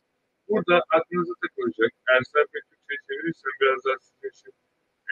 Burada 0.49 0.76
aklınıza 0.97 1.34
takılacak. 1.43 1.93
Eğer 2.09 2.22
sen 2.32 2.47
bir 2.53 2.62
Türkçe 2.68 2.95
çevirirsen 3.07 3.53
biraz 3.61 3.78
daha 3.84 3.97
sizin 4.07 4.28
için 4.34 4.53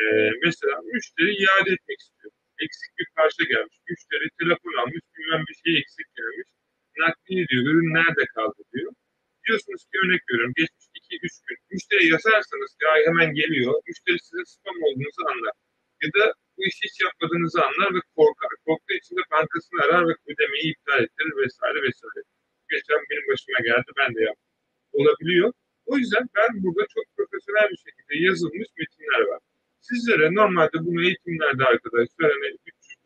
ee, 0.00 0.30
mesela 0.44 0.74
müşteri 0.92 1.32
iade 1.42 1.70
etmek 1.76 2.00
istiyor. 2.06 2.32
Eksik 2.64 2.90
bir 2.98 3.08
parça 3.16 3.44
gelmiş. 3.52 3.76
Müşteri 3.88 4.26
telefon 4.40 4.74
almış, 4.80 5.02
bilmem 5.14 5.42
bir 5.48 5.56
şey 5.62 5.72
eksik 5.82 6.08
gelmiş. 6.18 6.48
Nakliye 6.98 7.42
diyor, 7.48 7.62
ürün 7.68 7.90
nerede 7.98 8.24
kaldı 8.34 8.60
diyor. 8.72 8.92
Diyorsunuz 9.46 9.82
ki 9.88 9.94
örnek 10.02 10.22
veriyorum, 10.28 10.54
geçmiş 10.60 10.86
2-3 10.94 11.46
gün. 11.46 11.58
Müşteri 11.70 12.04
yazarsanız 12.14 12.70
ki 12.78 12.84
hemen 13.06 13.30
geliyor. 13.40 13.72
Müşteri 13.88 14.18
size 14.26 14.42
spam 14.52 14.76
olduğunuzu 14.86 15.22
anlar. 15.32 15.54
Ya 16.02 16.08
da 16.16 16.24
bu 16.56 16.60
işi 16.64 16.84
hiç 16.88 16.96
yapmadığınızı 17.06 17.58
anlar 17.68 17.94
ve 17.94 18.00
bankasını 19.85 19.97
arar 19.97 20.09
ve 20.09 20.14
ödemeyi 20.26 20.72
iptal 20.72 21.03
ettirir 21.03 21.37
vesaire 21.37 21.82
vesaire. 21.82 22.22
Geçen 22.70 23.01
benim 23.11 23.28
başıma 23.28 23.59
geldi 23.59 23.91
ben 23.97 24.14
de 24.14 24.20
yaptım. 24.20 24.51
Olabiliyor. 24.93 25.53
O 25.87 25.99
yüzden 25.99 26.26
ben 26.37 26.62
burada 26.62 26.87
çok 26.95 27.05
profesyonel 27.16 27.70
bir 27.70 27.76
şekilde 27.76 28.14
yazılmış 28.26 28.68
metinler 28.78 29.22
var. 29.30 29.41
Sizlere 29.80 30.35
normalde 30.35 30.78
bunu 30.87 31.05
eğitimlerde 31.05 31.64
arkadaşlar 31.64 32.32
hani 32.32 32.57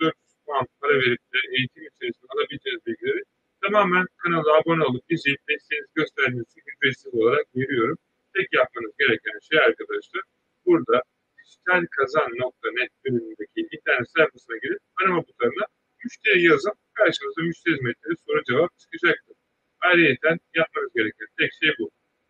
300-400 0.01 0.13
puan 0.47 0.67
para 0.81 0.95
verip 0.95 1.23
de 1.33 1.39
eğitim 1.57 1.85
içerisinde 1.87 2.27
alabileceğiniz 2.35 2.87
bilgileri 2.87 3.23
tamamen 3.63 4.07
kanala 4.17 4.51
abone 4.59 4.85
olup 4.85 5.05
izleyip 5.09 5.41
desteğinizi 5.49 5.93
gösterdiğiniz 5.95 6.47
için 6.51 6.63
ücretsiz 6.73 7.15
olarak 7.15 7.47
veriyorum. 7.57 7.99
Tek 8.35 8.49
yapmanız 8.53 8.93
gereken 8.99 9.39
şey 9.49 9.59
arkadaşlar 9.59 10.23
burada 10.67 11.03
dijitalkazan.net 11.39 12.91
bölümündeki 13.05 13.61
internet 13.77 14.09
sayfasına 14.17 14.57
girip 14.63 14.81
arama 15.01 15.21
butonuna 15.27 15.67
müşteri 16.09 16.41
yazın. 16.51 16.75
Karşınıza 16.99 17.43
müşteri 17.43 17.75
hizmetleri 17.75 18.15
soru 18.27 18.41
cevap 18.51 18.71
çıkacaktır. 18.79 19.37
Ayrıca 19.81 20.31
yapmanız 20.61 20.93
gereken 20.99 21.29
tek 21.39 21.53
şey 21.61 21.71
bu. 21.79 21.87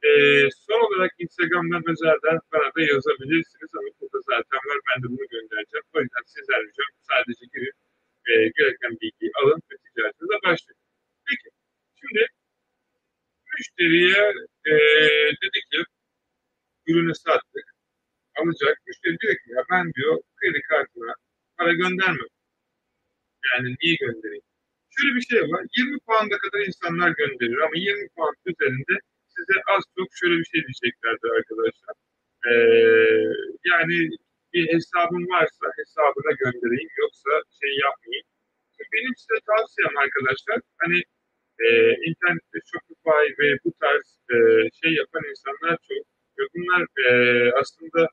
Ee, 0.06 0.48
son 0.66 0.80
olarak 0.86 1.12
Instagram'dan 1.24 1.82
özelden 1.92 2.38
bana 2.52 2.68
da 2.76 2.80
yazabilirsiniz 2.92 3.70
ama 3.78 3.90
burada 4.00 4.20
zaten 4.32 4.60
var. 4.68 4.78
Ben 4.88 4.98
de 5.02 5.06
bunu 5.12 5.26
göndereceğim. 5.34 5.86
O 5.94 5.98
yüzden 6.02 6.24
sizler 6.34 6.60
ricam 6.66 6.90
sadece 7.10 7.44
girip 7.54 7.74
e, 8.28 8.32
gereken 8.58 8.92
bilgiyi 9.00 9.30
alın 9.40 9.60
ve 9.68 9.74
ticaretinize 9.84 10.38
başlayın. 10.46 10.80
Peki. 11.28 11.48
Şimdi 12.00 12.22
müşteriye 13.54 14.22
e, 14.70 14.74
dedi 15.42 15.58
ki 15.70 15.78
ürünü 16.86 17.14
sattık. 17.14 17.66
Alacak. 18.38 18.76
Müşteri 18.86 19.16
diyor 19.20 19.34
ki 19.34 19.46
ya 19.56 19.62
ben 19.70 19.92
diyor 19.94 20.14
kredi 20.36 20.60
kartına 20.70 21.14
para 21.56 21.72
göndermem. 21.72 22.30
Yani 23.50 23.68
niye 23.82 23.96
göndereyim? 24.04 24.46
Şöyle 24.94 25.12
bir 25.16 25.26
şey 25.30 25.42
var. 25.52 25.62
20 25.76 25.98
puanda 26.06 26.36
kadar 26.38 26.60
insanlar 26.70 27.10
gönderir 27.20 27.58
ama 27.66 27.76
20 27.76 28.08
puan 28.14 28.34
üzerinde 28.50 28.94
size 29.34 29.56
az 29.74 29.82
çok 29.96 30.08
şöyle 30.20 30.36
bir 30.40 30.48
şey 30.52 30.60
diyeceklerdir 30.66 31.30
arkadaşlar. 31.38 31.94
Ee, 32.48 32.52
yani 33.72 33.96
bir 34.52 34.64
hesabım 34.74 35.24
varsa 35.34 35.66
hesabına 35.78 36.32
göndereyim 36.42 36.90
yoksa 37.02 37.30
şey 37.60 37.72
yapmayayım. 37.84 38.26
Benim 38.94 39.14
size 39.16 39.38
tavsiyem 39.48 39.96
arkadaşlar 40.04 40.58
hani 40.82 40.98
e, 41.64 41.68
internette 42.08 42.58
Shopify 42.70 43.26
ve 43.40 43.48
bu 43.64 43.70
tarz 43.80 44.06
e, 44.34 44.36
şey 44.80 44.92
yapan 45.00 45.22
insanlar 45.32 45.76
çok 45.88 46.04
ve 46.38 46.44
bunlar 46.54 46.82
e, 47.06 47.12
aslında 47.60 48.08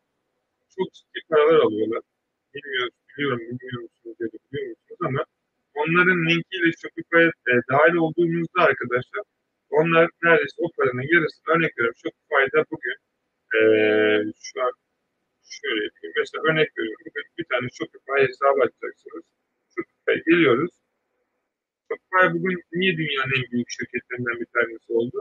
çok 0.76 0.94
ciddi 0.94 1.20
paralar 1.30 1.60
alıyorlar. 1.60 2.02
Bilmiyorum, 2.54 2.94
biliyorum, 3.18 3.40
bilmiyor 3.40 3.82
musunuz 3.82 4.18
ya 4.20 4.28
biliyor 4.34 4.70
musunuz 4.70 5.00
ama 5.10 5.22
onların 5.82 6.20
linkiyle 6.30 6.70
Shopify'a 6.82 7.22
e, 7.52 7.54
dahil 7.72 7.96
olduğunuzda 8.06 8.60
arkadaşlar 8.70 9.24
onlar 9.70 10.10
neredeyse 10.24 10.58
o 10.66 10.68
paranın 10.78 11.08
yarısını 11.14 11.48
örnek 11.56 11.72
veriyorum. 11.78 12.00
Shopify'da 12.04 12.60
bugün 12.72 12.98
e, 13.58 13.60
şu 14.48 14.56
an 14.66 14.74
şöyle 15.58 15.84
yapayım. 15.88 16.14
Mesela 16.18 16.42
örnek 16.50 16.70
veriyorum. 16.78 17.04
Bugün 17.08 17.26
bir 17.38 17.46
tane 17.52 17.68
Shopify 17.78 18.20
hesabı 18.28 18.60
açacaksınız. 18.66 19.26
Shopify'a 19.74 20.16
geliyoruz. 20.28 20.74
Shopify 21.88 22.26
bugün 22.36 22.58
niye 22.80 22.94
dünyanın 22.98 23.34
en 23.40 23.46
büyük 23.52 23.70
şirketlerinden 23.78 24.38
bir 24.42 24.50
tanesi 24.56 24.90
oldu? 25.00 25.20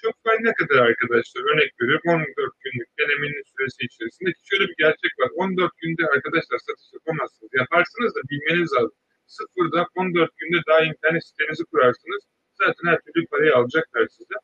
Shopify 0.00 0.36
ne 0.48 0.52
kadar 0.60 0.78
arkadaşlar? 0.88 1.42
Örnek 1.52 1.70
veriyorum 1.80 2.06
14 2.06 2.55
günlük 2.66 2.90
denemenin 2.98 3.44
süresi 3.50 3.80
içerisinde 3.88 4.30
ki 4.32 4.42
şöyle 4.50 4.64
bir 4.70 4.78
gerçek 4.84 5.12
var. 5.20 5.30
14 5.34 5.72
günde 5.82 6.02
arkadaşlar 6.14 6.58
satış 6.66 6.88
yapamazsınız. 6.98 7.50
Yaparsınız 7.62 8.12
da 8.16 8.20
bilmeniz 8.30 8.70
lazım. 8.76 8.98
Sıfırda 9.36 9.80
14 9.94 10.30
günde 10.40 10.58
daha 10.68 10.80
internet 10.90 11.24
sitenizi 11.28 11.64
kurarsınız. 11.70 12.22
Zaten 12.60 12.84
her 12.90 12.98
türlü 13.04 13.26
parayı 13.26 13.54
alacaklar 13.56 14.06
size. 14.16 14.36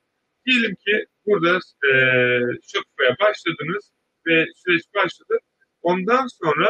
Diyelim 0.47 0.75
ki 0.85 0.95
burada 1.27 1.53
e, 1.89 1.93
Shopify'a 2.71 3.13
başladınız 3.25 3.85
ve 4.27 4.47
süreç 4.61 4.85
başladı. 4.95 5.39
Ondan 5.83 6.27
sonra 6.41 6.69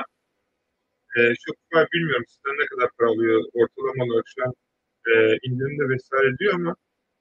e, 1.16 1.20
Shopify 1.42 1.84
bilmiyorum 1.92 2.24
sizden 2.28 2.57
ne 2.62 2.66
kadar 2.66 2.88
para 2.98 3.09
alıyor 3.09 3.44
ortalama 3.53 4.05
olarak 4.05 4.24
şu 4.34 4.44
an 4.44 4.53
e, 5.11 5.12
indirimde 5.46 5.88
vesaire 5.94 6.38
diyor 6.38 6.55
ama 6.55 6.76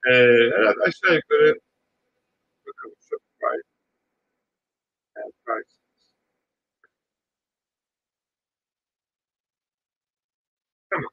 e, 0.06 0.12
herhalde 0.56 0.80
aşağı 0.80 1.14
yukarı 1.16 1.54
bakalım 2.66 2.96
Shopify 3.08 3.71
and 5.24 5.32
price. 5.44 5.74
Tamam. 10.90 11.10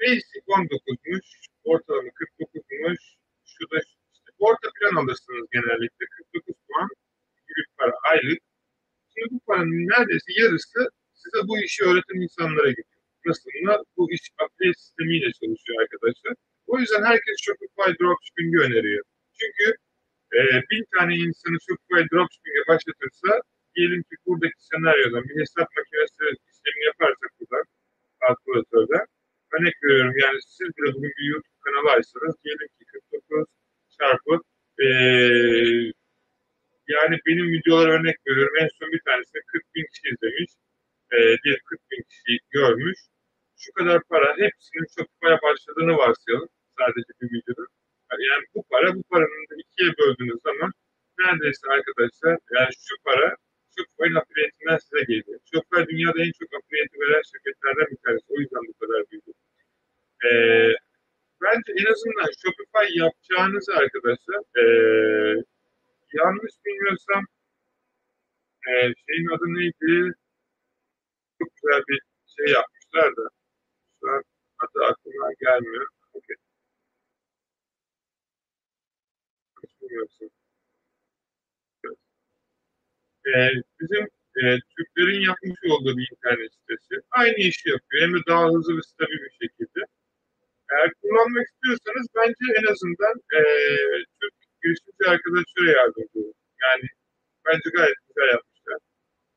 Basic 0.00 0.42
19'muş, 0.46 1.26
ortalama 1.64 2.08
49'muş, 2.08 3.02
şu 3.44 3.70
da 3.70 3.78
işte 4.14 4.30
orta 4.38 4.68
plan 4.76 4.96
alırsınız 5.02 5.46
genellikle 5.52 6.06
49 6.32 6.54
puan 6.68 6.88
gibi 7.48 7.62
para 7.78 7.92
aylık. 8.10 8.42
Şimdi 9.14 9.34
bu 9.34 9.40
paranın 9.46 9.88
neredeyse 9.92 10.32
yarısı 10.42 10.90
size 11.14 11.48
bu 11.48 11.58
işi 11.58 11.84
öğreten 11.84 12.20
insanlara 12.20 12.70
gidiyor. 12.70 13.00
Nasıl? 13.26 13.50
Bu 13.96 14.12
iş 14.12 14.20
affiliate 14.38 14.78
sistemiyle 14.78 15.32
çalışıyor 15.32 15.82
arkadaşlar. 15.82 16.34
O 16.66 16.78
yüzden 16.78 17.04
herkes 17.04 17.36
Shopify 17.42 17.90
Dropshipping'i 18.00 18.58
öneriyor. 18.66 19.04
Çünkü 19.38 19.76
e, 20.36 20.38
bin 20.70 20.84
tane 20.94 21.14
insanı 21.24 21.56
Shopify 21.66 22.02
Dropshipping'e 22.12 22.62
başlatırsa 22.68 23.30
diyelim 23.74 24.02
ki 24.02 24.14
buradaki 24.26 24.60
senaryodan 24.70 25.24
bir 25.28 25.40
hesap 25.40 25.68
makinesi 25.76 26.22
işlemini 26.50 26.84
yaparsak 26.90 27.30
buradan 27.38 27.64
kalkülatörde 28.20 28.98
örnek 29.52 29.74
veriyorum 29.84 30.14
yani 30.24 30.38
siz 30.46 30.68
bile 30.76 30.94
bugün 30.94 31.12
bir 31.18 31.26
YouTube 31.30 31.60
kanalı 31.64 31.90
açsanız 31.98 32.36
diyelim 32.44 32.68
ki 32.76 32.84
49 33.10 33.46
çarpı 33.98 34.34
e, 34.84 34.86
yani 36.94 37.14
benim 37.26 37.46
videolara 37.52 37.92
örnek 37.92 38.16
veriyorum 38.26 38.56
en 38.62 38.68
son 38.78 38.92
bir 38.92 39.00
tanesini 39.06 39.42
40 39.46 39.74
bin 39.74 39.86
kişi 39.90 40.14
izlemiş 40.14 40.50
e, 41.12 41.16
diyelim 41.42 41.62
40 41.64 41.80
bin 41.90 42.02
kişi 42.10 42.38
görmüş 42.50 42.98
şu 43.60 43.72
kadar 43.72 44.02
para 44.10 44.30
hepsinin 44.38 44.86
Shopify'a 44.94 45.38
başladığını 45.42 45.96
varsayalım 45.96 46.48
sadece 46.78 47.12
bir 47.20 47.28
videoda. 47.36 47.62
Yani 48.18 48.44
bu 48.54 48.62
para 48.70 48.94
bu 48.94 49.02
paranın 49.02 49.60
ikiye 49.62 49.90
böldüğünüz 49.98 50.40
zaman 50.42 50.72
neredeyse 51.18 51.64
arkadaşlar 51.76 52.38
yani 52.56 52.72
şu 52.86 52.94
para 53.04 53.36
Shopify'ın 53.74 54.14
affiliate'inden 54.20 54.78
size 54.84 55.02
geliyor. 55.12 55.40
Shopify 55.50 55.82
dünyada 55.90 56.18
en 56.26 56.32
çok 56.38 56.48
affiliate 56.56 56.96
veren 57.00 57.22
şirketlerden 57.30 57.86
bir 57.92 58.00
tanesi. 58.04 58.26
O 58.34 58.36
yüzden 58.40 58.62
bu 58.68 58.74
kadar 58.80 59.00
büyük. 59.10 59.24
Ee, 60.26 60.72
bence 61.42 61.70
en 61.80 61.86
azından 61.92 62.30
Shopify 62.40 62.86
yapacağınızı 63.02 63.72
arkadaşlar 63.82 64.40
ee, 64.60 65.34
yanlış 66.12 66.54
bilmiyorsam 66.64 67.24
e, 68.68 68.72
şeyin 69.06 69.28
adı 69.34 69.46
neydi? 69.58 70.12
Çok 71.38 71.48
güzel 71.56 71.82
bir 71.88 72.00
şey 72.36 72.46
yapmışlar 72.54 73.16
da 73.16 73.28
şu 74.00 74.10
an 74.10 74.22
adı 74.62 74.84
aklıma 74.90 75.32
gelmiyor. 75.40 75.86
Bilmiyorsun. 79.82 80.30
Ee, 83.26 83.50
bizim 83.80 84.04
e, 84.40 84.42
Türklerin 84.76 85.20
yapmış 85.20 85.60
olduğu 85.70 85.98
bir 85.98 86.08
internet 86.12 86.50
sitesi. 86.54 86.94
Aynı 87.10 87.38
işi 87.38 87.68
yapıyor. 87.68 88.02
Hem 88.02 88.14
de 88.14 88.18
daha 88.28 88.44
hızlı 88.48 88.76
ve 88.76 88.82
stabil 88.82 89.18
bir 89.24 89.36
şekilde. 89.42 89.80
Eğer 90.72 90.90
kullanmak 91.02 91.46
istiyorsanız 91.52 92.06
bence 92.16 92.44
en 92.60 92.66
azından 92.72 93.14
e, 93.38 93.42
Türk 94.20 94.34
girişimci 94.62 95.04
arkadaşlara 95.12 95.70
yardımcı 95.80 96.18
olun. 96.20 96.34
Yani 96.64 96.86
bence 97.46 97.68
gayet 97.76 97.98
güzel 98.08 98.28
yapmışlar. 98.36 98.78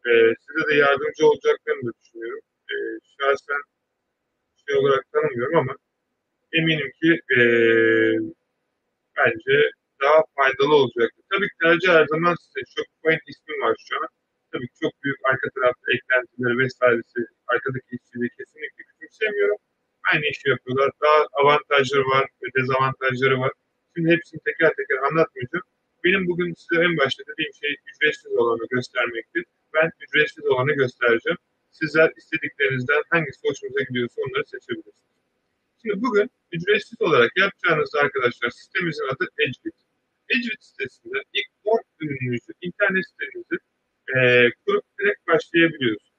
E, 0.09 0.11
size 0.43 0.63
de 0.69 0.75
yardımcı 0.75 1.27
olacaklarını 1.27 1.85
da 1.87 1.93
düşünüyorum. 1.99 2.43
E, 2.71 2.75
şahsen 3.17 3.61
şey 4.65 4.75
olarak 4.77 5.11
tanımıyorum 5.13 5.57
ama 5.57 5.75
eminim 6.53 6.91
ki 7.01 7.11
e, 7.37 7.39
bence 9.17 9.71
faydalı 10.43 10.75
olacaktır. 10.81 11.23
Tabii 11.31 11.49
ki 11.51 11.57
tercih 11.63 11.89
her 11.97 12.05
zaman 12.13 12.35
size. 12.41 12.61
Shopify'in 12.73 13.21
ismi 13.31 13.53
var 13.63 13.75
şu 13.87 13.93
an. 14.01 14.09
Tabii 14.51 14.67
ki 14.71 14.77
çok 14.83 14.93
büyük 15.03 15.19
arka 15.29 15.47
tarafta 15.55 15.85
eklentileri 15.95 16.55
vesairesi, 16.63 17.19
arkadaki 17.51 17.91
işçiliği 17.97 18.31
kesinlikle 18.37 18.81
küçümsemiyorum. 18.89 19.59
Aynı 20.09 20.25
işi 20.33 20.45
yapıyorlar. 20.53 20.89
Daha 21.03 21.19
avantajları 21.39 22.05
var 22.15 22.25
ve 22.41 22.47
dezavantajları 22.57 23.35
var. 23.43 23.51
Şimdi 23.93 24.07
hepsini 24.15 24.39
teker 24.47 24.71
teker 24.79 24.99
anlatmayacağım. 25.07 25.65
Benim 26.03 26.23
bugün 26.29 26.49
size 26.61 26.77
en 26.87 26.93
başta 27.01 27.21
dediğim 27.29 27.53
şey 27.61 27.71
ücretsiz 27.89 28.31
olanı 28.41 28.65
göstermektir. 28.75 29.43
Ben 29.75 29.89
ücretsiz 30.03 30.45
olanı 30.51 30.73
göstereceğim. 30.81 31.39
Sizler 31.71 32.09
istediklerinizden 32.19 33.01
hangisi 33.09 33.39
hoşunuza 33.47 33.81
gidiyorsa 33.87 34.17
onları 34.25 34.45
seçebilirsiniz. 34.53 35.13
Şimdi 35.81 35.95
bugün 36.05 36.27
ücretsiz 36.51 37.01
olarak 37.01 37.31
yapacağınız 37.37 37.95
arkadaşlar 37.95 38.49
sitemizin 38.49 39.07
adı 39.13 39.25
Edgebit. 39.43 39.82
Edgebit 40.33 40.63
sitesinde 40.63 41.19
ilk 41.33 41.49
10 41.63 41.79
ürününüzü, 42.01 42.51
internet 42.61 43.05
sitenizi 43.09 43.57
e, 44.15 44.19
kurup 44.65 44.85
direkt 44.99 45.27
başlayabiliyorsunuz. 45.27 46.13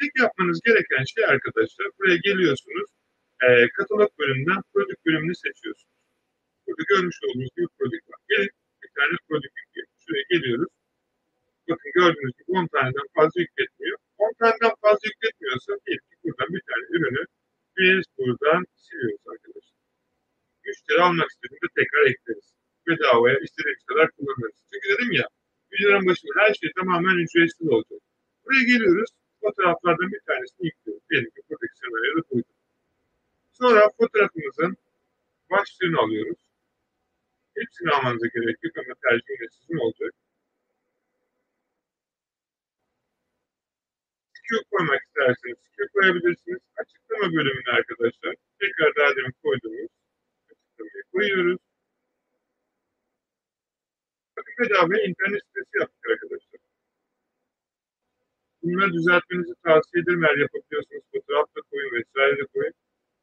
Tek 0.00 0.12
yapmanız 0.22 0.60
gereken 0.66 1.04
şey 1.14 1.24
arkadaşlar 1.24 1.86
buraya 1.98 2.16
geliyorsunuz. 2.16 2.90
e, 3.46 3.68
katalog 3.76 4.10
bölümünden 4.18 4.62
prodük 4.72 5.06
bölümünü 5.06 5.34
seçiyorsunuz. 5.34 5.94
Burada 6.66 6.82
görmüş 6.88 7.16
olduğunuz 7.24 7.50
gibi 7.56 7.66
prodük 7.78 8.02
var. 8.10 8.20
Gelin 8.28 8.50
bir 8.82 8.90
tane 8.96 9.14
prodük 9.28 9.52
yükleyelim. 9.60 9.94
Şuraya 10.04 10.24
geliyoruz. 10.30 10.72
Bakın 11.68 11.90
gördüğünüz 11.94 12.32
gibi 12.38 12.50
10 12.58 12.66
taneden 12.66 13.08
fazla 13.16 13.40
yükletmiyor. 13.40 13.98
10 14.18 14.32
taneden 14.40 14.74
fazla 14.84 15.04
yükletmiyorsa 15.12 15.72
diyelim 15.86 16.06
ki 16.10 16.16
buradan 16.24 16.48
bir 16.54 16.62
tane 16.68 16.84
ürünü 16.96 17.24
biz 17.76 18.04
buradan 18.18 18.64
siliyoruz 18.76 19.24
arkadaşlar. 19.32 19.78
Müşteri 20.66 21.00
almak 21.00 21.30
istediğinde 21.30 21.68
tekrar 21.78 22.02
ekleriz. 22.12 22.53
Bedavaya 22.86 23.38
istediğimiz 23.38 23.84
kadar 23.84 24.10
kullanırız. 24.10 24.58
Çünkü 24.72 24.88
dedim 24.88 25.12
ya 25.12 25.28
videonun 25.72 26.06
başında 26.06 26.32
her 26.36 26.54
şey 26.54 26.72
tamamen 26.72 27.16
ücretsiz 27.24 27.68
olacak. 27.68 28.00
Buraya 28.44 28.64
geliyoruz. 28.64 29.10
Fotoğraflardan 29.40 30.12
bir 30.12 30.20
tanesini 30.26 30.66
yüklüyoruz. 30.66 31.02
Diyelim 31.10 31.30
ki 31.30 31.40
buradaki 31.50 31.76
senaryoda 31.78 32.22
buydu. 32.30 32.52
Sonra 33.52 33.88
fotoğrafımızın 33.98 34.76
başlığını 35.50 35.98
alıyoruz. 35.98 36.38
Hepsini 37.54 37.90
almanıza 37.90 38.26
gerek 38.26 38.56
yok 38.62 38.74
ama 38.78 38.94
tercih 39.02 39.30
yine 39.30 39.48
sizin 39.50 39.76
olacak. 39.76 40.12
Q 44.46 44.62
koymak 44.70 45.02
isterseniz 45.02 45.58
Q 45.76 45.88
koyabilirsiniz. 45.94 46.60
Açıklama 46.76 47.32
bölümüne 47.32 47.70
arkadaşlar. 47.78 48.34
Tekrar 48.60 48.96
daha 48.96 49.16
demin 49.16 49.34
koyduğumuz 49.42 49.90
açıklamayı 50.50 51.04
koyuyoruz. 51.12 51.60
Bakın 54.46 54.64
bedava 54.64 54.96
internet 55.08 55.42
sitesi 55.46 55.74
yaptık 55.80 56.10
arkadaşlar. 56.10 56.60
Bunları 58.62 58.92
düzeltmenizi 58.92 59.54
tavsiye 59.64 60.02
ederim. 60.02 60.24
Eğer 60.24 60.38
yapabiliyorsanız 60.44 61.04
fotoğraf 61.12 61.48
da 61.56 61.60
koyun 61.70 61.90
vesaire 61.96 62.36
de 62.40 62.46
koyun. 62.54 62.74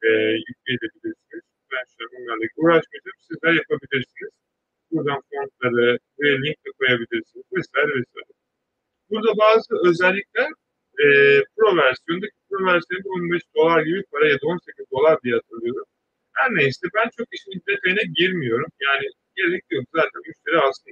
E, 0.08 0.10
yükleyebilirsiniz. 0.48 1.44
Ben 1.72 1.84
şu 1.92 2.00
an 2.04 2.10
bunlarla 2.14 2.46
uğraşmayacağım. 2.62 3.18
Sizler 3.28 3.54
yapabilirsiniz. 3.62 4.34
Buradan 4.92 5.22
fontları 5.30 6.00
ve 6.20 6.30
link 6.44 6.60
de 6.66 6.70
koyabilirsiniz 6.80 7.46
vesaire 7.58 7.94
vesaire. 8.00 8.34
Burada 9.10 9.32
bazı 9.38 9.72
özellikler 9.90 10.50
e, 11.04 11.06
Pro 11.56 11.70
versiyondaki 11.84 12.38
Pro 12.50 12.66
versiyonda 12.66 13.10
15 13.10 13.42
dolar 13.56 13.82
gibi 13.88 14.04
para 14.12 14.26
ya 14.28 14.36
da 14.42 14.46
18 14.48 14.86
dolar 14.92 15.16
diye 15.24 15.34
hatırlıyorum. 15.36 15.88
Her 16.34 16.50
neyse 16.56 16.88
ben 16.96 17.10
çok 17.18 17.28
işin 17.36 17.64
detayına 17.68 18.02
girmiyorum. 18.18 18.70
Yani 18.88 19.06
gerek 19.36 19.64
yok 19.72 19.86
zaten 19.96 20.22
müşteri 20.28 20.58
alsın. 20.66 20.92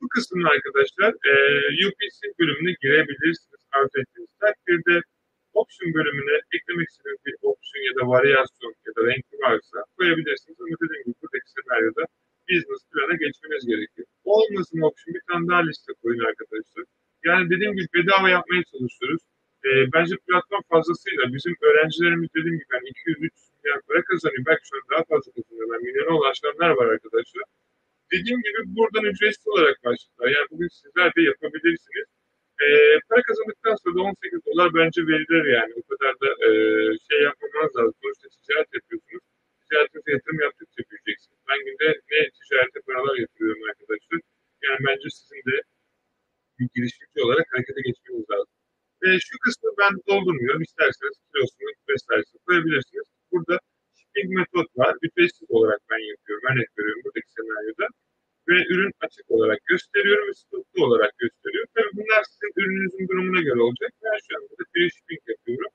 Bu 0.00 0.08
kısmın 0.14 0.44
arkadaşlar 0.54 1.10
e, 1.30 1.34
UPC 1.86 2.18
bölümüne 2.38 2.72
girebilirsiniz 2.82 3.62
arzu 3.76 3.96
ettiğiniz 4.02 4.32
takdirde. 4.40 4.94
Option 5.60 5.94
bölümüne 5.94 6.36
eklemek 6.54 6.88
istediğiniz 6.88 7.24
bir 7.26 7.34
option 7.50 7.82
ya 7.88 7.92
da 7.98 8.02
varyasyon 8.12 8.74
ya 8.86 8.92
da 8.96 9.00
renk 9.08 9.24
varsa 9.44 9.78
koyabilirsiniz. 9.96 10.56
Ama 10.60 10.76
dediğim 10.82 11.04
gibi 11.04 11.16
buradaki 11.22 11.48
senaryoda 11.56 12.02
business 12.48 12.82
plana 12.90 13.14
geçmeniz 13.24 13.62
gerekiyor. 13.72 14.06
Olmasın 14.34 14.80
option 14.88 15.14
bir 15.16 15.24
tane 15.28 15.44
daha 15.50 15.62
liste 15.68 15.92
koyun 16.02 16.22
arkadaşlar. 16.30 16.84
Yani 17.28 17.44
dediğim 17.52 17.72
gibi 17.76 17.88
bedava 17.94 18.28
yapmaya 18.36 18.62
çalışıyoruz. 18.72 19.22
E, 19.66 19.70
bence 19.94 20.14
platform 20.26 20.62
fazlasıyla 20.72 21.24
bizim 21.34 21.54
öğrencilerimiz 21.66 22.28
dediğim 22.36 22.56
gibi 22.60 22.72
yani 22.74 22.88
200-300 22.88 23.53
milyon 23.64 23.80
para 23.88 24.02
kazanıyor. 24.08 24.42
Belki 24.46 24.64
şu 24.68 24.76
an 24.76 24.82
daha 24.92 25.02
fazla 25.10 25.32
kazanıyorlar. 25.36 25.78
Milyona 25.78 26.12
ulaşanlar 26.18 26.70
var 26.78 26.86
arkadaşlar. 26.94 27.44
Dediğim 28.12 28.40
gibi 28.46 28.60
buradan 28.76 29.04
ücretsiz 29.12 29.48
olarak 29.48 29.76
başladılar. 29.84 30.28
Yani 30.36 30.46
bugün 30.50 30.68
sizler 30.68 31.08
de 31.16 31.22
yapabilirsiniz. 31.30 32.08
E, 32.64 32.66
para 33.08 33.22
kazandıktan 33.28 33.76
sonra 33.82 33.94
da 33.96 34.02
18 34.02 34.46
dolar 34.46 34.68
bence 34.78 35.00
verilir 35.10 35.44
yani. 35.56 35.72
O 35.80 35.82
kadar 35.90 36.12
da 36.22 36.28
e, 36.46 36.48
şey 37.08 37.18
yapmamanız 37.28 37.72
lazım. 37.76 37.94
Sonuçta 38.02 38.26
ticaret 38.34 38.70
yapıyorsunuz. 38.78 39.24
Ticaretinize 39.62 40.10
yatırım 40.16 40.40
yaptıkça 40.46 40.80
büyüyeceksiniz. 40.88 41.40
Ben 41.48 41.60
günde 41.66 41.88
ne 42.10 42.20
ticarete 42.36 42.80
paralar 42.86 43.16
yatırıyorum 43.24 43.62
arkadaşlar. 43.70 44.18
Yani 44.66 44.80
bence 44.88 45.06
sizin 45.18 45.42
de 45.50 45.56
bir 46.58 46.68
girişimci 46.74 47.18
olarak 47.26 47.46
harekete 47.52 47.80
geçmeniz 47.88 48.26
lazım. 48.32 48.54
Ve 49.02 49.10
şu 49.26 49.36
kısmı 49.44 49.68
ben 49.80 49.92
doldurmuyorum. 50.08 50.62
İsterseniz 50.68 51.16
kilosunu 51.28 51.70
vesairesini 51.88 52.40
koyabilirsiniz. 52.46 53.08
Burada 53.34 53.58
shipping 53.96 54.30
metot 54.38 54.68
var. 54.80 54.94
Ücretsiz 55.02 55.50
olarak 55.56 55.80
ben 55.90 56.02
yapıyorum. 56.12 56.44
Örnek 56.50 56.70
veriyorum 56.78 57.02
buradaki 57.04 57.30
senaryoda. 57.38 57.86
Ve 58.48 58.56
ürün 58.72 58.92
açık 59.04 59.30
olarak 59.36 59.60
gösteriyorum 59.72 60.28
ve 60.28 60.34
stoklu 60.34 60.84
olarak 60.86 61.12
gösteriyorum. 61.18 61.70
Tabii 61.74 61.94
bunlar 61.98 62.22
sizin 62.30 62.52
ürününüzün 62.56 63.08
durumuna 63.08 63.40
göre 63.48 63.60
olacak. 63.60 63.92
Ben 64.04 64.18
şu 64.24 64.30
an 64.36 64.42
burada 64.48 64.64
free 64.72 64.90
shipping 64.94 65.22
yapıyorum. 65.32 65.72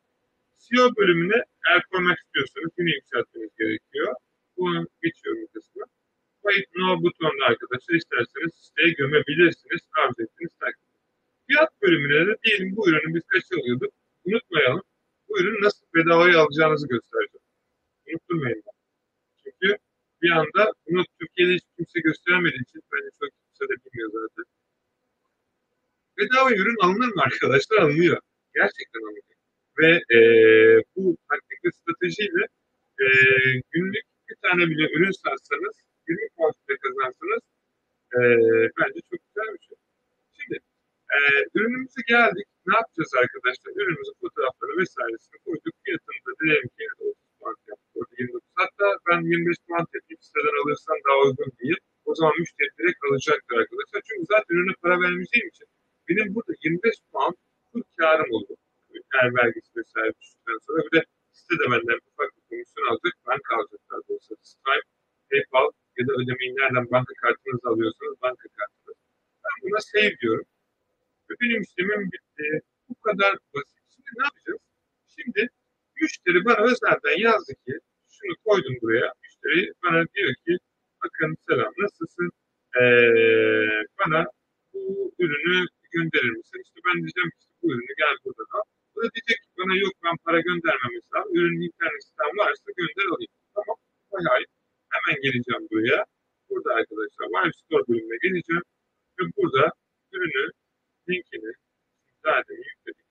SEO 0.63 0.95
bölümüne 0.99 1.39
eğer 1.69 1.81
koymak 1.91 2.17
istiyorsanız 2.23 2.71
yine 2.79 2.91
yükseltmeniz 2.97 3.51
gerekiyor. 3.61 4.15
Bunu 4.57 4.87
geçiyorum 5.03 5.47
kısmı. 5.53 5.83
Wait 6.43 6.67
No 6.75 6.87
butonunda 7.03 7.45
arkadaşlar 7.51 7.95
isterseniz 8.01 8.53
siteye 8.65 8.91
gömebilirsiniz. 9.01 9.81
Arzu 10.01 10.21
ettiğiniz 10.23 10.55
takdirde. 10.59 10.97
Fiyat 11.47 11.71
bölümüne 11.81 12.27
de 12.27 12.33
diyelim 12.43 12.75
bu 12.75 12.89
ürünü 12.89 13.15
biz 13.15 13.25
kaç 13.33 13.43
alıyorduk? 13.57 13.93
Unutmayalım. 14.25 14.83
Bu 15.29 15.39
ürünü 15.39 15.61
nasıl 15.65 15.85
bedavaya 15.95 16.39
alacağınızı 16.41 16.87
göstereceğim. 16.87 17.48
Unutturmayın. 18.09 18.63
Çünkü 19.43 19.77
bir 20.21 20.31
anda 20.31 20.71
bunu 20.87 21.03
Türkiye'de 21.19 21.53
hiç 21.53 21.63
kimse 21.77 21.99
göstermediği 21.99 22.61
için 22.61 22.81
bence 22.91 23.09
çok 23.19 23.29
kimse 23.39 23.63
de 23.69 23.75
bilmiyor 23.83 24.09
zaten. 24.13 24.45
Bedava 26.17 26.51
ürün 26.51 26.77
alınır 26.85 27.07
mı 27.15 27.21
arkadaşlar? 27.21 27.77
Alınıyor. 27.77 28.19
Gerçekten 28.53 29.01
alınıyor. 29.07 29.37
Ve 29.79 29.91
e, 30.15 30.19
bu 30.95 31.17
taktik 31.29 31.59
ve 31.65 31.69
stratejiyle 31.71 32.45
e, 33.03 33.07
günlük 33.71 34.05
bir 34.29 34.35
tane 34.41 34.63
bile 34.71 34.85
ürün 34.95 35.11
satsanız 35.11 35.75
20 36.07 36.29
puan 36.35 36.53
kazansanız 36.83 37.43
e, 38.17 38.19
bence 38.77 38.99
çok 39.09 39.19
güzel 39.27 39.49
bir 39.53 39.63
şey. 39.67 39.77
Şimdi 40.37 40.57
e, 41.15 41.19
ürünümüze 41.55 42.01
geldik. 42.07 42.47
Ne 42.67 42.75
yapacağız 42.79 43.13
arkadaşlar? 43.23 43.71
Ürünümüzün 43.79 44.17
fotoğrafları 44.21 44.77
vesairesini 44.77 45.37
koyduk. 45.45 45.75
Fiyatını 45.83 46.21
da 46.27 46.31
diyelim 46.41 46.69
ki 46.77 46.83
30 46.99 47.28
29. 47.39 48.41
Hatta 48.61 48.87
ben 49.07 49.19
25 49.21 49.57
puan 49.67 49.85
yapayım. 49.95 50.21
Siteden 50.27 50.55
alırsan 50.61 50.97
daha 51.05 51.17
uygun 51.25 51.51
değil. 51.59 51.79
O 52.09 52.15
zaman 52.15 52.33
müşteri 52.39 52.69
direkt 52.77 53.01
alacaktır 53.05 53.55
arkadaşlar. 53.61 54.01
Çünkü 54.07 54.25
zaten 54.33 54.55
ürüne 54.55 54.75
para 54.81 54.95
vermeyeceğim 55.03 55.47
için 55.53 55.67
benim 56.07 56.35
burada 56.35 56.53
25 56.63 56.95
puan 57.11 57.33
full 57.71 57.83
karım 57.97 58.31
oldu. 58.35 58.53
Her 59.15 59.27
vergisi 59.39 59.69
vesaire 59.79 60.13
düştükten 60.19 60.59
sonra 60.65 60.79
bir 60.85 60.93
de 60.97 61.01
site 61.31 61.55
de 61.61 61.65
benden 61.71 61.99
ufak 62.09 62.29
bir 62.35 62.43
komisyon 62.49 62.85
alacak. 62.89 63.13
Banka 63.27 63.51
alacaklar 63.57 63.99
da 64.05 64.13
olsa. 64.13 64.33
Stripe, 64.51 64.89
PayPal 65.29 65.69
ya 65.97 66.03
da 66.07 66.13
ödemeyi 66.19 66.51
nereden 66.59 66.85
banka 66.91 67.13
kartınızı 67.23 67.67
alıyorsanız 67.73 68.17
banka 68.25 68.47
kartınız. 68.57 68.97
Ben 69.43 69.55
buna 69.63 69.79
save 69.91 70.17
diyorum. 70.21 70.47
Ve 71.27 71.33
benim 71.41 71.61
işlemim 71.61 72.11
bitti. 72.13 72.47
Bu 72.89 72.95
kadar 73.07 73.33
basit. 73.53 73.79
Şimdi 73.93 74.09
ne 74.19 74.23
yapacağız? 74.27 74.61
Şimdi 75.15 75.41
müşteri 76.01 76.45
bana 76.45 76.61
özelden 76.71 77.17
yazdı 77.17 77.53
ki 77.65 77.73
şunu 78.09 78.33
koydum 78.45 78.75
buraya. 78.81 79.13
Müşteri 79.23 79.73
bana 79.83 80.05
diyor 80.13 80.33
ki 80.45 80.57
bakın 81.03 81.37
selam 81.49 81.73
nasılsın? 81.77 82.29
Ee, 82.81 82.81
bana 83.99 84.25
bu 84.73 85.11
ürünü 85.19 85.65
gönderir 85.91 86.29
misin? 86.29 86.61
İşte 86.65 86.79
ben 86.85 86.97
diyeceğim 87.03 87.29
ki 87.29 87.45
bu 87.61 87.71
ürünü 87.71 87.93
gel 87.97 88.15
buradan 88.25 88.49
al. 88.57 88.61
O 88.95 88.97
da 89.01 89.07
diyecek 89.15 89.39
ki 89.43 89.49
bana 89.57 89.75
yok 89.75 89.93
ben 90.03 90.15
para 90.25 90.39
göndermemiz 90.39 91.03
lazım. 91.15 91.35
Ürünün 91.35 91.61
internet 91.61 92.03
sitem 92.07 92.37
varsa 92.37 92.69
gönder 92.77 93.05
alayım. 93.13 93.33
Tamam. 93.55 93.77
Hay 94.11 94.23
hay. 94.31 94.43
Hemen 94.93 95.21
geleceğim 95.21 95.63
buraya. 95.71 96.05
Burada 96.49 96.69
arkadaşlar 96.79 97.27
Live 97.35 97.53
Store 97.53 97.83
bölümüne 97.87 98.17
geleceğim. 98.23 98.63
Ve 99.19 99.23
burada 99.37 99.71
ürünü 100.13 100.51
linkini 101.09 101.53
zaten 102.23 102.55
yükledik. 102.55 103.07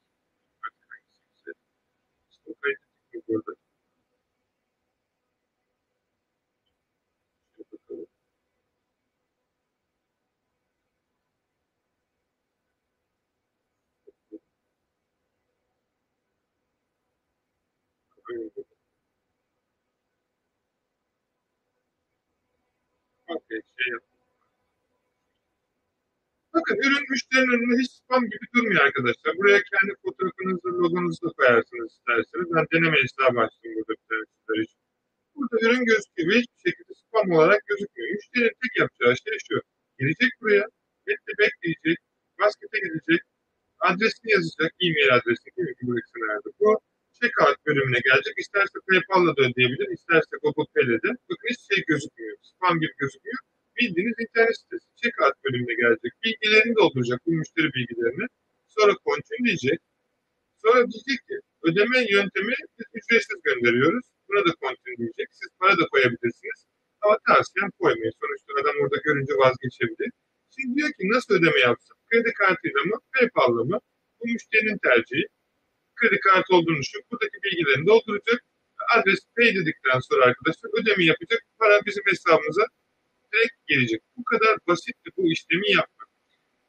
Bakın 0.62 0.86
hangisiyse. 0.88 1.50
İşte 2.30 2.50
o 2.50 2.54
kaydettik 2.60 3.28
burada. 3.28 3.52
Şöyle 18.28 18.44
bakalım. 18.44 18.66
Okey, 23.28 23.60
şey 23.76 23.92
yap. 23.92 24.02
Bakın 26.54 26.76
müşterinin 27.48 27.70
önünde 27.70 27.82
hiç 27.82 27.90
spam 27.92 28.24
gibi 28.24 28.46
durmuyor 28.54 28.80
arkadaşlar. 28.80 29.36
Buraya 29.38 29.60
kendi 29.72 29.92
fotoğrafınızı, 30.02 30.68
logonuzu 30.82 31.22
da 31.26 31.32
koyarsınız 31.36 31.92
isterseniz. 31.92 32.46
Ben 32.54 32.66
deneme 32.72 32.98
hesabı 33.02 33.40
açtım 33.40 33.72
burada 33.76 33.94
sizler 34.32 34.58
için. 34.64 34.80
Burada 35.34 35.56
ürün 35.64 35.84
gözüküyor 35.84 36.28
ve 36.28 36.36
hiçbir 36.42 36.62
şekilde 36.70 36.92
spam 37.02 37.30
olarak 37.30 37.62
gözükmüyor. 37.66 38.08
Müşterinin 38.14 38.56
tek 38.62 38.72
yapacağı 38.80 39.14
şey 39.24 39.38
şu. 39.48 39.56
Gelecek 39.98 40.32
buraya, 40.40 40.64
bekle 41.06 41.32
bekleyecek, 41.42 41.98
baskete 42.40 42.78
gidecek, 42.84 43.20
adresini 43.88 44.28
yazacak, 44.36 44.72
e-mail 44.84 45.10
adresini 45.16 45.52
değil 45.56 45.68
mi? 45.68 45.74
Buradaki 45.82 46.08
senaryoda 46.14 46.50
bu. 46.60 46.70
checkout 47.18 47.58
bölümüne 47.66 48.00
gelecek. 48.08 48.34
İsterse 48.42 48.78
PayPal'la 48.88 49.32
da 49.36 49.42
ödeyebilir, 49.48 49.88
isterse 49.96 50.34
Google 50.42 50.68
Pay'le 50.74 50.96
de. 51.04 51.10
Bakın 51.28 51.48
hiç 51.52 51.60
şey 51.70 51.80
gözükmüyor. 51.90 52.36
Spam 52.50 52.74
gibi 52.82 52.94
gözükmüyor. 53.02 53.38
Bildiğiniz 53.78 54.16
internet 54.24 54.56
sitesi. 54.60 54.86
Checkout 55.00 55.36
bölümüne 55.44 55.74
gelecek. 55.82 56.12
Bilgilerini 56.24 56.74
dolduracak 56.76 57.20
bu 57.26 57.30
müşteri 57.30 57.68
bilgilerini. 57.76 58.26
Sonra 58.74 58.92
continue 59.06 59.44
diyecek. 59.46 59.80
Sonra 60.62 60.80
diyecek 60.90 61.20
ki 61.28 61.36
ödeme 61.68 61.98
yöntemi 62.14 62.54
biz 62.78 62.86
ücretsiz 62.98 63.38
gönderiyoruz. 63.48 64.06
Buna 64.28 64.40
da 64.46 64.52
continue 64.62 64.98
diyecek. 64.98 65.28
Siz 65.38 65.48
para 65.60 65.74
da 65.80 65.84
koyabilirsiniz. 65.92 66.60
Ama 67.02 67.16
tavsiyem 67.26 67.70
koymayın. 67.80 68.14
Sonuçta 68.20 68.50
adam 68.60 68.76
orada 68.82 68.96
görünce 69.04 69.32
vazgeçebilir. 69.42 70.10
Şimdi 70.54 70.76
diyor 70.76 70.90
ki 70.96 71.02
nasıl 71.14 71.34
ödeme 71.34 71.60
yapsın? 71.68 71.96
Kredi 72.08 72.32
kartıyla 72.32 72.80
mı? 72.90 72.96
PayPal'la 73.14 73.64
mı? 73.64 73.78
Bu 74.18 74.24
müşterinin 74.32 74.78
tercihi. 74.86 75.26
Kredi 75.96 76.18
kartı 76.20 76.50
olduğunu 76.56 76.78
düşün. 76.82 77.02
Buradaki 77.10 77.38
bilgilerini 77.44 77.86
dolduracak. 77.86 78.40
Adres 78.96 79.20
pay 79.36 79.54
dedikten 79.54 79.98
sonra 80.08 80.24
arkadaşlar 80.24 80.70
ödeme 80.80 81.04
yapacak. 81.04 81.40
Para 81.58 81.80
bizim 81.86 82.02
hesabımıza 82.06 82.64
direkt 83.32 83.66
gelecek. 83.66 84.02
Bu 84.16 84.24
kadar 84.24 84.58
basitti 84.66 85.10
bu 85.16 85.32
işlemi 85.32 85.70
yapmak. 85.70 86.08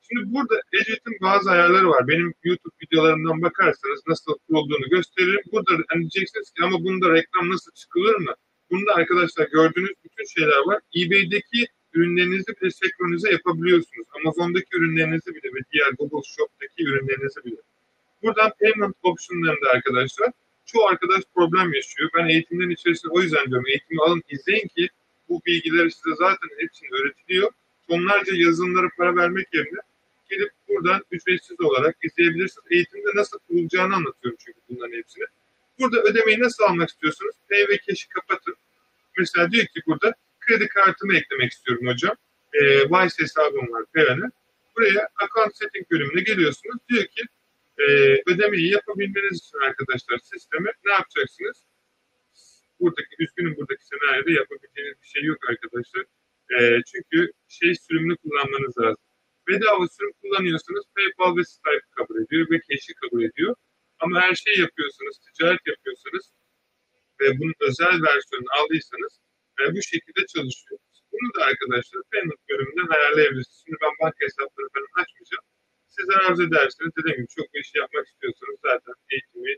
Şimdi 0.02 0.34
burada 0.34 0.56
Ecevit'in 0.74 1.18
bazı 1.22 1.52
ayarları 1.52 1.90
var. 1.90 2.08
Benim 2.08 2.34
YouTube 2.44 2.76
videolarımdan 2.84 3.42
bakarsanız 3.42 4.02
nasıl 4.08 4.38
kurulduğunu 4.48 4.90
gösteririm. 4.90 5.42
Burada 5.52 5.72
hani 5.88 6.02
diyeceksiniz 6.02 6.52
ki 6.52 6.64
ama 6.64 6.84
bunda 6.84 7.14
reklam 7.14 7.50
nasıl 7.50 7.72
çıkılır 7.72 8.16
mı? 8.16 8.34
Bunda 8.72 8.94
arkadaşlar 8.96 9.48
gördüğünüz 9.48 9.94
bütün 10.04 10.26
şeyler 10.26 10.62
var. 10.68 10.80
eBay'deki 10.96 11.68
ürünlerinizi 11.94 12.52
bile 12.62 12.72
senkronize 12.72 13.32
yapabiliyorsunuz. 13.32 14.08
Amazon'daki 14.20 14.78
ürünlerinizi 14.78 15.36
bile 15.36 15.48
ve 15.56 15.60
diğer 15.72 15.92
Google 16.00 16.30
Shop'taki 16.36 16.84
ürünlerinizi 16.84 17.44
bile. 17.46 17.62
Buradan 18.24 18.52
payment 18.60 18.96
optionlarında 19.04 19.70
arkadaşlar 19.70 20.30
çoğu 20.66 20.86
arkadaş 20.88 21.24
problem 21.36 21.74
yaşıyor. 21.74 22.10
Ben 22.16 22.26
eğitimlerin 22.26 22.70
içerisinde 22.70 23.12
o 23.12 23.22
yüzden 23.22 23.46
diyorum 23.46 23.68
eğitimi 23.68 24.02
alın 24.02 24.24
izleyin 24.30 24.68
ki 24.68 24.90
bu 25.30 25.42
bilgiler 25.46 25.90
size 25.90 26.16
zaten 26.16 26.50
hepsini 26.58 26.90
öğretiliyor. 26.92 27.52
Tonlarca 27.88 28.34
yazılımlara 28.36 28.90
para 28.98 29.16
vermek 29.16 29.54
yerine 29.54 29.80
gelip 30.30 30.52
buradan 30.68 31.02
ücretsiz 31.12 31.62
olarak 31.62 31.96
izleyebilirsiniz. 32.04 32.66
Eğitimde 32.72 33.10
nasıl 33.16 33.40
kurulacağını 33.40 33.96
anlatıyorum 33.96 34.38
çünkü 34.46 34.60
bunların 34.70 34.98
hepsini. 34.98 35.26
Burada 35.80 36.02
ödemeyi 36.02 36.40
nasıl 36.40 36.64
almak 36.64 36.90
istiyorsunuz? 36.90 37.36
Pay 37.50 37.68
ve 37.68 37.80
cash'i 37.88 38.10
kapatın. 38.10 38.56
Mesela 39.18 39.52
diyor 39.52 39.66
ki 39.66 39.82
burada 39.88 40.14
kredi 40.40 40.68
kartımı 40.68 41.18
eklemek 41.18 41.52
istiyorum 41.52 41.88
hocam. 41.88 42.16
E, 42.54 42.80
Wise 42.82 43.24
hesabım 43.24 43.72
var 43.72 43.86
Peren'e. 43.94 44.30
Buraya 44.76 45.10
account 45.24 45.58
setting 45.58 45.92
bölümüne 45.92 46.22
geliyorsunuz. 46.22 46.76
Diyor 46.90 47.06
ki 47.06 47.24
e, 47.78 47.84
ödemeyi 48.26 48.72
yapabilmeniz 48.72 49.38
için 49.38 49.60
arkadaşlar 49.68 50.18
sisteme 50.18 50.72
ne 50.86 50.92
yapacaksınız? 50.92 51.64
Buradaki, 52.80 53.16
üzgünüm 53.20 53.56
buradaki 53.58 53.86
senaryoda 53.86 54.32
yapabileceğiniz 54.32 55.02
bir 55.02 55.08
şey 55.08 55.24
yok 55.24 55.50
arkadaşlar. 55.50 56.04
E, 56.56 56.58
çünkü 56.92 57.32
şey 57.48 57.76
sürümünü 57.76 58.18
kullanmanız 58.18 58.78
lazım. 58.78 59.04
Bedava 59.48 59.88
sürüm 59.88 60.14
kullanıyorsanız 60.22 60.84
PayPal 60.96 61.38
ve 61.38 61.44
Stripe 61.44 61.88
kabul 61.98 62.18
ediyor 62.24 62.48
ve 62.52 62.58
Cash'i 62.68 62.94
kabul 62.94 63.24
ediyor. 63.24 63.56
Ama 64.00 64.22
her 64.22 64.36
şey 64.36 64.56
yapıyorsanız, 64.58 65.20
ticaret 65.26 65.68
yapıyorsanız 65.68 66.26
ve 67.20 67.40
bunun 67.40 67.54
özel 67.60 67.96
versiyonunu 68.08 68.52
aldıysanız 68.60 69.14
e, 69.60 69.62
bu 69.76 69.82
şekilde 69.92 70.26
çalışıyor. 70.34 70.80
Bunu 71.12 71.30
da 71.36 71.46
arkadaşlar 71.50 72.02
payment 72.12 72.42
bölümünden 72.50 72.90
ayarlayabilirsiniz. 72.96 73.64
Şimdi 73.66 73.78
ben 73.84 73.94
banka 74.02 74.22
hesapları 74.28 74.68
falan 74.74 74.92
açmayacağım. 75.02 75.46
Sizler 75.96 76.20
arzu 76.26 76.44
ederseniz 76.48 76.92
dediğim 76.98 77.18
gibi 77.18 77.36
çok 77.38 77.54
bir 77.54 77.60
iş 77.66 77.72
yapmak 77.76 78.08
istiyorsanız 78.08 78.58
zaten 78.68 78.96
eğitimi 79.12 79.54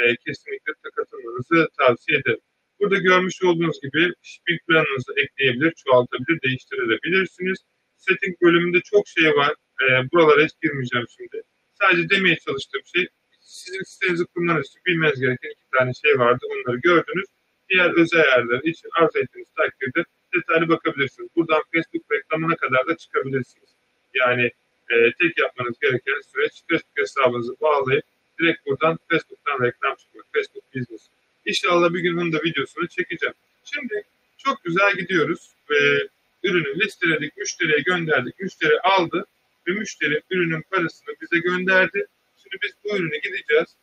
e, 0.00 0.02
kesinlikle 0.24 0.72
katılmanızı 0.96 1.68
tavsiye 1.78 2.18
ederim. 2.18 2.47
Burada 2.80 2.98
görmüş 2.98 3.42
olduğunuz 3.42 3.80
gibi 3.80 4.12
shipping 4.22 4.60
planınızı 4.68 5.12
ekleyebilir, 5.16 5.72
çoğaltabilir, 5.84 6.42
değiştirebilirsiniz. 6.42 7.58
Setting 7.96 8.36
bölümünde 8.42 8.80
çok 8.80 9.08
şey 9.08 9.36
var. 9.36 9.54
E, 9.82 9.84
buralara 10.12 10.44
hiç 10.44 10.52
girmeyeceğim 10.62 11.06
şimdi. 11.16 11.42
Sadece 11.80 12.10
demeye 12.10 12.36
çalıştığım 12.36 12.82
şey 12.94 13.08
sizin 13.40 13.82
sitenizi 13.82 14.24
kurmanız 14.26 14.66
için 14.66 14.80
bilmeniz 14.86 15.20
gereken 15.20 15.50
iki 15.50 15.70
tane 15.78 15.92
şey 15.94 16.18
vardı. 16.18 16.46
Onları 16.50 16.76
gördünüz. 16.76 17.26
Diğer 17.68 17.90
özel 17.90 18.20
ayarlar 18.20 18.60
için 18.62 18.88
arzu 19.00 19.18
ettiğiniz 19.18 19.48
takdirde 19.56 20.04
detaylı 20.34 20.68
bakabilirsiniz. 20.68 21.28
Buradan 21.36 21.62
Facebook 21.74 22.12
reklamına 22.12 22.56
kadar 22.56 22.86
da 22.86 22.96
çıkabilirsiniz. 22.96 23.70
Yani 24.14 24.50
e, 24.90 25.12
tek 25.20 25.38
yapmanız 25.38 25.78
gereken 25.82 26.20
süreç 26.32 26.52
Facebook 26.68 26.98
hesabınızı 26.98 27.54
bağlayıp 27.60 28.04
direkt 28.40 28.66
buradan 28.66 28.98
Facebook'tan 29.10 29.64
reklam 29.64 29.94
çıkmak. 29.94 30.24
Facebook 30.34 30.74
Business. 30.74 31.08
İnşallah 31.48 31.92
bir 31.94 32.00
gün 32.00 32.16
bunun 32.16 32.32
da 32.32 32.38
videosunu 32.44 32.88
çekeceğim. 32.88 33.34
Şimdi 33.64 34.02
çok 34.38 34.64
güzel 34.64 34.92
gidiyoruz 34.96 35.50
ve 35.70 36.08
ürünü 36.42 36.80
listeledik, 36.80 37.36
müşteriye 37.36 37.80
gönderdik. 37.80 38.40
Müşteri 38.40 38.80
aldı 38.80 39.26
ve 39.68 39.72
müşteri 39.72 40.22
ürünün 40.30 40.62
parasını 40.70 41.14
bize 41.20 41.38
gönderdi. 41.38 42.06
Şimdi 42.42 42.56
biz 42.62 42.72
bu 42.84 42.96
ürünü 42.96 43.20
gideceğiz 43.20 43.76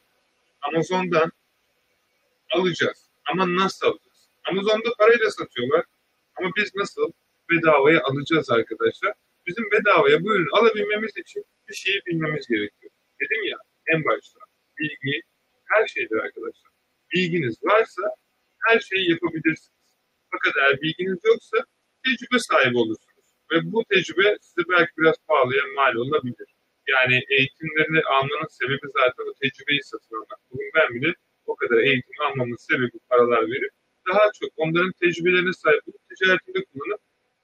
Amazon'dan 0.61 1.32
alacağız. 2.51 3.05
Ama 3.26 3.55
nasıl 3.55 3.88
alacağız? 3.88 4.28
Amazon'da 4.51 4.89
parayla 4.97 5.32
satıyorlar. 5.32 5.86
Ama 6.36 6.49
biz 6.57 6.76
nasıl 6.76 7.11
bedavaya 7.51 8.01
alacağız 8.03 8.49
arkadaşlar? 8.49 9.13
Bizim 9.47 9.72
bedavaya 9.72 10.24
bu 10.24 10.36
ürünü 10.36 10.49
alabilmemiz 10.51 11.18
için 11.18 11.45
bir 11.70 11.76
şeyi 11.76 12.01
bilmemiz 12.05 12.47
gerekiyor. 12.47 12.91
Dedim 13.22 13.43
ya 13.43 13.57
en 13.88 14.05
başta 14.05 14.39
bilgi 14.80 15.22
her 15.66 15.88
şeydir 15.88 16.16
arkadaşlar. 16.16 16.74
Bilginiz 17.14 17.64
varsa 17.64 18.01
her 18.68 18.80
şeyi 18.80 19.10
yapabilirsiniz. 19.10 19.97
Fakat 20.32 20.53
eğer 20.62 20.82
bilginiz 20.82 21.20
yoksa 21.26 21.58
tecrübe 22.03 22.39
sahibi 22.39 22.78
olursunuz. 22.78 23.26
Ve 23.51 23.72
bu 23.72 23.84
tecrübe 23.89 24.38
size 24.41 24.64
belki 24.70 24.91
biraz 24.97 25.16
pahalıya 25.28 25.64
mal 25.76 25.95
olabilir. 25.95 26.49
Yani 26.88 27.24
eğitimlerini 27.30 28.01
almanın 28.16 28.47
sebebi 28.49 28.88
zaten 28.99 29.24
o 29.32 29.34
tecrübeyi 29.41 29.84
satın 29.84 30.16
almak. 30.16 30.39
Bugün 30.51 30.72
ben 30.76 30.89
bile 30.95 31.14
o 31.45 31.56
kadar 31.56 31.78
eğitim 31.78 32.22
almamın 32.22 32.56
sebebi 32.56 32.99
paralar 33.10 33.51
verip 33.51 33.72
daha 34.10 34.32
çok 34.39 34.49
onların 34.58 34.91
tecrübelerine 34.91 35.53
sahip 35.53 35.88
olup 35.88 36.01
ticaretinde 36.10 36.66
kullanıp 36.66 37.01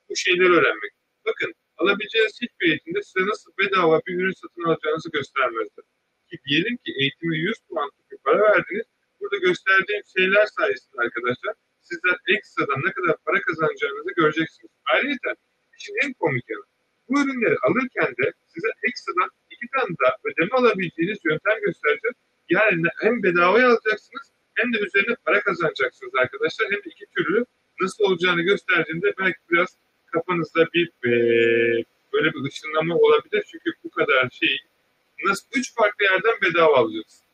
bu 0.10 0.16
şeyleri 0.16 0.52
öğrenmek. 0.58 0.92
Bakın 1.26 1.54
alabileceğiniz 1.78 2.40
hiçbir 2.42 2.70
eğitimde 2.70 3.02
size 3.04 3.26
nasıl 3.26 3.52
bedava 3.60 4.02
bir 4.08 4.14
ürün 4.20 4.42
satın 4.42 4.64
alacağınızı 4.64 5.10
göstermezler. 5.12 5.86
Ki 6.30 6.38
diyelim 6.46 6.78
ki 6.78 6.92
eğitime 7.00 7.38
100 7.38 7.60
puanlık 7.70 8.12
bir 8.12 8.18
para 8.18 8.40
verdiniz. 8.40 8.86
Gösterdiğim 9.48 10.04
şeyler 10.18 10.46
sayesinde 10.46 11.02
arkadaşlar 11.06 11.54
sizler 11.82 12.18
ekstradan 12.36 12.82
ne 12.86 12.92
kadar 12.92 13.16
para 13.26 13.42
kazanacağınızı 13.42 14.12
göreceksiniz. 14.16 14.72
Ayrıca 14.94 15.36
işin 15.78 15.96
en 16.04 16.14
komik 16.14 16.50
yanı 16.50 16.64
bu 17.10 17.22
ürünleri 17.22 17.58
alırken 17.68 18.12
de 18.20 18.34
size 18.54 18.68
ekstradan 18.88 19.30
iki 19.52 19.68
tane 19.74 19.96
daha 20.02 20.16
ödeme 20.24 20.52
alabileceğiniz 20.52 21.20
yöntem 21.26 21.58
göstereceğiz. 21.66 22.16
Yani 22.50 22.88
hem 23.00 23.24
bedavaya 23.24 23.68
alacaksınız 23.68 24.28
hem 24.56 24.74
de 24.74 24.78
üzerine 24.78 25.16
para 25.26 25.42
kazanacaksınız 25.42 26.16
arkadaşlar. 26.16 26.72
Hem 26.72 26.80
iki 26.86 27.06
türlü 27.16 27.46
nasıl 27.82 28.04
olacağını 28.04 28.42
gösterdiğinde 28.42 29.14
belki 29.20 29.40
biraz 29.52 29.78
kafanızda 30.12 30.68
bir 30.74 30.88
e, 30.88 31.12
böyle 32.14 32.34
bir 32.34 32.50
ışınlama 32.50 32.96
olabilir. 32.96 33.44
Çünkü 33.52 33.72
bu 33.84 33.90
kadar 33.90 34.30
şey 34.30 34.58
nasıl 35.26 35.48
üç 35.56 35.74
farklı 35.76 36.06
yerden 36.06 36.36
bedava 36.42 36.78
alacaksın. 36.78 37.26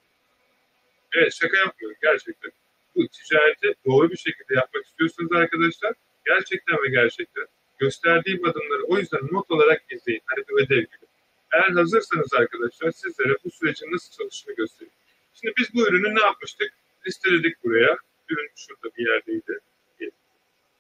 Evet 1.18 1.34
şaka 1.34 1.58
yapmıyorum 1.58 1.98
gerçekten. 2.02 2.52
Bu 2.96 3.08
ticareti 3.08 3.74
doğru 3.86 4.12
bir 4.12 4.18
şekilde 4.18 4.54
yapmak 4.54 4.86
istiyorsunuz 4.86 5.32
arkadaşlar. 5.32 5.94
Gerçekten 6.26 6.84
ve 6.84 6.90
gerçekten 6.90 7.46
gösterdiğim 7.80 8.46
adımları 8.46 8.84
o 8.84 8.98
yüzden 8.98 9.22
not 9.32 9.52
olarak 9.52 9.82
izleyin. 9.92 10.22
Hani 10.26 10.44
bir 10.48 10.66
ödev 10.66 10.80
gibi. 10.80 11.06
Eğer 11.52 11.70
hazırsanız 11.70 12.34
arkadaşlar 12.34 12.92
sizlere 12.92 13.36
bu 13.44 13.52
sürecin 13.52 13.92
nasıl 13.92 14.18
çalıştığını 14.18 14.56
göstereyim. 14.56 14.94
Şimdi 15.34 15.54
biz 15.58 15.74
bu 15.74 15.88
ürünü 15.88 16.16
ne 16.16 16.22
yapmıştık? 16.22 16.74
Listeledik 17.08 17.64
buraya. 17.64 17.98
Ürün 18.30 18.50
şurada 18.56 18.96
bir 18.98 19.08
yerdeydi. 19.08 19.60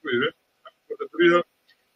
Bu 0.03 0.11
ürün 0.11 0.33
burada 0.89 1.11
duruyor. 1.11 1.43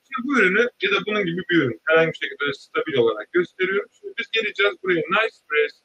Şimdi 0.03 0.27
bu 0.27 0.39
ürünü 0.39 0.69
ya 0.81 0.91
da 0.91 1.05
bunun 1.07 1.25
gibi 1.25 1.41
bir 1.49 1.57
ürün 1.57 1.81
herhangi 1.85 2.11
bir 2.11 2.27
şekilde 2.27 2.53
stabil 2.53 2.93
olarak 2.93 3.33
gösteriyor. 3.33 3.85
Şimdi 3.99 4.13
biz 4.19 4.31
geleceğiz 4.31 4.73
buraya 4.83 5.01
nicepress 5.01 5.81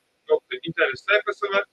internet 0.63 1.01
sayfası 1.01 1.47
var. 1.47 1.65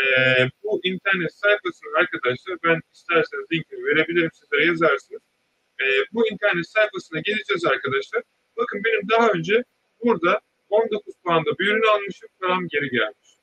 Ee, 0.00 0.48
bu 0.62 0.80
internet 0.84 1.34
sayfasını 1.34 1.90
arkadaşlar 1.96 2.56
ben 2.64 2.80
isterseniz 2.94 3.46
linkini 3.52 3.84
verebilirim 3.84 4.30
sizlere 4.32 4.64
yazarsınız. 4.64 5.22
Ee, 5.80 5.84
bu 6.12 6.28
internet 6.28 6.68
sayfasına 6.68 7.20
geleceğiz 7.20 7.64
arkadaşlar. 7.64 8.22
Bakın 8.56 8.82
benim 8.84 9.08
daha 9.08 9.30
önce 9.30 9.64
burada 10.04 10.40
19 10.68 11.14
puanda 11.24 11.50
bir 11.58 11.66
ürün 11.66 11.94
almışım 11.94 12.28
param 12.40 12.68
geri 12.68 12.88
gelmiş. 12.90 13.36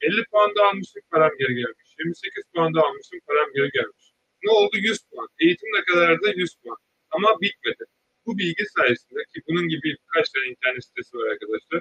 50 0.00 0.24
puanda 0.32 0.62
almışım 0.68 1.02
param 1.10 1.30
geri 1.38 1.54
gelmiş. 1.54 1.88
28 1.98 2.44
puanda 2.54 2.80
almışım 2.80 3.20
param 3.26 3.52
geri 3.54 3.70
gelmiş. 3.70 4.12
Ne 4.42 4.50
oldu? 4.50 4.76
100 4.76 5.02
puan. 5.10 5.28
Eğitim 5.40 5.68
ne 5.76 5.82
kadar 5.84 6.22
da 6.22 6.30
100 6.36 6.54
puan. 6.54 6.76
Ama 7.10 7.40
bitmedi. 7.40 7.84
Bu 8.26 8.38
bilgi 8.38 8.64
sayesinde 8.76 9.20
ki 9.34 9.42
bunun 9.48 9.68
gibi 9.68 9.82
birkaç 9.82 10.30
tane 10.30 10.46
internet 10.46 10.84
sitesi 10.84 11.16
var 11.16 11.30
arkadaşlar. 11.30 11.80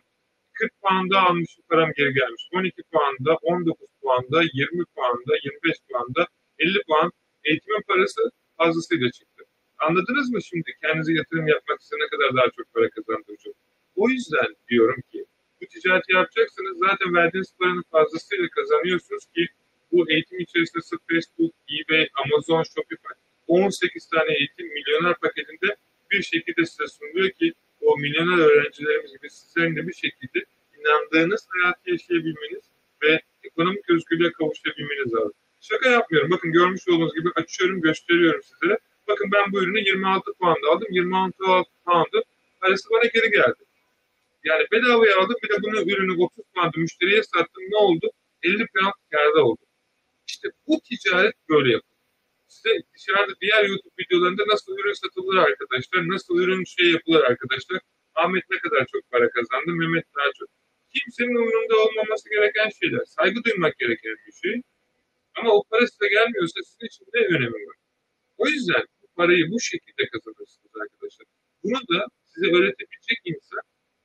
40 0.53 0.81
puanda 0.81 1.21
almışım 1.21 1.63
param 1.69 1.91
geri 1.97 2.13
gelmiş. 2.13 2.49
12 2.53 2.83
puanda, 2.91 3.35
19 3.35 3.87
puanda, 4.07 4.39
20 4.53 4.85
puanda, 4.95 5.33
25 5.43 5.77
puanda, 5.89 6.27
50 6.59 6.83
puan 6.87 7.11
eğitimin 7.43 7.81
parası 7.87 8.21
fazlasıyla 8.57 9.11
çıktı. 9.11 9.43
Anladınız 9.77 10.29
mı 10.33 10.41
şimdi? 10.43 10.71
Kendinize 10.81 11.13
yatırım 11.13 11.47
yapmak 11.47 11.83
size 11.83 11.95
ne 12.03 12.07
kadar 12.07 12.35
daha 12.37 12.49
çok 12.55 12.73
para 12.73 12.89
kazandıracak? 12.89 13.55
O 13.95 14.09
yüzden 14.09 14.49
diyorum 14.69 15.01
ki 15.11 15.25
bu 15.61 15.65
ticareti 15.65 16.13
yapacaksınız. 16.13 16.77
Zaten 16.77 17.15
verdiğiniz 17.15 17.53
paranın 17.59 17.83
fazlasıyla 17.91 18.47
kazanıyorsunuz 18.49 19.25
ki 19.35 19.47
bu 19.91 20.11
eğitim 20.11 20.39
içerisinde 20.39 20.83
Facebook, 21.09 21.53
eBay, 21.75 22.07
Amazon, 22.23 22.63
Shopify 22.63 23.13
18 23.47 24.09
tane 24.09 24.31
eğitim 24.33 24.67
milyoner 24.67 25.15
paketinde 25.23 25.75
bir 26.11 26.21
şekilde 26.23 26.65
size 26.65 26.87
sunuluyor 26.87 27.29
ki 27.29 27.53
o 27.81 27.97
milyoner 27.97 28.37
öğrencilerimiz 28.37 29.11
gibi 29.11 29.29
sizlerin 29.29 29.75
de 29.75 29.87
bir 29.87 29.93
şekilde 29.93 30.39
inandığınız 30.79 31.47
hayatı 31.49 31.91
yaşayabilmeniz 31.91 32.63
ve 33.03 33.21
ekonomik 33.57 33.89
özgürlüğe 33.89 34.31
kavuşabilmeniz 34.31 35.13
lazım. 35.13 35.33
Şaka 35.61 35.89
yapmıyorum. 35.89 36.31
Bakın 36.31 36.51
görmüş 36.51 36.87
olduğunuz 36.87 37.13
gibi 37.15 37.29
açıyorum, 37.35 37.81
gösteriyorum 37.81 38.41
sizlere. 38.43 38.77
Bakın 39.07 39.31
ben 39.31 39.51
bu 39.51 39.63
ürünü 39.63 39.79
26 39.79 40.33
puanda 40.39 40.67
aldım. 40.71 40.87
26 40.91 41.37
puandı. 41.85 42.23
Parası 42.61 42.89
bana 42.89 43.05
geri 43.13 43.31
geldi. 43.31 43.63
Yani 44.43 44.65
bedavaya 44.71 45.17
aldım 45.19 45.35
bir 45.43 45.49
de 45.49 45.63
bunu 45.63 45.91
ürünü 45.91 46.23
30 46.23 46.45
puanda 46.55 46.77
müşteriye 46.77 47.23
sattım. 47.23 47.63
Ne 47.69 47.77
oldu? 47.77 48.11
50 48.43 48.67
puan 48.67 48.91
kârda 49.11 49.43
oldu. 49.45 49.61
İşte 50.27 50.49
bu 50.67 50.79
ticaret 50.79 51.35
böyle 51.49 51.71
yapılır. 51.71 51.97
Size 52.47 52.69
dışarıda 52.95 53.33
diğer 53.41 53.63
YouTube 53.65 53.93
videolarında 53.99 54.43
nasıl 54.47 54.77
ürün 54.77 54.93
satılır 54.93 55.37
arkadaşlar, 55.37 56.07
nasıl 56.07 56.39
ürün 56.39 56.63
şey 56.63 56.91
yapılır 56.91 57.23
arkadaşlar. 57.23 57.79
Ahmet 58.15 58.43
ne 58.49 58.57
kadar 58.57 58.85
çok 58.91 59.11
para 59.11 59.29
kazandı, 59.29 59.71
Mehmet 59.71 60.05
daha 60.17 60.31
çok. 60.39 60.56
Kimsenin 61.07 61.35
umurunda 61.35 61.75
olmaması 61.83 62.29
gereken 62.29 62.69
şeyler. 62.69 63.05
Saygı 63.05 63.43
duymak 63.43 63.77
gereken 63.77 64.15
bir 64.27 64.31
şey. 64.31 64.61
Ama 65.35 65.51
o 65.51 65.63
para 65.69 65.87
size 65.87 66.07
gelmiyorsa 66.07 66.59
sizin 66.63 66.85
için 66.85 67.05
ne 67.13 67.21
önemi 67.35 67.59
var? 67.67 67.77
O 68.37 68.47
yüzden 68.47 68.83
bu 69.01 69.07
parayı 69.15 69.51
bu 69.51 69.59
şekilde 69.59 70.03
kazanırsınız 70.11 70.73
arkadaşlar. 70.81 71.27
Bunu 71.63 71.79
da 71.91 72.07
size 72.23 72.47
öğretebilecek 72.47 73.19
insan 73.25 73.61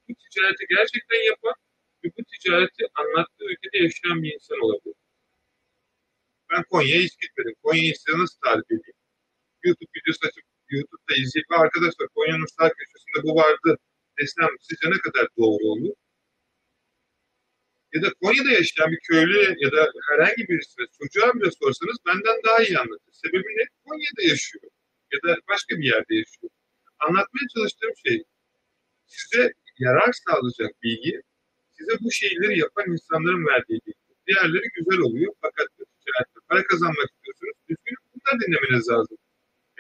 bu 0.09 0.13
ticareti 0.15 0.65
gerçekten 0.69 1.21
yapan 1.31 1.55
ve 2.05 2.09
bu 2.19 2.25
ticareti 2.25 2.85
anlattığı 2.95 3.45
ülkede 3.53 3.79
yaşayan 3.85 4.23
bir 4.23 4.35
insan 4.35 4.59
olabilir. 4.65 4.97
Ben 6.51 6.63
Konya'ya 6.71 7.03
hiç 7.03 7.15
gitmedim. 7.23 7.55
Konya'yı 7.63 7.95
size 7.97 8.19
nasıl 8.19 8.39
tarif 8.45 8.67
edeyim? 8.67 8.99
YouTube 9.63 9.91
videosu 9.97 10.27
açıp 10.29 10.45
YouTube'da 10.69 11.15
izleyip 11.23 11.53
arkadaşlar 11.53 12.09
Konya'nın 12.15 12.51
sağ 12.57 12.69
köşesinde 12.79 13.19
bu 13.27 13.35
vardı 13.43 13.79
desem 14.19 14.53
sizce 14.61 14.91
ne 14.91 14.99
kadar 14.99 15.27
doğru 15.39 15.65
olur? 15.73 15.95
Ya 17.93 18.03
da 18.03 18.13
Konya'da 18.21 18.51
yaşayan 18.53 18.93
bir 18.93 19.01
köylü 19.09 19.57
ya 19.59 19.73
da 19.73 19.93
herhangi 20.11 20.49
birisine 20.49 20.87
çocuğa 20.99 21.35
bile 21.35 21.51
sorsanız 21.51 21.97
benden 22.07 22.39
daha 22.47 22.63
iyi 22.63 22.79
anlatır. 22.79 23.13
Sebebi 23.13 23.51
ne? 23.59 23.65
Konya'da 23.85 24.23
yaşıyor. 24.23 24.65
Ya 25.13 25.19
da 25.25 25.39
başka 25.49 25.77
bir 25.79 25.85
yerde 25.85 26.15
yaşıyor. 26.15 26.51
Anlatmaya 26.99 27.47
çalıştığım 27.55 27.97
şey 28.07 28.25
size 29.07 29.53
yarar 29.79 30.13
sağlayacak 30.13 30.83
bilgi, 30.83 31.23
size 31.77 31.93
bu 32.01 32.11
şeyleri 32.13 32.59
yapan 32.59 32.93
insanların 32.93 33.47
verdiği 33.47 33.81
bilgi. 33.87 34.13
Diğerleri 34.27 34.69
güzel 34.77 35.01
oluyor 35.07 35.33
fakat 35.41 35.69
ticarette 35.77 36.41
para 36.49 36.63
kazanmak 36.71 37.09
istiyorsunuz. 37.15 37.57
Düzgün 37.69 37.97
bunları 38.11 38.37
dinlemeniz 38.43 38.89
lazım. 38.89 39.19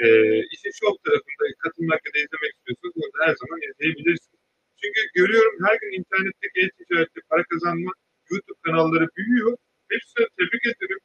Ee, 0.02 0.38
işin 0.54 0.72
şov 0.80 0.94
tarafında 1.04 1.44
katılmak 1.64 2.00
ya 2.06 2.10
da 2.14 2.18
izlemek 2.24 2.52
istiyorsanız 2.56 2.94
orada 3.02 3.18
her 3.26 3.34
zaman 3.40 3.58
izleyebilirsiniz. 3.68 4.40
Çünkü 4.80 5.00
görüyorum 5.14 5.56
her 5.66 5.76
gün 5.80 5.92
internetteki 6.00 6.60
e-ticarette 6.60 7.20
para 7.30 7.44
kazanma 7.50 7.92
YouTube 8.32 8.60
kanalları 8.62 9.06
büyüyor. 9.16 9.56
Hepsine 9.90 10.26
tebrik 10.38 10.64
ederim. 10.66 11.00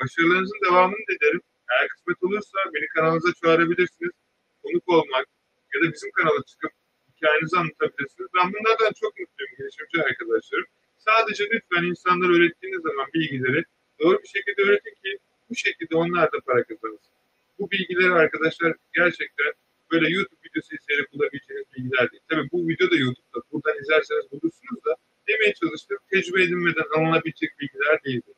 Başarılarınızın 0.00 0.60
devamını 0.66 1.04
dilerim. 1.08 1.40
Eğer 1.70 1.88
kısmet 1.88 2.22
olursa 2.22 2.58
beni 2.74 2.86
kanalınıza 2.94 3.32
çağırabilirsiniz. 3.40 4.12
Konuk 4.62 4.88
olmak 4.88 5.26
ya 5.74 5.82
da 5.82 5.92
bizim 5.92 6.10
kanala 6.10 6.42
çıkıp 6.50 6.72
hikayenizi 7.10 7.56
anlatabilirsiniz. 7.56 8.28
Ben 8.36 8.52
bunlardan 8.52 8.92
çok 9.00 9.12
mutluyum 9.18 9.52
girişimci 9.58 10.02
arkadaşlarım. 10.08 10.66
Sadece 10.98 11.44
lütfen 11.50 11.82
insanlara 11.82 12.32
öğrettiğiniz 12.32 12.82
zaman 12.82 13.06
bilgileri 13.14 13.64
doğru 14.00 14.22
bir 14.22 14.28
şekilde 14.28 14.62
öğretin 14.62 14.94
ki 15.04 15.18
bu 15.50 15.54
şekilde 15.54 15.96
onlar 15.96 16.32
da 16.32 16.40
para 16.46 16.64
kazansın. 16.64 17.12
Bu 17.58 17.70
bilgileri 17.70 18.12
arkadaşlar 18.12 18.74
gerçekten 18.92 19.52
böyle 19.92 20.08
YouTube 20.16 20.40
videosu 20.46 20.70
izleyerek 20.76 21.12
bulabileceğiniz 21.12 21.66
bilgiler 21.76 22.10
değil. 22.10 22.22
Tabii 22.30 22.48
bu 22.52 22.68
video 22.68 22.90
da 22.90 22.96
YouTube'da. 22.96 23.38
Buradan 23.52 23.76
izlerseniz 23.82 24.32
bulursunuz 24.32 24.84
da 24.86 24.92
demeye 25.28 25.52
çalıştığım 25.54 25.98
tecrübe 26.10 26.42
edinmeden 26.42 26.88
alınabilecek 26.96 27.50
bilgiler 27.60 28.04
değildir. 28.04 28.36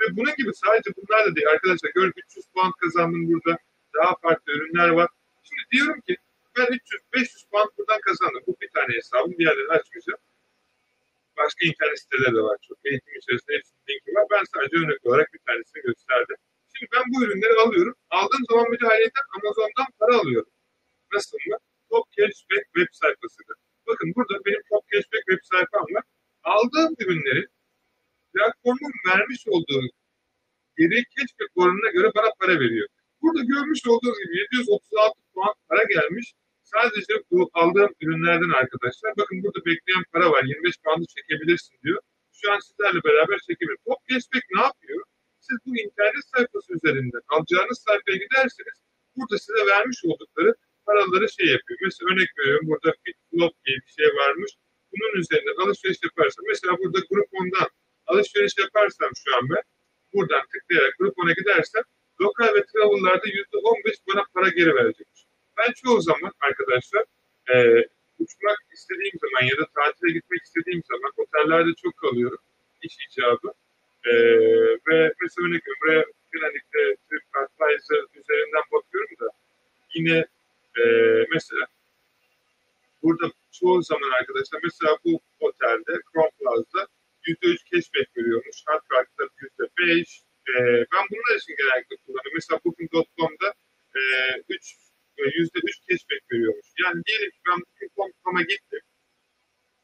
Ve 0.00 0.16
bunun 0.16 0.34
gibi 0.38 0.50
sadece 0.54 0.90
bunlar 0.96 1.26
da 1.26 1.36
değil. 1.36 1.48
Arkadaşlar 1.48 1.90
görün 1.94 2.12
300 2.16 2.46
puan 2.46 2.72
kazandım 2.80 3.22
burada. 3.28 3.58
Daha 3.94 4.16
farklı 4.22 4.52
ürünler 4.52 4.88
var. 4.88 5.08
Şimdi 5.48 5.62
diyorum 5.72 6.00
ki 6.00 6.16
ben 6.56 6.68
300-500 7.12 7.50
puan 7.50 7.68
buradan 7.78 8.00
kazandım. 8.00 8.42
Bu 8.46 8.56
bir 8.60 8.70
tane 8.74 8.92
hesabım. 8.96 9.38
Diğerlerini 9.38 9.72
açmayacağım. 9.78 10.20
Başka 11.36 11.60
internet 11.66 11.98
siteleri 12.00 12.34
de 12.36 12.42
var 12.48 12.56
çok. 12.68 12.78
Eğitim 12.84 13.14
içerisinde 13.18 13.52
hepsinin 13.56 13.82
linki 13.88 14.10
var. 14.14 14.26
Ben 14.30 14.44
sadece 14.54 14.76
örnek 14.76 15.06
olarak 15.06 15.32
bir 15.34 15.42
tanesini 15.46 15.82
gösterdim. 15.82 16.36
Şimdi 16.74 16.90
ben 16.94 17.04
bu 17.12 17.24
ürünleri 17.24 17.54
alıyorum. 17.66 17.94
Aldığım 18.10 18.44
zaman 18.50 18.70
müdahaleden 18.70 19.26
Amazon'dan 19.36 19.86
para 19.98 20.14
alıyorum. 20.22 20.52
Nasıl 21.12 21.38
mı? 21.46 21.56
Top 21.90 22.04
Cashback 22.16 22.64
web 22.76 22.90
sayfasında. 22.92 23.52
Bakın 23.86 24.12
burada 24.16 24.44
benim 24.46 24.62
Top 24.70 24.84
Cashback 24.92 25.24
web 25.30 25.42
sayfam 25.52 25.86
var. 25.94 26.04
Aldığım 26.42 26.94
ürünleri 26.98 27.46
platformun 28.32 28.92
vermiş 29.08 29.48
olduğu 29.48 29.82
geri 30.78 31.04
cashback 31.14 31.52
oranına 31.56 31.90
göre 31.90 32.08
bana 32.16 32.30
para 32.40 32.60
veriyor. 32.60 32.88
Burada 33.22 33.42
görmüş 33.44 33.86
olduğunuz 33.86 34.18
gibi 34.24 34.36
736 34.38 35.20
puan 35.34 35.54
para 35.68 35.84
gelmiş. 35.84 36.34
Sadece 36.62 37.14
bu 37.30 37.50
aldığım 37.54 37.92
ürünlerden 38.00 38.50
arkadaşlar. 38.60 39.12
Bakın 39.16 39.42
burada 39.42 39.60
bekleyen 39.66 40.04
para 40.12 40.30
var. 40.30 40.44
25 40.44 40.78
puanı 40.84 41.04
çekebilirsin 41.16 41.76
diyor. 41.82 42.00
Şu 42.32 42.52
an 42.52 42.58
sizlerle 42.58 43.00
beraber 43.04 43.38
çekebilirim. 43.38 43.82
Top 43.86 44.00
Cashback 44.08 44.44
ne 44.56 44.62
yapıyor? 44.62 45.02
Siz 45.40 45.58
bu 45.66 45.70
internet 45.76 46.24
sayfası 46.34 46.72
üzerinden 46.78 47.22
alacağınız 47.28 47.78
sayfaya 47.86 48.16
giderseniz 48.24 48.76
burada 49.16 49.38
size 49.38 49.66
vermiş 49.66 50.04
oldukları 50.04 50.54
paraları 50.86 51.26
şey 51.38 51.46
yapıyor. 51.46 51.78
Mesela 51.82 52.10
örnek 52.12 52.28
veriyorum 52.38 52.66
burada 52.68 52.90
FitFlop 53.04 53.54
diye 53.64 53.76
bir 53.84 53.92
şey 53.98 54.08
varmış. 54.22 54.50
Bunun 54.92 55.20
üzerinden 55.20 55.64
alışveriş 55.64 55.98
yaparsam 56.02 56.44
mesela 56.48 56.72
burada 56.78 56.98
Groupon'dan 57.10 57.68
alışveriş 58.06 58.54
yaparsam 58.58 59.10
şu 59.24 59.36
an 59.36 59.50
ben 59.50 59.62
buradan 60.14 60.42
tıklayarak 60.52 60.94
Groupon'a 60.98 61.32
gidersem 61.32 61.82
lokal 62.20 62.54
ve 62.54 62.62
travel'larda 62.70 63.28
%15 63.28 63.96
bana 64.08 64.24
para 64.34 64.48
geri 64.48 64.74
verecekmiş. 64.74 65.20
Ben 65.58 65.72
çoğu 65.72 66.00
zaman 66.00 66.32
arkadaşlar 66.40 67.04
e, 67.54 67.56
uçmak 68.18 68.58
istediğim 68.72 69.16
zaman 69.22 69.42
ya 69.50 69.56
da 69.60 69.66
tatile 69.74 70.12
gitmek 70.12 70.42
istediğim 70.42 70.82
zaman 70.90 71.12
otellerde 71.16 71.70
çok 71.82 71.96
kalıyorum 71.96 72.38
iş 72.82 72.96
icabı. 73.06 73.52
E, 74.04 74.12
ve 74.88 75.12
mesela 75.20 75.48
örnek 75.48 75.62
buraya 75.82 76.04
genellikle 76.32 76.96
TripAdvisor 77.08 78.02
üzerinden 78.20 78.62
bakıyorum 78.72 79.16
da 79.20 79.28
yine 79.94 80.26
e, 80.78 80.82
mesela 81.34 81.66
burada 83.02 83.32
çoğu 83.52 83.82
zaman 83.82 84.10
arkadaşlar 84.10 84.60
mesela 84.64 84.98
bu 85.04 85.20
otelde 85.40 85.92
Crown 86.12 86.32
Plaza'da 86.38 86.88
%3 87.26 87.58
cashback 87.70 88.16
veriyormuş. 88.16 88.56
Hard 88.66 88.82
Rock'ta 88.92 89.24
%5. 89.78 90.22
E, 90.48 90.52
ben 90.92 91.04
bunlar 91.10 91.36
için 91.38 91.54
genellikle 91.58 91.96
kullanıyorum. 91.96 92.32
Mesela 92.34 92.60
Booking.com'da 92.64 93.54
e, 93.94 94.00
3 94.48 94.76
%3 95.18 95.80
cashback 95.88 96.22
veriyormuş. 96.32 96.66
Yani 96.84 97.02
diyelim 97.06 97.30
ki 97.30 97.38
ben 97.48 97.58
Booking.com'a 97.60 98.42
gittim. 98.42 98.80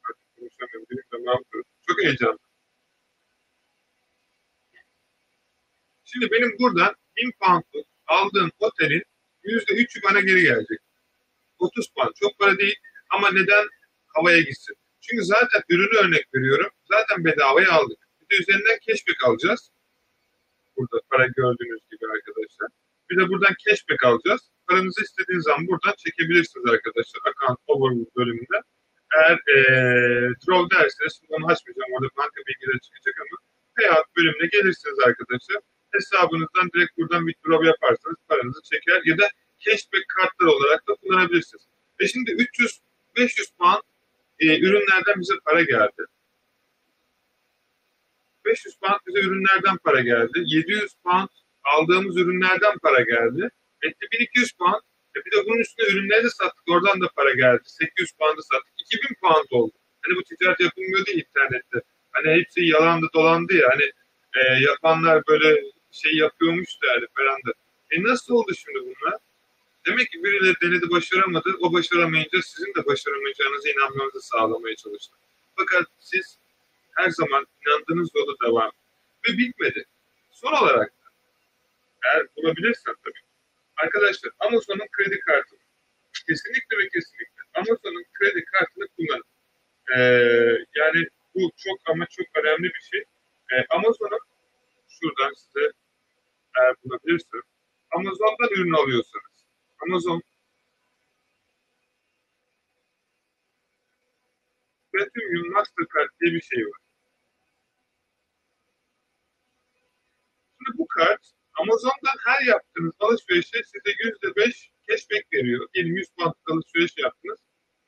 Artık 0.04 0.36
konuşamıyorum. 0.36 0.86
Benim 0.90 1.26
de 1.26 1.62
Çok 1.88 2.02
heyecanlı. 2.04 2.38
Şimdi 6.04 6.30
benim 6.30 6.58
buradan 6.58 6.94
1000 7.16 7.32
poundluk 7.40 7.86
aldığım 8.06 8.50
otelin 8.58 9.02
%3'ü 9.44 10.02
bana 10.02 10.20
geri 10.20 10.42
gelecek. 10.42 10.78
30 11.58 11.88
pound. 11.96 12.12
Çok 12.14 12.38
para 12.38 12.58
değil 12.58 12.76
ama 13.10 13.30
neden 13.30 13.66
havaya 14.06 14.40
gitsin? 14.40 14.76
Çünkü 15.00 15.24
zaten 15.24 15.62
ürünü 15.68 15.96
örnek 15.98 16.26
veriyorum. 16.34 16.70
Zaten 16.84 17.24
bedavaya 17.24 17.72
aldık. 17.72 17.98
Bir 18.20 18.36
de 18.36 18.42
üzerinden 18.42 18.78
cashback 18.86 19.24
alacağız. 19.24 19.70
Burada 20.76 21.00
para 21.10 21.26
gördüğünüz 21.26 21.80
gibi 21.90 22.04
arkadaşlar. 22.14 22.68
Bir 23.10 23.16
de 23.18 23.28
buradan 23.28 23.54
cashback 23.64 24.04
alacağız. 24.04 24.40
Paranızı 24.68 25.02
istediğiniz 25.02 25.44
zaman 25.44 25.66
buradan 25.66 25.94
çekebilirsiniz 26.04 26.66
arkadaşlar. 26.74 27.20
Account 27.30 27.58
overview 27.66 28.10
bölümünde. 28.16 28.58
Eğer 29.16 29.38
ee, 29.54 30.30
draw 30.42 30.76
derseniz 30.76 31.20
onu 31.28 31.46
açmayacağım. 31.52 31.92
Orada 31.94 32.08
banka 32.16 32.40
bilgileri 32.48 32.80
çıkacak 32.80 33.14
ama 33.22 33.36
payout 33.76 34.16
bölümüne 34.16 34.48
gelirsiniz 34.56 34.98
arkadaşlar. 35.06 35.60
Hesabınızdan 35.92 36.70
direkt 36.74 36.98
buradan 36.98 37.26
bir 37.26 37.34
draw 37.46 37.66
yaparsanız 37.66 38.16
paranızı 38.28 38.60
çeker 38.62 39.02
ya 39.04 39.18
da 39.18 39.28
cashback 39.58 40.08
kartlar 40.08 40.46
olarak 40.46 40.88
da 40.88 40.94
kullanabilirsiniz. 40.94 41.64
Ve 42.00 42.08
şimdi 42.08 42.30
300 42.30 42.80
500 43.16 43.50
puan 43.50 43.82
e, 44.38 44.58
ürünlerden 44.58 45.20
bize 45.20 45.34
para 45.44 45.62
geldi. 45.62 46.02
500 48.44 48.76
pound 48.76 49.00
bize 49.06 49.20
ürünlerden 49.20 49.76
para 49.84 50.00
geldi. 50.00 50.42
700 50.46 50.94
pound 51.04 51.28
aldığımız 51.64 52.16
ürünlerden 52.16 52.78
para 52.82 53.00
geldi. 53.00 53.50
Etti 53.82 54.06
1200 54.12 54.52
pound. 54.52 54.82
E 55.16 55.18
bir 55.24 55.30
de 55.30 55.46
bunun 55.46 55.58
üstüne 55.58 55.86
ürünleri 55.88 56.24
de 56.24 56.30
sattık. 56.30 56.68
Oradan 56.68 57.00
da 57.00 57.08
para 57.16 57.34
geldi. 57.34 57.62
800 57.64 58.12
pound'ı 58.12 58.42
sattık. 58.42 58.72
2000 58.78 59.16
pound 59.22 59.46
oldu. 59.50 59.72
Hani 60.02 60.16
bu 60.16 60.22
ticaret 60.22 60.60
yapılmıyor 60.60 61.06
değil 61.06 61.24
internette. 61.26 61.78
Hani 62.10 62.40
hepsi 62.40 62.60
yalandı 62.60 63.06
dolandı 63.14 63.54
ya. 63.54 63.68
Hani 63.70 63.92
e, 64.36 64.62
yapanlar 64.62 65.22
böyle 65.28 65.62
şey 65.92 66.16
yapıyormuş 66.16 66.78
yani 66.82 67.06
falan 67.16 67.36
da. 67.46 67.52
E 67.90 68.02
nasıl 68.02 68.34
oldu 68.34 68.54
şimdi 68.54 68.78
bunlar? 68.78 69.18
Demek 69.86 70.10
ki 70.10 70.24
birileri 70.24 70.54
denedi 70.62 70.90
başaramadı. 70.90 71.56
O 71.60 71.72
başaramayınca 71.72 72.42
sizin 72.42 72.74
de 72.74 72.86
başaramayacağınıza 72.86 73.68
inanmanızı 73.68 74.20
sağlamaya 74.20 74.76
çalıştı. 74.76 75.16
Fakat 75.56 75.86
siz 75.98 76.38
her 76.96 77.10
zaman 77.10 77.46
inandığınız 77.66 78.10
yolda 78.14 78.32
devam. 78.46 78.70
Ve 79.28 79.38
bitmedi. 79.38 79.84
Son 80.32 80.52
olarak 80.52 80.92
eğer 82.04 82.26
bulabilirsen 82.36 82.94
tabii. 83.04 83.20
Arkadaşlar 83.76 84.32
Amazon'un 84.38 84.88
kredi 84.92 85.20
kartı. 85.20 85.56
Kesinlikle 86.28 86.78
ve 86.78 86.88
kesinlikle 86.88 87.42
Amazon'un 87.54 88.04
kredi 88.18 88.44
kartını 88.44 88.88
kullanın. 88.96 89.24
Ee, 89.96 90.00
yani 90.74 91.06
bu 91.34 91.50
çok 91.56 91.78
ama 91.86 92.06
çok 92.06 92.26
önemli 92.34 92.62
bir 92.62 92.88
şey. 92.90 93.04
Ee, 93.52 93.64
Amazon'un 93.70 94.20
şuradan 95.00 95.32
size 95.34 95.72
eğer 96.58 96.74
bulabilirsem 96.84 97.40
Amazon'dan 97.90 98.50
ürün 98.50 98.72
alıyorsanız 98.72 99.46
Amazon 99.86 100.22
Platinum 104.92 105.52
Mastercard 105.52 106.10
diye 106.20 106.34
bir 106.34 106.40
şey 106.40 106.66
var. 106.66 106.80
Şimdi 110.58 110.78
bu 110.78 110.86
kart 110.88 111.20
Amazon'dan 111.60 112.18
her 112.26 112.46
yaptığınız 112.46 112.94
alışverişe 113.00 113.62
size 113.62 113.96
yüzde 114.04 114.36
beş 114.36 114.70
cashback 114.88 115.32
veriyor. 115.32 115.68
Diyelim 115.74 115.96
100 115.96 116.08
pound 116.18 116.34
alışveriş 116.50 116.98
yaptınız. 116.98 117.38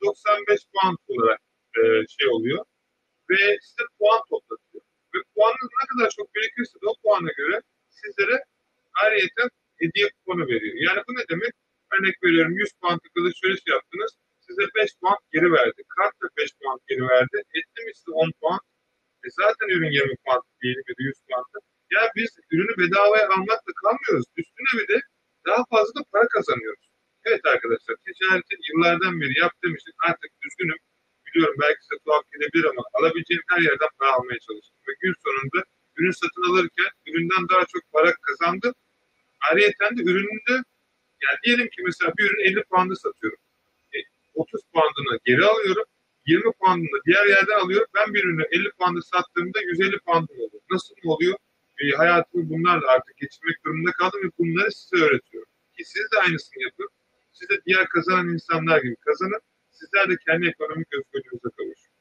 95 0.05 0.61
pound 0.75 0.99
olarak 1.09 1.41
e, 1.77 1.81
şey 2.09 2.29
oluyor. 2.29 2.65
Ve 3.31 3.59
size 3.63 3.85
puan 3.99 4.21
toplatıyor. 4.31 4.85
Ve 5.15 5.19
puanınız 5.35 5.71
ne 5.81 5.87
kadar 5.91 6.09
çok 6.17 6.35
birikirse 6.35 6.77
de 6.83 6.87
o 6.93 6.95
puana 7.03 7.33
göre 7.41 7.57
sizlere 7.89 8.37
ayrıyeten 9.03 9.49
hediye 9.81 10.09
kuponu 10.17 10.43
veriyor. 10.53 10.75
Yani 10.89 11.01
bu 11.09 11.13
ne 11.19 11.25
demek? 11.31 11.53
Örnek 11.95 12.17
veriyorum 12.25 12.55
100 12.59 12.73
puanlık 12.81 13.13
alışveriş 13.19 13.63
yaptınız. 13.75 14.11
Size 14.47 14.65
5 14.77 14.91
puan 15.01 15.19
geri 15.33 15.53
verdi. 15.53 15.81
Kart 15.97 16.15
da 16.23 16.27
5 16.37 16.51
puan 16.59 16.79
geri 16.89 17.03
verdi. 17.09 17.37
Etti 17.59 17.79
mi 17.87 17.93
size 17.95 18.11
10 18.11 18.33
puan? 18.41 18.61
E 19.25 19.29
zaten 19.31 19.69
ürün 19.75 19.91
20 19.91 20.17
puan 20.25 20.41
ya 20.63 20.75
da 20.75 20.93
100 20.99 21.15
puandı. 21.29 21.59
Ya 21.91 22.03
biz 22.17 22.31
ürünü 22.51 22.75
bedavaya 22.79 23.29
almakla 23.29 23.73
kalmıyoruz. 23.83 24.27
Üstüne 24.37 24.73
bir 24.79 24.89
de 24.95 24.99
daha 25.47 25.65
fazla 25.71 26.01
da 26.01 26.05
para 26.13 26.29
kazanıyoruz. 26.29 26.91
Evet 27.25 27.47
arkadaşlar 27.47 27.97
ticareti 28.07 28.57
yıllardan 28.69 29.21
beri 29.21 29.39
yaptığım 29.39 29.75
için 29.75 29.93
artık 30.09 30.31
düzgünüm. 30.43 30.81
Biliyorum 31.35 31.57
belki 31.61 31.81
size 31.85 31.99
tuhaf 32.05 32.25
gelebilir 32.33 32.65
ama 32.65 32.83
alabileceğim 32.95 33.43
her 33.51 33.63
yerden 33.69 33.89
para 33.99 34.13
almaya 34.13 34.39
çalıştım. 34.39 34.77
Ve 34.89 34.93
gün 35.01 35.15
sonunda 35.25 35.61
ürün 35.97 36.11
satın 36.11 36.45
alırken 36.51 36.91
üründen 37.07 37.49
daha 37.49 37.65
çok 37.73 37.83
para 37.93 38.15
kazandım. 38.27 38.75
Ayrıca 39.51 39.97
de 39.97 40.03
ürününde 40.11 40.55
yani 41.25 41.39
diyelim 41.45 41.69
ki 41.69 41.83
mesela 41.85 42.13
bir 42.19 42.25
ürün 42.25 42.45
50 42.45 42.63
puanlı 42.65 42.97
satıyorum. 42.97 43.39
E, 43.95 43.99
30 44.35 44.61
puanını 44.73 45.19
geri 45.25 45.45
alıyorum. 45.45 45.85
20 46.27 46.53
puanını 46.53 47.01
diğer 47.07 47.27
yerden 47.27 47.59
alıyorum. 47.59 47.87
Ben 47.95 48.15
bir 48.15 48.25
ürünü 48.25 48.45
50 48.51 48.71
puanlı 48.71 49.03
sattığımda 49.03 49.61
150 49.63 49.99
puanlı 49.99 50.29
oluyor. 50.35 50.63
Nasıl 50.71 50.95
oluyor? 51.05 51.37
E, 51.79 51.91
hayatımı 51.97 52.51
bunlarla 52.51 52.91
artık 52.93 53.17
geçirmek 53.17 53.65
durumunda 53.65 53.93
kaldım 53.93 54.21
ve 54.25 54.31
bunları 54.39 54.73
size 54.73 55.05
öğretiyorum. 55.05 55.49
Ki 55.77 55.85
siz 55.85 56.03
de 56.13 56.19
aynısını 56.19 56.63
yapın. 56.63 56.89
Siz 57.33 57.49
de 57.49 57.61
diğer 57.67 57.89
kazanan 57.89 58.29
insanlar 58.29 58.83
gibi 58.83 58.97
kazanın. 58.97 59.41
Sizler 59.81 60.05
de 60.11 60.17
kendi 60.27 60.45
ekonomik 60.53 60.89
özgürlüğünüze 60.97 61.51
kavuşun. 61.57 61.93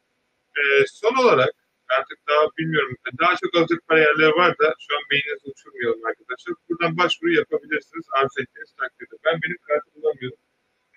E, 0.59 0.61
son 1.01 1.15
olarak 1.23 1.53
artık 1.97 2.17
daha 2.29 2.43
bilmiyorum 2.57 2.95
daha 3.21 3.33
çok 3.41 3.51
alacak 3.57 3.79
para 3.87 3.99
yerleri 3.99 4.33
var 4.41 4.51
da 4.61 4.67
şu 4.83 4.91
an 4.97 5.03
beyninizi 5.11 5.45
uçurmayalım 5.51 6.05
arkadaşlar. 6.05 6.53
Buradan 6.69 6.97
başvuru 6.97 7.31
yapabilirsiniz 7.41 8.05
arzu 8.17 8.37
ettiğiniz 8.41 8.71
takdirde. 8.79 9.15
Ben 9.25 9.35
benim 9.43 9.59
kartı 9.67 9.89
bulamıyorum. 9.95 10.41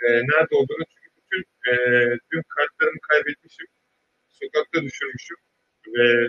E, 0.04 0.06
nerede 0.32 0.54
olduğunu 0.60 0.84
çünkü 0.92 1.08
bütün 1.18 1.42
e, 1.70 1.72
tüm 2.30 2.42
kartlarımı 2.54 3.00
kaybetmişim. 3.10 3.66
Sokakta 4.28 4.82
düşürmüşüm 4.82 5.38
ve 5.94 6.28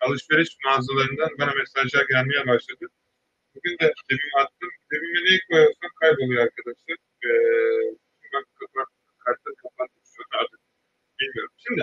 alışveriş 0.00 0.50
mağazalarından 0.64 1.30
bana 1.38 1.52
mesajlar 1.60 2.04
gelmeye 2.12 2.46
başladı. 2.46 2.86
Bugün 3.54 3.78
de 3.80 3.92
cebime 4.08 4.36
attım. 4.42 4.70
Cebime 4.90 5.20
neyi 5.24 5.40
koyarsam 5.48 5.90
kayboluyor 6.00 6.42
arkadaşlar. 6.42 6.96
Ee, 7.24 7.30
ben 8.32 8.44
kapat, 8.58 8.88
kartları 9.24 9.54
şu 9.62 9.68
an 9.78 9.88
artık. 10.40 10.60
Bilmiyorum. 11.20 11.52
Şimdi 11.66 11.82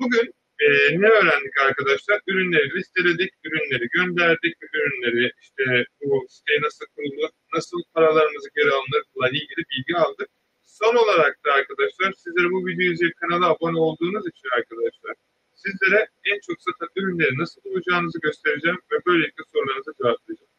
bugün 0.00 0.26
e, 0.64 0.66
ne 1.00 1.08
öğrendik 1.08 1.58
arkadaşlar? 1.60 2.20
Ürünleri 2.26 2.74
listeledik, 2.74 3.32
ürünleri 3.44 3.88
gönderdik, 3.88 4.56
ürünleri 4.74 5.32
işte 5.40 5.86
bu 6.00 6.26
siteye 6.28 6.60
nasıl 6.62 6.86
kurulur, 6.96 7.30
nasıl 7.54 7.82
paralarımızı 7.94 8.48
geri 8.56 8.70
alınırla 8.70 9.28
ilgili 9.28 9.62
bilgi 9.70 9.96
aldık. 9.96 10.28
Son 10.62 10.94
olarak 10.96 11.44
da 11.44 11.52
arkadaşlar 11.52 12.12
sizlere 12.12 12.50
bu 12.50 12.66
videoyu 12.66 13.12
kanala 13.20 13.46
abone 13.46 13.78
olduğunuz 13.78 14.26
için 14.26 14.48
arkadaşlar 14.58 15.14
sizlere 15.54 16.08
en 16.24 16.38
çok 16.46 16.62
satan 16.62 16.88
ürünleri 16.96 17.38
nasıl 17.38 17.64
bulacağınızı 17.64 18.18
göstereceğim 18.20 18.78
ve 18.92 18.96
böylelikle 19.06 19.44
sorularınızı 19.52 19.92
cevaplayacağım. 20.02 20.50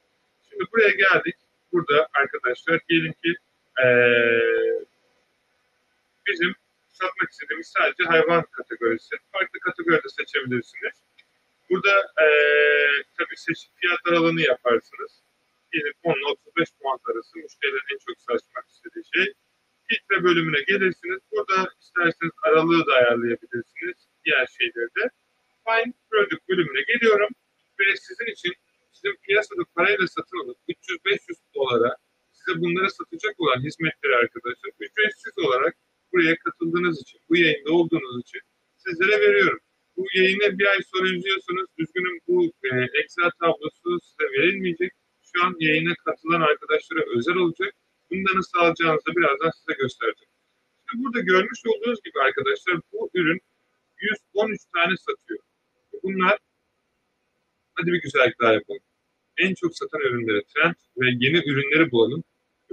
Şimdi 0.49 0.63
buraya 0.71 0.89
geldik. 0.89 1.35
Burada 1.71 2.07
arkadaşlar 2.13 2.79
diyelim 2.89 3.13
ki 3.13 3.35
ee, 3.83 3.85
bizim 6.27 6.55
satmak 6.99 7.29
istediğimiz 7.31 7.67
sadece 7.77 8.03
hayvan 8.03 8.43
kategorisi. 8.57 9.15
Farklı 9.31 9.59
kategoride 9.59 10.09
seçebilirsiniz. 10.09 10.95
Burada 11.69 11.95
ee, 12.23 13.03
tabii 13.17 13.37
seçim 13.37 13.71
fiyat 13.75 13.99
aralığını 14.07 14.41
yaparsınız. 14.41 15.11
Diyelim 15.71 15.93
10 16.03 16.13
ile 16.13 16.25
35 16.25 16.69
puan 16.79 16.99
arası 17.09 17.37
müşterilerin 17.37 17.93
en 17.93 17.99
çok 18.07 18.17
saçmak 18.27 18.65
istediği 18.69 19.03
şey. 19.13 19.33
Filtre 19.87 20.23
bölümüne 20.23 20.61
gelirsiniz. 20.61 21.19
Burada 21.31 21.69
isterseniz 21.81 22.33
aralığı 22.43 22.87
da 22.87 22.93
ayarlayabilirsiniz. 22.93 23.97
Diğer 24.25 24.47
şeyleri 24.57 24.89
de. 24.97 25.09
Find 25.67 25.93
Product 26.09 26.49
bölümüne 26.49 26.81
geliyorum 26.81 27.29
ve 27.79 27.97
sizin 27.97 28.25
için 28.25 28.53
sizin 28.91 29.15
piyasada 29.15 29.61
parayla 29.75 30.07
satın 30.07 30.37
alıp 30.43 30.57
300-500 30.69 31.35
dolara 31.55 31.97
size 32.31 32.61
bunları 32.61 32.91
satacak 32.91 33.39
olan 33.39 33.63
hizmetleri 33.63 34.15
arkadaşlar 34.15 34.71
ücretsiz 34.79 35.37
olarak 35.45 35.75
buraya 36.13 36.35
katıldığınız 36.37 37.01
için, 37.01 37.19
bu 37.29 37.37
yayında 37.37 37.71
olduğunuz 37.71 38.21
için 38.21 38.41
sizlere 38.77 39.21
veriyorum. 39.21 39.59
Bu 39.97 40.05
yayını 40.13 40.59
bir 40.59 40.65
ay 40.65 40.79
sonra 40.93 41.07
izliyorsunuz. 41.15 41.65
Üzgünüm 41.77 42.19
bu 42.27 42.45
e, 42.45 42.69
Excel 42.99 43.31
tablosu 43.39 43.99
size 44.03 44.25
verilmeyecek. 44.33 44.91
Şu 45.21 45.45
an 45.45 45.55
yayına 45.59 45.93
katılan 46.05 46.41
arkadaşlara 46.41 47.01
özel 47.15 47.35
olacak. 47.35 47.73
Bunu 48.09 48.27
da 48.27 48.37
nasıl 48.37 48.57
alacağınızı 48.59 49.15
birazdan 49.17 49.51
size 49.59 49.73
göstereceğim. 49.81 50.33
Şimdi 50.89 51.03
burada 51.03 51.19
görmüş 51.19 51.59
olduğunuz 51.65 51.99
gibi 52.03 52.19
arkadaşlar 52.19 52.75
bu 52.91 53.09
ürün 53.13 53.39
113 54.33 54.61
tane 54.73 54.97
satıyor. 54.97 55.39
Bunlar 56.03 56.37
hadi 57.75 57.91
bir 57.91 58.01
güzellik 58.01 58.39
daha 58.39 58.53
yapalım. 58.53 58.81
En 59.37 59.53
çok 59.53 59.77
satan 59.77 60.01
ürünleri 60.01 60.43
trend 60.43 60.75
ve 60.97 61.05
yeni 61.19 61.37
ürünleri 61.49 61.91
bulalım. 61.91 62.23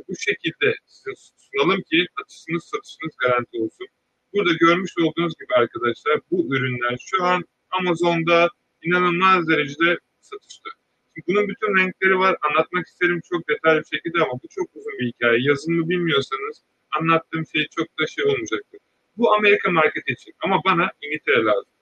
Bu 0.09 0.17
şekilde 0.17 0.75
size 0.87 1.11
sunalım 1.37 1.83
ki 1.83 2.07
satışınız 2.19 2.65
satışınız 2.65 3.17
garanti 3.19 3.59
olsun. 3.59 3.87
Burada 4.35 4.53
görmüş 4.53 4.93
olduğunuz 4.99 5.35
gibi 5.41 5.55
arkadaşlar 5.55 6.21
bu 6.31 6.55
ürünler 6.55 6.97
şu 7.07 7.25
an 7.25 7.45
Amazon'da 7.71 8.49
inanılmaz 8.83 9.49
derecede 9.49 9.99
satışta. 10.21 10.71
Şimdi 11.15 11.27
bunun 11.29 11.49
bütün 11.49 11.77
renkleri 11.77 12.19
var. 12.19 12.37
Anlatmak 12.43 12.87
isterim 12.87 13.21
çok 13.31 13.49
detaylı 13.49 13.81
bir 13.81 13.97
şekilde 13.97 14.19
ama 14.23 14.33
bu 14.33 14.49
çok 14.51 14.69
uzun 14.75 14.93
bir 14.99 15.07
hikaye. 15.07 15.39
Yazılımı 15.41 15.89
bilmiyorsanız 15.89 16.63
anlattığım 16.99 17.47
şey 17.47 17.67
çok 17.77 17.99
da 17.99 18.07
şey 18.07 18.25
olmayacaktır. 18.25 18.81
Bu 19.17 19.35
Amerika 19.35 19.71
marketi 19.71 20.13
için 20.13 20.35
ama 20.41 20.61
bana 20.65 20.91
İngiltere 21.03 21.45
lazım. 21.45 21.73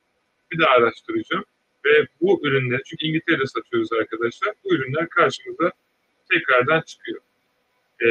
Bir 0.53 0.59
daha 0.59 0.71
araştıracağım. 0.71 1.45
Ve 1.85 2.07
bu 2.21 2.41
ürünler, 2.47 2.81
çünkü 2.85 3.07
İngiltere'de 3.07 3.47
satıyoruz 3.47 3.93
arkadaşlar, 3.93 4.55
bu 4.65 4.75
ürünler 4.75 5.09
karşımıza 5.09 5.73
tekrardan 6.31 6.81
çıkıyor. 6.81 7.21
Ee, 8.01 8.09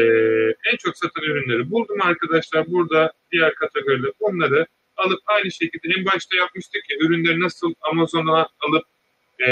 en 0.72 0.78
çok 0.78 0.98
satan 0.98 1.24
ürünleri 1.24 1.72
buldum 1.72 2.02
arkadaşlar. 2.02 2.72
Burada 2.72 3.14
diğer 3.32 3.56
kategoride 3.56 4.08
onları 4.20 4.68
alıp 4.98 5.20
aynı 5.26 5.52
şekilde 5.52 6.00
en 6.00 6.06
başta 6.06 6.36
yapmıştık 6.36 6.90
ya 6.90 6.98
ürünleri 6.98 7.40
nasıl 7.40 7.74
Amazon'a 7.82 8.48
alıp 8.60 8.84
e, 9.40 9.46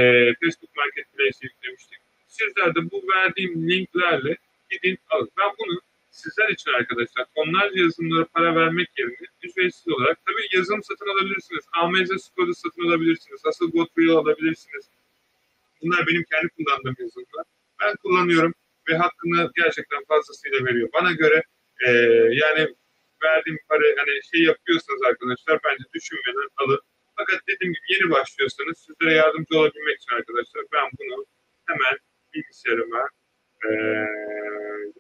Facebook 0.44 0.76
Marketplace'e 0.76 1.48
yüklemiştik. 1.48 2.00
Sizler 2.28 2.76
de 2.76 2.92
bu 2.92 3.04
verdiğim 3.16 3.70
linklerle 3.70 4.38
gidin 4.72 4.98
alın. 5.10 5.30
Ben 5.38 5.50
bunu 5.60 5.80
sizler 6.12 6.50
için 6.50 6.72
arkadaşlar 6.72 7.26
onlarca 7.36 7.82
yazılımlara 7.82 8.26
para 8.26 8.56
vermek 8.56 8.90
yerine 8.98 9.16
ücretsiz 9.44 9.88
olarak 9.94 10.18
tabii 10.26 10.58
yazılım 10.58 10.84
satın 10.84 11.08
alabilirsiniz. 11.08 11.64
AMZ 11.74 12.24
Score'u 12.24 12.56
satın 12.56 12.88
alabilirsiniz. 12.88 13.42
Asıl 13.46 13.72
Godfrey'i 13.72 14.12
alabilirsiniz. 14.12 14.90
Bunlar 15.82 16.08
benim 16.08 16.24
kendi 16.32 16.48
kullandığım 16.50 16.96
yazılımlar. 17.00 17.46
Ben 17.82 17.96
kullanıyorum 17.96 18.54
ve 18.90 18.96
hakkını 18.98 19.52
gerçekten 19.56 20.04
fazlasıyla 20.08 20.66
veriyor. 20.66 20.90
Bana 20.94 21.12
göre 21.12 21.44
e, 21.86 21.92
yani 22.32 22.76
verdiğim 23.24 23.60
para 23.70 23.84
hani 23.98 24.24
şey 24.32 24.44
yapıyorsanız 24.44 25.04
arkadaşlar 25.04 25.60
bence 25.64 25.84
düşünmeden 25.94 26.50
alın. 26.58 26.82
Fakat 27.16 27.42
dediğim 27.48 27.74
gibi 27.74 27.94
yeni 27.94 28.12
başlıyorsanız 28.12 28.78
sizlere 28.78 29.14
yardımcı 29.14 29.58
olabilmek 29.60 29.98
için 30.02 30.16
arkadaşlar 30.16 30.64
ben 30.74 30.90
bunu 31.00 31.26
hemen 31.66 31.98
bilgisayarıma 32.34 33.10
e, 33.66 33.70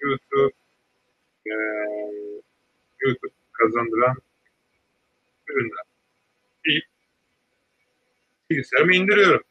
YouTube 0.01 0.53
e, 1.45 1.53
YouTube 2.99 3.33
kazandıran 3.51 4.15
ürünler 5.47 5.85
deyip 6.65 6.85
bilgisayarıma 8.49 8.93
indiriyorum. 8.93 9.43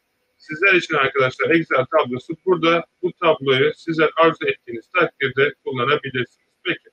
Sizler 0.47 0.73
için 0.73 0.95
arkadaşlar 0.95 1.49
Excel 1.49 1.85
tablosu 1.85 2.33
burada 2.45 2.85
bu 3.01 3.13
tabloyu 3.13 3.73
sizler 3.75 4.09
arzu 4.15 4.47
ettiğiniz 4.47 4.87
takdirde 4.99 5.53
kullanabilirsiniz. 5.63 6.53
Peki. 6.63 6.89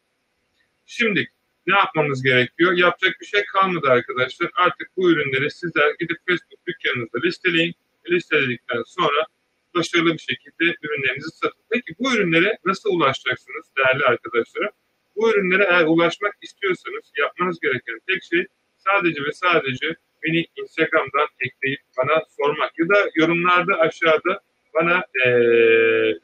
Şimdi 0.86 1.28
ne 1.66 1.76
yapmamız 1.76 2.22
gerekiyor? 2.22 2.72
Yapacak 2.72 3.20
bir 3.20 3.26
şey 3.26 3.44
kalmadı 3.44 3.88
arkadaşlar. 3.88 4.50
Artık 4.54 4.88
bu 4.96 5.10
ürünleri 5.10 5.50
sizler 5.50 5.94
gidip 6.00 6.18
Facebook 6.28 6.66
dükkanınızda 6.66 7.18
listeleyin. 7.24 7.74
Listeledikten 8.10 8.82
sonra 8.86 9.26
başarılı 9.74 10.12
bir 10.12 10.18
şekilde 10.18 10.64
ürünlerinizi 10.82 11.30
satın. 11.30 11.62
Peki 11.70 11.94
bu 11.98 12.14
ürünlere 12.14 12.58
nasıl 12.64 12.90
ulaşacaksınız 12.90 13.66
değerli 13.76 14.04
arkadaşlar? 14.04 14.70
Bu 15.16 15.30
ürünlere 15.30 15.64
eğer 15.70 15.84
ulaşmak 15.84 16.34
istiyorsanız 16.42 17.12
yapmanız 17.18 17.60
gereken 17.60 17.98
tek 18.06 18.22
şey 18.22 18.46
sadece 18.78 19.24
ve 19.24 19.32
sadece 19.32 19.96
beni 20.22 20.46
Instagram'dan 20.56 21.28
ekleyip 21.40 21.80
bana 21.98 22.22
sormak 22.38 22.78
ya 22.78 22.88
da 22.88 23.10
yorumlarda 23.14 23.74
aşağıda 23.78 24.40
bana 24.74 25.04
e, 25.24 25.28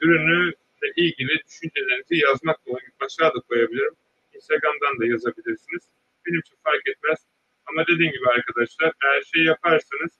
ürünü 0.01 0.53
ilgili 0.95 1.43
düşüncelerinizi 1.47 2.15
yazmak 2.15 2.57
da 2.65 2.71
aşağıda 2.99 3.39
koyabilirim. 3.39 3.95
Instagram'dan 4.33 4.99
da 4.99 5.05
yazabilirsiniz. 5.05 5.83
Benim 6.25 6.39
için 6.39 6.57
fark 6.63 6.87
etmez. 6.87 7.19
Ama 7.65 7.87
dediğim 7.87 8.11
gibi 8.11 8.27
arkadaşlar 8.27 8.93
eğer 9.03 9.21
şey 9.21 9.43
yaparsanız 9.43 10.11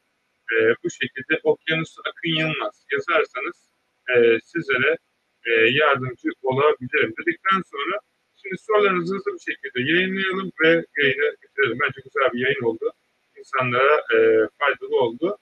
e, 0.52 0.56
bu 0.84 0.90
şekilde 0.90 1.40
Okyanusu 1.44 2.02
Akın 2.10 2.36
Yılmaz 2.40 2.86
yazarsanız 2.92 3.58
e, 4.14 4.40
sizlere 4.44 4.98
e, 5.46 5.52
yardımcı 5.52 6.30
olabilirim 6.44 7.14
dedikten 7.20 7.62
sonra 7.74 8.00
şimdi 8.42 8.58
sorularınızı 8.58 9.16
hızlı 9.16 9.34
bir 9.34 9.54
şekilde 9.54 9.92
yayınlayalım 9.92 10.52
ve 10.62 10.86
yayını 10.98 11.36
bitirelim. 11.42 11.80
Bence 11.82 12.02
güzel 12.04 12.34
bir 12.34 12.40
yayın 12.40 12.64
oldu. 12.64 12.92
İnsanlara 13.40 13.96
e, 14.16 14.18
faydalı 14.60 15.00
oldu. 15.00 15.38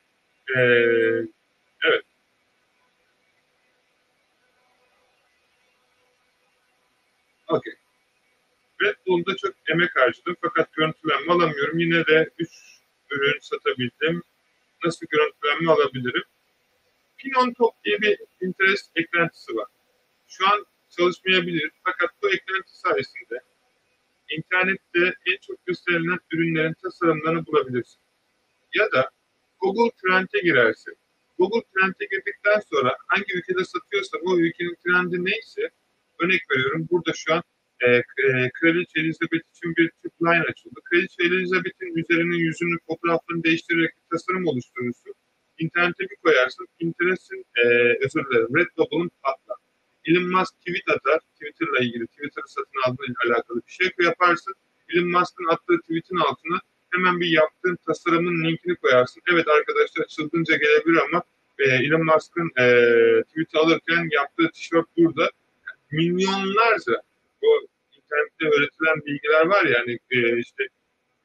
E, 0.55 0.59
evet. 1.83 2.03
Okey. 7.47 7.73
Red 8.81 8.95
Bull'da 9.07 9.35
çok 9.35 9.53
emek 9.71 9.95
harcadım 9.95 10.35
fakat 10.41 10.73
görüntülenme 10.73 11.33
alamıyorum. 11.33 11.79
Yine 11.79 12.05
de 12.05 12.29
3 12.39 12.49
ürün 13.11 13.39
satabildim. 13.41 14.23
Nasıl 14.85 15.05
görüntülenme 15.09 15.71
alabilirim? 15.71 16.23
Pinon 17.17 17.53
Top 17.53 17.73
diye 17.85 18.01
bir 18.01 18.17
Pinterest 18.39 18.91
eklentisi 18.95 19.55
var. 19.55 19.67
Şu 20.27 20.47
an 20.47 20.65
çalışmayabilir 20.89 21.71
fakat 21.83 22.09
bu 22.23 22.29
eklenti 22.29 22.79
sayesinde 22.79 23.41
internette 24.29 25.13
en 25.25 25.37
çok 25.47 25.65
gösterilen 25.65 26.19
ürünlerin 26.31 26.75
tasarımlarını 26.83 27.45
bulabilirsin. 27.45 28.01
Ya 28.75 28.91
da 28.91 29.09
Google 29.59 29.91
Trend'e 30.01 30.39
girersin. 30.39 30.93
Google 31.39 31.61
Trend'e 31.73 32.05
girdikten 32.05 32.59
sonra 32.73 32.97
hangi 33.07 33.37
ülkede 33.37 33.65
satıyorsa 33.65 34.17
o 34.25 34.37
ülkenin 34.37 34.75
trendi 34.85 35.25
neyse 35.25 35.69
örnek 36.19 36.41
veriyorum 36.51 36.87
burada 36.91 37.11
şu 37.13 37.33
an 37.33 37.43
e, 37.81 37.87
e, 37.91 38.03
Kraliçe 38.53 38.99
Elizabeth 38.99 39.45
için 39.55 39.75
bir 39.77 39.89
tip 39.89 40.11
line 40.21 40.45
açıldı. 40.49 40.79
Kraliçe 40.83 41.23
Elizabeth'in 41.23 41.95
üzerinin 41.95 42.37
yüzünün 42.37 42.79
fotoğraflarını 42.87 43.43
değiştirerek 43.43 43.91
bir 43.95 44.17
tasarım 44.17 44.47
oluşturursun. 44.47 45.13
İnternete 45.59 46.03
bir 46.09 46.15
koyarsın. 46.15 46.67
Pinterest'in, 46.79 47.45
e, 47.55 47.67
özür 48.05 48.25
dilerim, 48.25 48.55
Redbubble'ın. 48.55 49.11
Elon 50.07 50.29
Musk 50.31 50.53
tweet 50.65 50.89
atar. 50.89 51.19
Twitter'la 51.33 51.79
ilgili, 51.79 52.07
Twitter'ı 52.07 52.47
satın 52.47 52.81
aldığıyla 52.85 53.15
alakalı 53.25 53.61
bir 53.67 53.71
şey 53.71 53.89
yaparsın. 53.99 54.53
Elon 54.89 55.09
Musk'ın 55.09 55.47
attığı 55.53 55.79
tweet'in 55.81 56.17
altına 56.17 56.59
hemen 56.89 57.19
bir 57.19 57.29
yaptığın 57.29 57.77
tasarımın 57.85 58.43
linkini 58.43 58.75
koyarsın. 58.75 59.21
Evet 59.31 59.47
arkadaşlar 59.47 60.05
çılgınca 60.05 60.55
gelebilir 60.57 60.99
ama 61.09 61.23
e, 61.59 61.63
Elon 61.63 62.05
Musk'ın 62.05 62.51
e, 62.57 62.65
tweet'i 63.23 63.57
alırken 63.57 64.09
yaptığı 64.11 64.49
tişört 64.51 64.85
burada. 64.97 65.29
Milyonlarca 65.91 67.01
o 67.41 67.47
internette 67.97 68.45
öğretilen 68.55 69.05
bilgiler 69.05 69.45
var 69.45 69.65
ya 69.65 69.79
hani 69.79 69.99
e, 70.11 70.39
işte 70.39 70.63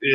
e, 0.03 0.11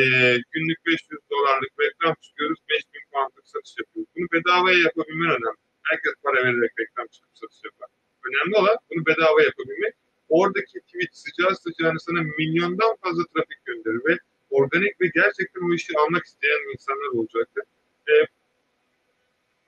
günlük 0.52 0.86
500 0.86 1.20
dolarlık 1.30 1.72
reklam 1.80 2.14
çıkıyoruz 2.20 2.58
5000 2.70 3.00
poundlık 3.12 3.48
satış 3.48 3.74
yapıyoruz. 3.78 4.10
Bunu 4.16 4.26
bedavaya 4.32 4.78
yapabilmen 4.78 5.30
önemli. 5.30 5.58
Herkes 5.82 6.12
para 6.22 6.36
vererek 6.44 6.72
reklam 6.80 7.06
çıkıp 7.06 7.30
satış 7.34 7.64
yapar. 7.64 7.88
Önemli 8.26 8.56
olan 8.56 8.76
bunu 8.90 9.06
bedava 9.06 9.42
yapabilmek. 9.42 9.94
Oradaki 10.28 10.80
tweet 10.80 11.16
sıcağı 11.16 11.56
sıcağına 11.56 11.98
sana 11.98 12.22
milyondan 12.38 12.96
fazla 13.02 13.22
trafik 13.26 13.64
gönderir 13.64 14.02
ve 14.08 14.18
organik 14.50 15.00
ve 15.00 15.06
gerçekten 15.14 15.70
o 15.70 15.74
işi 15.74 15.98
almak 15.98 16.24
isteyen 16.24 16.72
insanlar 16.72 17.08
olacaktır. 17.08 17.64
E, 18.08 18.14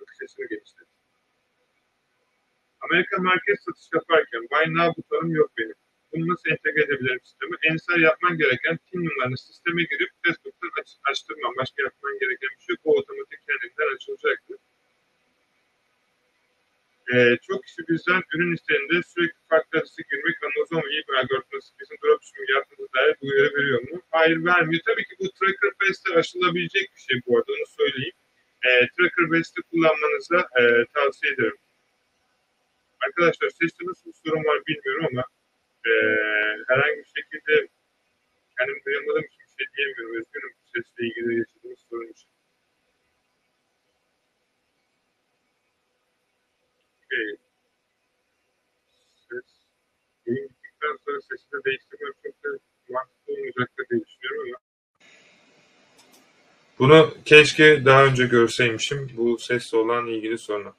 bakış 0.01 0.17
açısını 0.23 0.47
genişletir. 0.47 1.01
Amerika 2.81 3.19
merkez 3.19 3.59
satış 3.65 3.89
yaparken 3.95 4.43
Buy 4.51 4.75
Now 4.75 4.97
butonum 4.97 5.35
yok 5.35 5.51
benim. 5.59 5.75
Bunu 6.13 6.33
nasıl 6.33 6.51
entegre 6.51 6.83
edebilirim 6.83 7.21
sisteme? 7.25 7.57
Ensar 7.71 7.99
yapman 7.99 8.39
gereken 8.39 8.79
TIN 8.87 9.05
numaranı 9.05 9.39
sisteme 9.39 9.83
girip 9.83 10.11
Facebook'tan 10.25 10.71
aç, 10.81 10.89
açtırman. 11.11 11.57
Başka 11.57 11.83
yapman 11.83 12.19
gereken 12.21 12.51
bir 12.57 12.63
şey 12.65 12.73
yok. 12.75 12.81
O 12.85 12.91
otomatik 12.99 13.41
kendinden 13.47 13.95
açılacaktır. 13.95 14.57
Ee, 17.15 17.37
çok 17.49 17.65
kişi 17.65 17.83
bizden 17.89 18.23
ürün 18.35 18.55
isteğinde 18.55 19.03
sürekli 19.13 19.41
farklı 19.49 19.79
adresi 19.79 20.03
girmek 20.11 20.37
Amazon 20.49 20.83
ve 20.87 20.91
eBay 20.99 21.19
algoritması 21.21 21.71
bizim 21.81 21.97
dropshipping 22.03 22.51
yaptığımız 22.51 22.91
dair 22.97 23.15
bu 23.21 23.27
uyarı 23.27 23.55
veriyor 23.55 23.81
mu? 23.89 24.03
Hayır 24.11 24.45
vermiyor. 24.45 24.83
Tabii 24.87 25.05
ki 25.05 25.15
bu 25.21 25.27
Tracker 25.39 25.73
Base'de 25.81 26.19
aşılabilecek 26.19 26.87
bir 26.95 27.03
şey 27.09 27.17
bu 27.27 27.37
arada 27.37 27.53
onu 27.53 27.67
söyleyeyim. 27.81 28.17
E, 28.67 28.71
Tracker 28.95 29.27
Base'de 29.31 29.61
kullanmanızı 29.71 30.39
e, 30.61 30.63
tavsiye 30.95 31.33
ederim. 31.33 31.59
Arkadaşlar 33.07 33.51
seste 33.61 33.81
nasıl 33.87 34.11
bir 34.11 34.19
sorun 34.25 34.45
var 34.45 34.59
bilmiyorum 34.67 35.07
ama 35.11 35.25
e, 35.91 35.93
herhangi 36.69 36.99
bir 37.05 37.13
şekilde 37.19 37.55
kendim 38.59 38.81
duyamadığım 38.87 39.25
için 39.25 39.43
bir 39.47 39.55
şey 39.59 39.67
diyemiyorum. 39.77 40.15
Üzgünüm 40.21 40.53
sesle 40.73 41.01
ilgili 41.07 41.39
yaşadığımız 41.39 41.81
sorun 41.91 42.11
için. 42.15 42.29
Okay. 47.11 47.37
Ses, 49.29 49.45
gittikten 50.27 50.97
sonra 51.05 51.21
sesi 51.21 51.53
de 51.53 51.65
değiştirmem 51.65 52.13
çok 52.23 52.45
da 52.45 52.49
mantıklı 52.89 53.33
olmayacaktır 53.33 53.85
diye 53.91 54.01
düşünüyorum 54.01 54.61
bunu 56.81 57.15
keşke 57.25 57.85
daha 57.85 58.05
önce 58.05 58.27
görseymişim 58.27 59.11
bu 59.17 59.39
sesle 59.39 59.79
olan 59.79 60.07
ilgili 60.07 60.39
sorunu. 60.39 60.75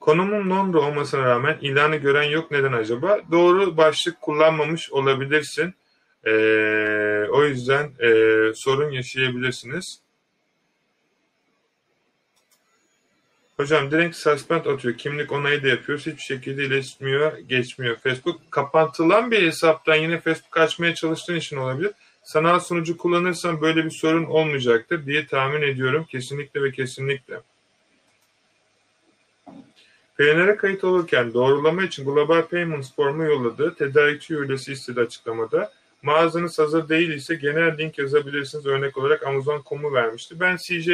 Konumum 0.00 0.50
Londra 0.50 0.80
olmasına 0.80 1.22
rağmen 1.22 1.58
ilanı 1.60 1.96
gören 1.96 2.30
yok. 2.30 2.50
Neden 2.50 2.72
acaba? 2.72 3.20
Doğru 3.32 3.76
başlık 3.76 4.20
kullanmamış 4.20 4.92
olabilirsin. 4.92 5.74
Ee, 6.24 7.26
o 7.30 7.44
yüzden 7.44 7.92
e, 8.00 8.10
sorun 8.54 8.90
yaşayabilirsiniz. 8.90 10.00
Hocam 13.56 13.90
direkt 13.90 14.16
suspend 14.16 14.64
atıyor. 14.64 14.94
Kimlik 14.94 15.32
onayı 15.32 15.62
da 15.62 15.68
yapıyoruz. 15.68 16.06
Hiçbir 16.06 16.22
şekilde 16.22 16.64
iletişmiyor, 16.64 17.38
geçmiyor. 17.38 17.96
Facebook 17.96 18.40
kapatılan 18.50 19.30
bir 19.30 19.42
hesaptan 19.42 19.94
yine 19.94 20.20
Facebook 20.20 20.56
açmaya 20.56 20.94
çalıştığın 20.94 21.36
için 21.36 21.56
olabilir. 21.56 21.92
Sanal 22.22 22.60
sunucu 22.60 22.96
kullanırsan 22.96 23.60
böyle 23.60 23.84
bir 23.84 23.90
sorun 23.90 24.24
olmayacaktır 24.24 25.06
diye 25.06 25.26
tahmin 25.26 25.62
ediyorum. 25.62 26.04
Kesinlikle 26.04 26.62
ve 26.62 26.72
kesinlikle. 26.72 27.40
PNR'e 30.18 30.56
kayıt 30.56 30.84
olurken 30.84 31.34
doğrulama 31.34 31.82
için 31.82 32.04
Global 32.04 32.42
Payments 32.42 32.94
formu 32.94 33.24
yolladığı 33.24 33.74
tedarikçi 33.74 34.34
üyesi 34.34 34.72
istedi 34.72 35.00
açıklamada. 35.00 35.72
Mağazanız 36.02 36.58
hazır 36.58 36.88
değil 36.88 37.10
ise 37.10 37.34
genel 37.34 37.78
link 37.78 37.98
yazabilirsiniz. 37.98 38.66
Örnek 38.66 38.96
olarak 38.96 39.26
Amazon.com'u 39.26 39.92
vermişti. 39.92 40.40
Ben 40.40 40.56
CJ 40.56 40.88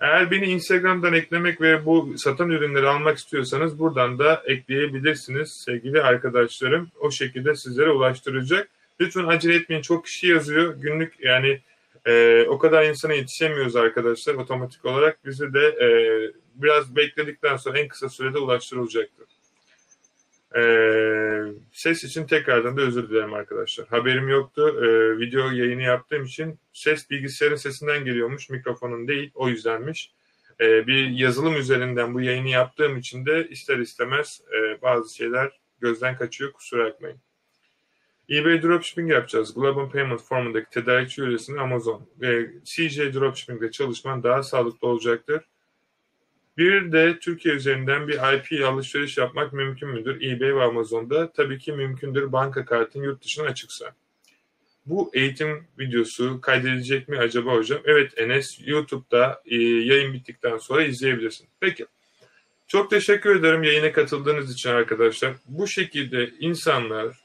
Eğer 0.00 0.30
beni 0.30 0.46
Instagram'dan 0.46 1.14
eklemek 1.14 1.60
ve 1.60 1.86
bu 1.86 2.18
satan 2.18 2.50
ürünleri 2.50 2.88
almak 2.88 3.18
istiyorsanız 3.18 3.78
buradan 3.78 4.18
da 4.18 4.42
ekleyebilirsiniz 4.46 5.52
sevgili 5.52 6.02
arkadaşlarım. 6.02 6.90
O 7.00 7.10
şekilde 7.10 7.54
sizlere 7.54 7.90
ulaştıracak. 7.90 8.68
Lütfen 9.00 9.26
acele 9.26 9.54
etmeyin. 9.54 9.82
Çok 9.82 10.04
kişi 10.04 10.26
yazıyor. 10.26 10.74
Günlük 10.74 11.14
yani 11.20 11.60
e, 12.06 12.44
o 12.48 12.58
kadar 12.58 12.84
insana 12.84 13.12
yetişemiyoruz 13.12 13.76
arkadaşlar 13.76 14.34
otomatik 14.34 14.84
olarak. 14.84 15.24
Bizi 15.26 15.54
de 15.54 15.66
e, 15.66 15.88
biraz 16.54 16.96
bekledikten 16.96 17.56
sonra 17.56 17.78
en 17.78 17.88
kısa 17.88 18.08
sürede 18.08 18.38
ulaştırılacaktır. 18.38 19.26
E, 20.56 20.62
ses 21.72 22.04
için 22.04 22.26
tekrardan 22.26 22.76
da 22.76 22.80
özür 22.80 23.10
dilerim 23.10 23.34
arkadaşlar. 23.34 23.88
Haberim 23.88 24.28
yoktu. 24.28 24.84
E, 24.84 25.18
video 25.18 25.50
yayını 25.50 25.82
yaptığım 25.82 26.24
için 26.24 26.58
ses 26.72 27.10
bilgisayarın 27.10 27.56
sesinden 27.56 28.04
geliyormuş. 28.04 28.50
Mikrofonun 28.50 29.08
değil. 29.08 29.30
O 29.34 29.48
yüzdenmiş. 29.48 30.12
E, 30.60 30.86
bir 30.86 31.08
yazılım 31.08 31.56
üzerinden 31.56 32.14
bu 32.14 32.20
yayını 32.20 32.48
yaptığım 32.48 32.98
için 32.98 33.26
de 33.26 33.48
ister 33.48 33.78
istemez 33.78 34.40
e, 34.52 34.82
bazı 34.82 35.16
şeyler 35.16 35.60
gözden 35.80 36.16
kaçıyor. 36.16 36.52
Kusura 36.52 36.84
bakmayın 36.84 37.20
eBay 38.30 38.62
Dropshipping 38.62 39.10
yapacağız. 39.10 39.54
Global 39.54 39.90
Payment 39.90 40.22
formundaki 40.22 40.70
tedarikçi 40.70 41.22
üyesini 41.22 41.60
Amazon 41.60 42.08
ve 42.20 42.50
CJ 42.64 42.98
Dropshipping'de 42.98 43.70
çalışman 43.70 44.22
daha 44.22 44.42
sağlıklı 44.42 44.88
olacaktır. 44.88 45.44
Bir 46.58 46.92
de 46.92 47.18
Türkiye 47.18 47.54
üzerinden 47.54 48.08
bir 48.08 48.14
IP 48.14 48.66
alışveriş 48.66 49.18
yapmak 49.18 49.52
mümkün 49.52 49.88
müdür? 49.88 50.22
eBay 50.22 50.56
ve 50.56 50.62
Amazon'da 50.62 51.32
tabii 51.32 51.58
ki 51.58 51.72
mümkündür 51.72 52.32
banka 52.32 52.64
kartın 52.64 53.02
yurt 53.02 53.24
dışına 53.24 53.46
açıksa. 53.46 53.94
Bu 54.86 55.10
eğitim 55.14 55.66
videosu 55.78 56.40
kaydedilecek 56.40 57.08
mi 57.08 57.18
acaba 57.18 57.54
hocam? 57.54 57.80
Evet 57.84 58.18
Enes 58.18 58.60
YouTube'da 58.66 59.42
e, 59.46 59.56
yayın 59.56 60.12
bittikten 60.12 60.58
sonra 60.58 60.82
izleyebilirsin. 60.82 61.48
Peki. 61.60 61.86
Çok 62.68 62.90
teşekkür 62.90 63.36
ederim 63.36 63.62
yayına 63.62 63.92
katıldığınız 63.92 64.52
için 64.52 64.70
arkadaşlar. 64.70 65.32
Bu 65.46 65.68
şekilde 65.68 66.30
insanlar 66.40 67.16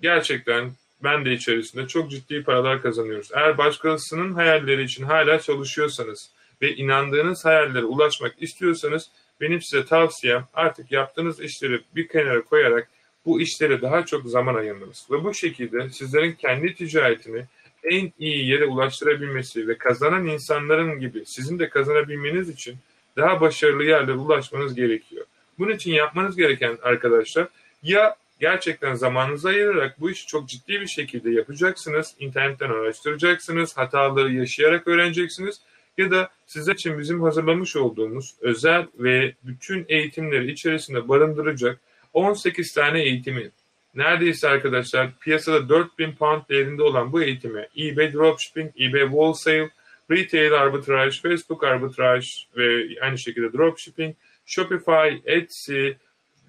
gerçekten 0.00 0.72
ben 1.02 1.24
de 1.24 1.32
içerisinde 1.32 1.86
çok 1.86 2.10
ciddi 2.10 2.42
paralar 2.42 2.82
kazanıyoruz. 2.82 3.30
Eğer 3.34 3.58
başkasının 3.58 4.32
hayalleri 4.32 4.82
için 4.82 5.04
hala 5.04 5.40
çalışıyorsanız 5.40 6.30
ve 6.62 6.76
inandığınız 6.76 7.44
hayallere 7.44 7.84
ulaşmak 7.84 8.42
istiyorsanız 8.42 9.10
benim 9.40 9.62
size 9.62 9.84
tavsiyem 9.84 10.44
artık 10.54 10.92
yaptığınız 10.92 11.40
işleri 11.40 11.80
bir 11.96 12.08
kenara 12.08 12.44
koyarak 12.44 12.88
bu 13.26 13.40
işlere 13.40 13.82
daha 13.82 14.06
çok 14.06 14.26
zaman 14.26 14.54
ayırmanız. 14.54 15.06
Ve 15.10 15.24
bu 15.24 15.34
şekilde 15.34 15.90
sizlerin 15.90 16.32
kendi 16.32 16.74
ticaretini 16.74 17.44
en 17.84 18.12
iyi 18.18 18.48
yere 18.48 18.64
ulaştırabilmesi 18.64 19.68
ve 19.68 19.78
kazanan 19.78 20.26
insanların 20.26 21.00
gibi 21.00 21.26
sizin 21.26 21.58
de 21.58 21.68
kazanabilmeniz 21.68 22.48
için 22.48 22.76
daha 23.16 23.40
başarılı 23.40 23.84
yerlere 23.84 24.16
ulaşmanız 24.16 24.74
gerekiyor. 24.74 25.26
Bunun 25.58 25.72
için 25.72 25.92
yapmanız 25.92 26.36
gereken 26.36 26.78
arkadaşlar 26.82 27.48
ya 27.82 28.16
gerçekten 28.40 28.94
zamanınızı 28.94 29.48
ayırarak 29.48 30.00
bu 30.00 30.10
işi 30.10 30.26
çok 30.26 30.48
ciddi 30.48 30.80
bir 30.80 30.86
şekilde 30.86 31.30
yapacaksınız. 31.30 32.14
İnternetten 32.18 32.70
araştıracaksınız, 32.70 33.76
hataları 33.76 34.32
yaşayarak 34.32 34.88
öğreneceksiniz 34.88 35.60
ya 35.98 36.10
da 36.10 36.30
sizler 36.46 36.74
için 36.74 36.98
bizim 36.98 37.22
hazırlamış 37.22 37.76
olduğumuz 37.76 38.34
özel 38.40 38.86
ve 38.98 39.34
bütün 39.44 39.86
eğitimleri 39.88 40.50
içerisinde 40.52 41.08
barındıracak 41.08 41.80
18 42.12 42.74
tane 42.74 43.02
eğitimi 43.02 43.50
neredeyse 43.94 44.48
arkadaşlar 44.48 45.18
piyasada 45.18 45.68
4000 45.68 46.12
pound 46.12 46.42
değerinde 46.48 46.82
olan 46.82 47.12
bu 47.12 47.22
eğitimi 47.22 47.68
eBay 47.78 48.12
Dropshipping, 48.12 48.70
eBay 48.80 49.02
Wholesale, 49.02 49.70
Retail 50.10 50.52
Arbitrage, 50.52 51.16
Facebook 51.22 51.64
Arbitrage 51.64 52.26
ve 52.56 52.86
aynı 53.02 53.18
şekilde 53.18 53.52
Dropshipping, 53.52 54.16
Shopify, 54.46 55.22
Etsy, 55.24 55.88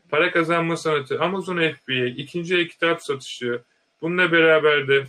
para 0.09 0.31
kazanma 0.31 0.77
sanatı, 0.77 1.21
Amazon 1.21 1.57
FBA, 1.57 2.05
ikinci 2.05 2.55
el 2.55 2.67
kitap 2.67 3.03
satışı, 3.03 3.61
bununla 4.01 4.31
beraber 4.31 4.87
de 4.87 5.03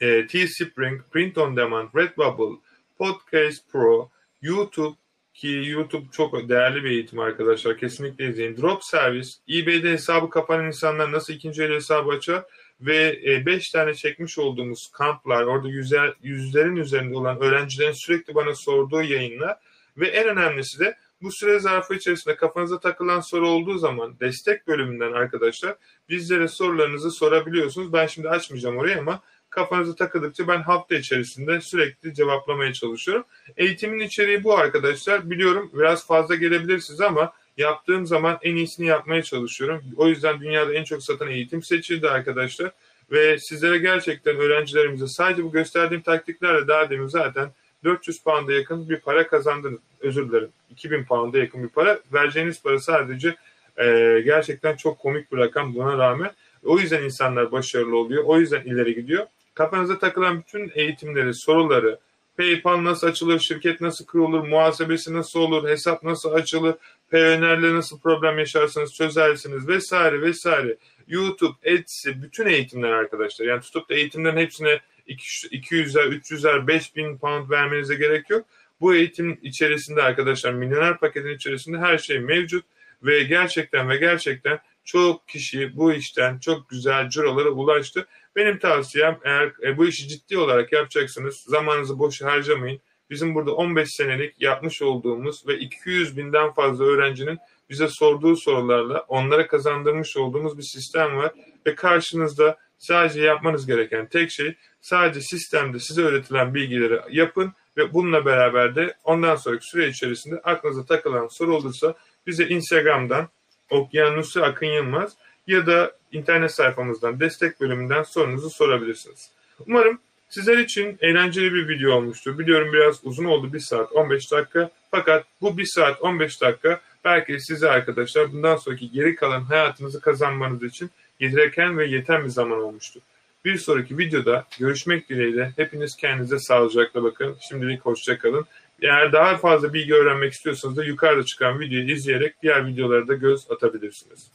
e, 0.00 0.26
Teespring, 0.26 1.00
Print 1.12 1.38
on 1.38 1.56
Demand, 1.56 1.88
Redbubble, 1.96 2.58
Podcast 3.00 3.72
Pro, 3.72 4.10
YouTube 4.42 4.96
ki 5.34 5.62
YouTube 5.66 6.06
çok 6.12 6.48
değerli 6.48 6.84
bir 6.84 6.90
eğitim 6.90 7.18
arkadaşlar. 7.18 7.78
Kesinlikle 7.78 8.28
izleyin. 8.28 8.56
Drop 8.56 8.84
servis, 8.84 9.40
eBay'de 9.48 9.90
hesabı 9.90 10.30
kapanan 10.30 10.66
insanlar 10.66 11.12
nasıl 11.12 11.32
ikinci 11.32 11.62
el 11.62 11.72
hesabı 11.72 12.10
açar 12.10 12.44
ve 12.80 13.22
5 13.46 13.68
e, 13.68 13.72
tane 13.72 13.94
çekmiş 13.94 14.38
olduğumuz 14.38 14.90
kamplar, 14.92 15.42
orada 15.42 15.68
yüzer, 15.68 16.14
yüzlerin 16.22 16.76
üzerinde 16.76 17.16
olan 17.16 17.40
öğrencilerin 17.40 17.92
sürekli 17.92 18.34
bana 18.34 18.54
sorduğu 18.54 19.02
yayınlar 19.02 19.56
ve 19.96 20.08
en 20.08 20.28
önemlisi 20.28 20.78
de 20.78 20.96
bu 21.22 21.32
süre 21.32 21.58
zarfı 21.58 21.94
içerisinde 21.94 22.36
kafanıza 22.36 22.80
takılan 22.80 23.20
soru 23.20 23.48
olduğu 23.48 23.78
zaman 23.78 24.20
destek 24.20 24.66
bölümünden 24.66 25.12
arkadaşlar 25.12 25.76
bizlere 26.08 26.48
sorularınızı 26.48 27.10
sorabiliyorsunuz. 27.10 27.92
Ben 27.92 28.06
şimdi 28.06 28.28
açmayacağım 28.28 28.76
orayı 28.76 28.98
ama 28.98 29.20
kafanıza 29.50 29.94
takıldıkça 29.94 30.48
ben 30.48 30.62
hafta 30.62 30.94
içerisinde 30.94 31.60
sürekli 31.60 32.14
cevaplamaya 32.14 32.72
çalışıyorum. 32.72 33.24
Eğitimin 33.56 33.98
içeriği 33.98 34.44
bu 34.44 34.58
arkadaşlar. 34.58 35.30
Biliyorum 35.30 35.70
biraz 35.74 36.06
fazla 36.06 36.34
gelebilir 36.34 36.78
size 36.78 37.06
ama 37.06 37.32
yaptığım 37.56 38.06
zaman 38.06 38.38
en 38.42 38.56
iyisini 38.56 38.86
yapmaya 38.86 39.22
çalışıyorum. 39.22 39.82
O 39.96 40.08
yüzden 40.08 40.40
dünyada 40.40 40.74
en 40.74 40.84
çok 40.84 41.02
satan 41.02 41.28
eğitim 41.28 41.62
seçildi 41.62 42.08
arkadaşlar. 42.08 42.70
Ve 43.10 43.38
sizlere 43.38 43.78
gerçekten 43.78 44.36
öğrencilerimize 44.36 45.06
sadece 45.06 45.44
bu 45.44 45.52
gösterdiğim 45.52 46.02
taktiklerle 46.02 46.68
daha 46.68 46.90
demin 46.90 47.06
zaten 47.06 47.50
400 47.84 48.22
pound'a 48.22 48.52
yakın 48.52 48.88
bir 48.88 49.00
para 49.00 49.26
kazandınız. 49.26 49.78
Özür 50.00 50.28
dilerim. 50.28 50.48
2000 50.70 51.04
pound'a 51.04 51.38
yakın 51.38 51.62
bir 51.62 51.68
para. 51.68 52.00
Vereceğiniz 52.12 52.62
para 52.62 52.78
sadece 52.78 53.36
e, 53.78 53.84
gerçekten 54.24 54.76
çok 54.76 54.98
komik 54.98 55.32
bir 55.32 55.38
rakam 55.38 55.74
buna 55.74 55.98
rağmen. 55.98 56.30
O 56.64 56.78
yüzden 56.78 57.02
insanlar 57.02 57.52
başarılı 57.52 57.96
oluyor. 57.96 58.24
O 58.24 58.40
yüzden 58.40 58.60
ileri 58.60 58.94
gidiyor. 58.94 59.26
Kafanıza 59.54 59.98
takılan 59.98 60.40
bütün 60.40 60.72
eğitimleri, 60.74 61.34
soruları, 61.34 61.98
PayPal 62.36 62.84
nasıl 62.84 63.06
açılır, 63.06 63.38
şirket 63.38 63.80
nasıl 63.80 64.06
kurulur, 64.06 64.48
muhasebesi 64.48 65.14
nasıl 65.14 65.40
olur, 65.40 65.68
hesap 65.68 66.02
nasıl 66.02 66.32
açılır, 66.32 66.74
PNR'le 67.10 67.74
nasıl 67.74 68.00
problem 68.00 68.38
yaşarsınız 68.38 68.94
çözersiniz 68.94 69.68
vesaire 69.68 70.22
vesaire. 70.22 70.76
YouTube, 71.08 71.56
Etsy 71.62 72.10
bütün 72.22 72.46
eğitimler 72.46 72.90
arkadaşlar. 72.90 73.46
Yani 73.46 73.60
tutup 73.60 73.88
da 73.88 73.94
eğitimlerin 73.94 74.36
hepsine 74.36 74.80
200'er, 75.08 76.20
300'er, 76.20 76.66
5000 76.66 77.18
pound 77.18 77.50
vermenize 77.50 77.94
gerek 77.94 78.30
yok. 78.30 78.46
Bu 78.80 78.94
eğitim 78.94 79.38
içerisinde 79.42 80.02
arkadaşlar 80.02 80.52
milyoner 80.52 80.98
paketin 80.98 81.34
içerisinde 81.34 81.78
her 81.78 81.98
şey 81.98 82.18
mevcut 82.18 82.64
ve 83.02 83.22
gerçekten 83.22 83.88
ve 83.88 83.96
gerçekten 83.96 84.58
çok 84.84 85.28
kişi 85.28 85.76
bu 85.76 85.92
işten 85.92 86.38
çok 86.38 86.70
güzel 86.70 87.08
cirolara 87.08 87.48
ulaştı. 87.48 88.06
Benim 88.36 88.58
tavsiyem 88.58 89.18
eğer 89.24 89.52
e, 89.62 89.76
bu 89.76 89.86
işi 89.86 90.08
ciddi 90.08 90.38
olarak 90.38 90.72
yapacaksınız 90.72 91.44
zamanınızı 91.46 91.98
boş 91.98 92.22
harcamayın. 92.22 92.80
Bizim 93.10 93.34
burada 93.34 93.54
15 93.54 93.88
senelik 93.90 94.42
yapmış 94.42 94.82
olduğumuz 94.82 95.46
ve 95.46 95.58
200 95.58 96.16
binden 96.16 96.52
fazla 96.52 96.84
öğrencinin 96.84 97.38
bize 97.70 97.88
sorduğu 97.88 98.36
sorularla 98.36 99.04
onlara 99.08 99.46
kazandırmış 99.46 100.16
olduğumuz 100.16 100.58
bir 100.58 100.62
sistem 100.62 101.16
var 101.16 101.32
ve 101.66 101.74
karşınızda 101.74 102.58
sadece 102.78 103.22
yapmanız 103.22 103.66
gereken 103.66 104.06
tek 104.06 104.30
şey 104.30 104.54
sadece 104.80 105.20
sistemde 105.20 105.78
size 105.78 106.02
öğretilen 106.02 106.54
bilgileri 106.54 107.00
yapın 107.10 107.52
ve 107.76 107.92
bununla 107.94 108.24
beraber 108.24 108.76
de 108.76 108.94
ondan 109.04 109.36
sonraki 109.36 109.66
süre 109.66 109.88
içerisinde 109.88 110.40
aklınıza 110.44 110.84
takılan 110.84 111.28
soru 111.28 111.56
olursa 111.56 111.94
bize 112.26 112.48
Instagram'dan 112.48 113.28
Okyanusu 113.70 114.44
Akın 114.44 114.66
Yılmaz 114.66 115.16
ya 115.46 115.66
da 115.66 115.99
internet 116.12 116.52
sayfamızdan 116.52 117.20
destek 117.20 117.60
bölümünden 117.60 118.02
sorunuzu 118.02 118.50
sorabilirsiniz. 118.50 119.30
Umarım 119.66 119.98
sizler 120.28 120.58
için 120.58 120.98
eğlenceli 121.00 121.54
bir 121.54 121.68
video 121.68 121.94
olmuştur. 121.94 122.38
Biliyorum 122.38 122.72
biraz 122.72 123.04
uzun 123.04 123.24
oldu 123.24 123.52
1 123.52 123.58
saat 123.58 123.92
15 123.92 124.32
dakika 124.32 124.70
fakat 124.90 125.24
bu 125.40 125.58
1 125.58 125.64
saat 125.64 126.02
15 126.02 126.40
dakika 126.40 126.80
belki 127.04 127.40
size 127.40 127.70
arkadaşlar 127.70 128.32
bundan 128.32 128.56
sonraki 128.56 128.90
geri 128.90 129.16
kalan 129.16 129.42
hayatınızı 129.42 130.00
kazanmanız 130.00 130.62
için 130.62 130.90
gereken 131.20 131.78
ve 131.78 131.86
yeten 131.86 132.24
bir 132.24 132.28
zaman 132.28 132.62
olmuştur. 132.62 133.00
Bir 133.44 133.56
sonraki 133.56 133.98
videoda 133.98 134.44
görüşmek 134.58 135.08
dileğiyle 135.08 135.52
hepiniz 135.56 135.96
kendinize 135.96 136.38
sağlıcakla 136.38 137.02
bakın. 137.02 137.36
Şimdilik 137.48 137.80
hoşçakalın. 137.80 138.46
Eğer 138.82 139.12
daha 139.12 139.36
fazla 139.36 139.74
bilgi 139.74 139.94
öğrenmek 139.94 140.32
istiyorsanız 140.32 140.76
da 140.76 140.84
yukarıda 140.84 141.24
çıkan 141.24 141.60
videoyu 141.60 141.90
izleyerek 141.90 142.42
diğer 142.42 142.66
videolara 142.66 143.08
da 143.08 143.14
göz 143.14 143.50
atabilirsiniz. 143.50 144.30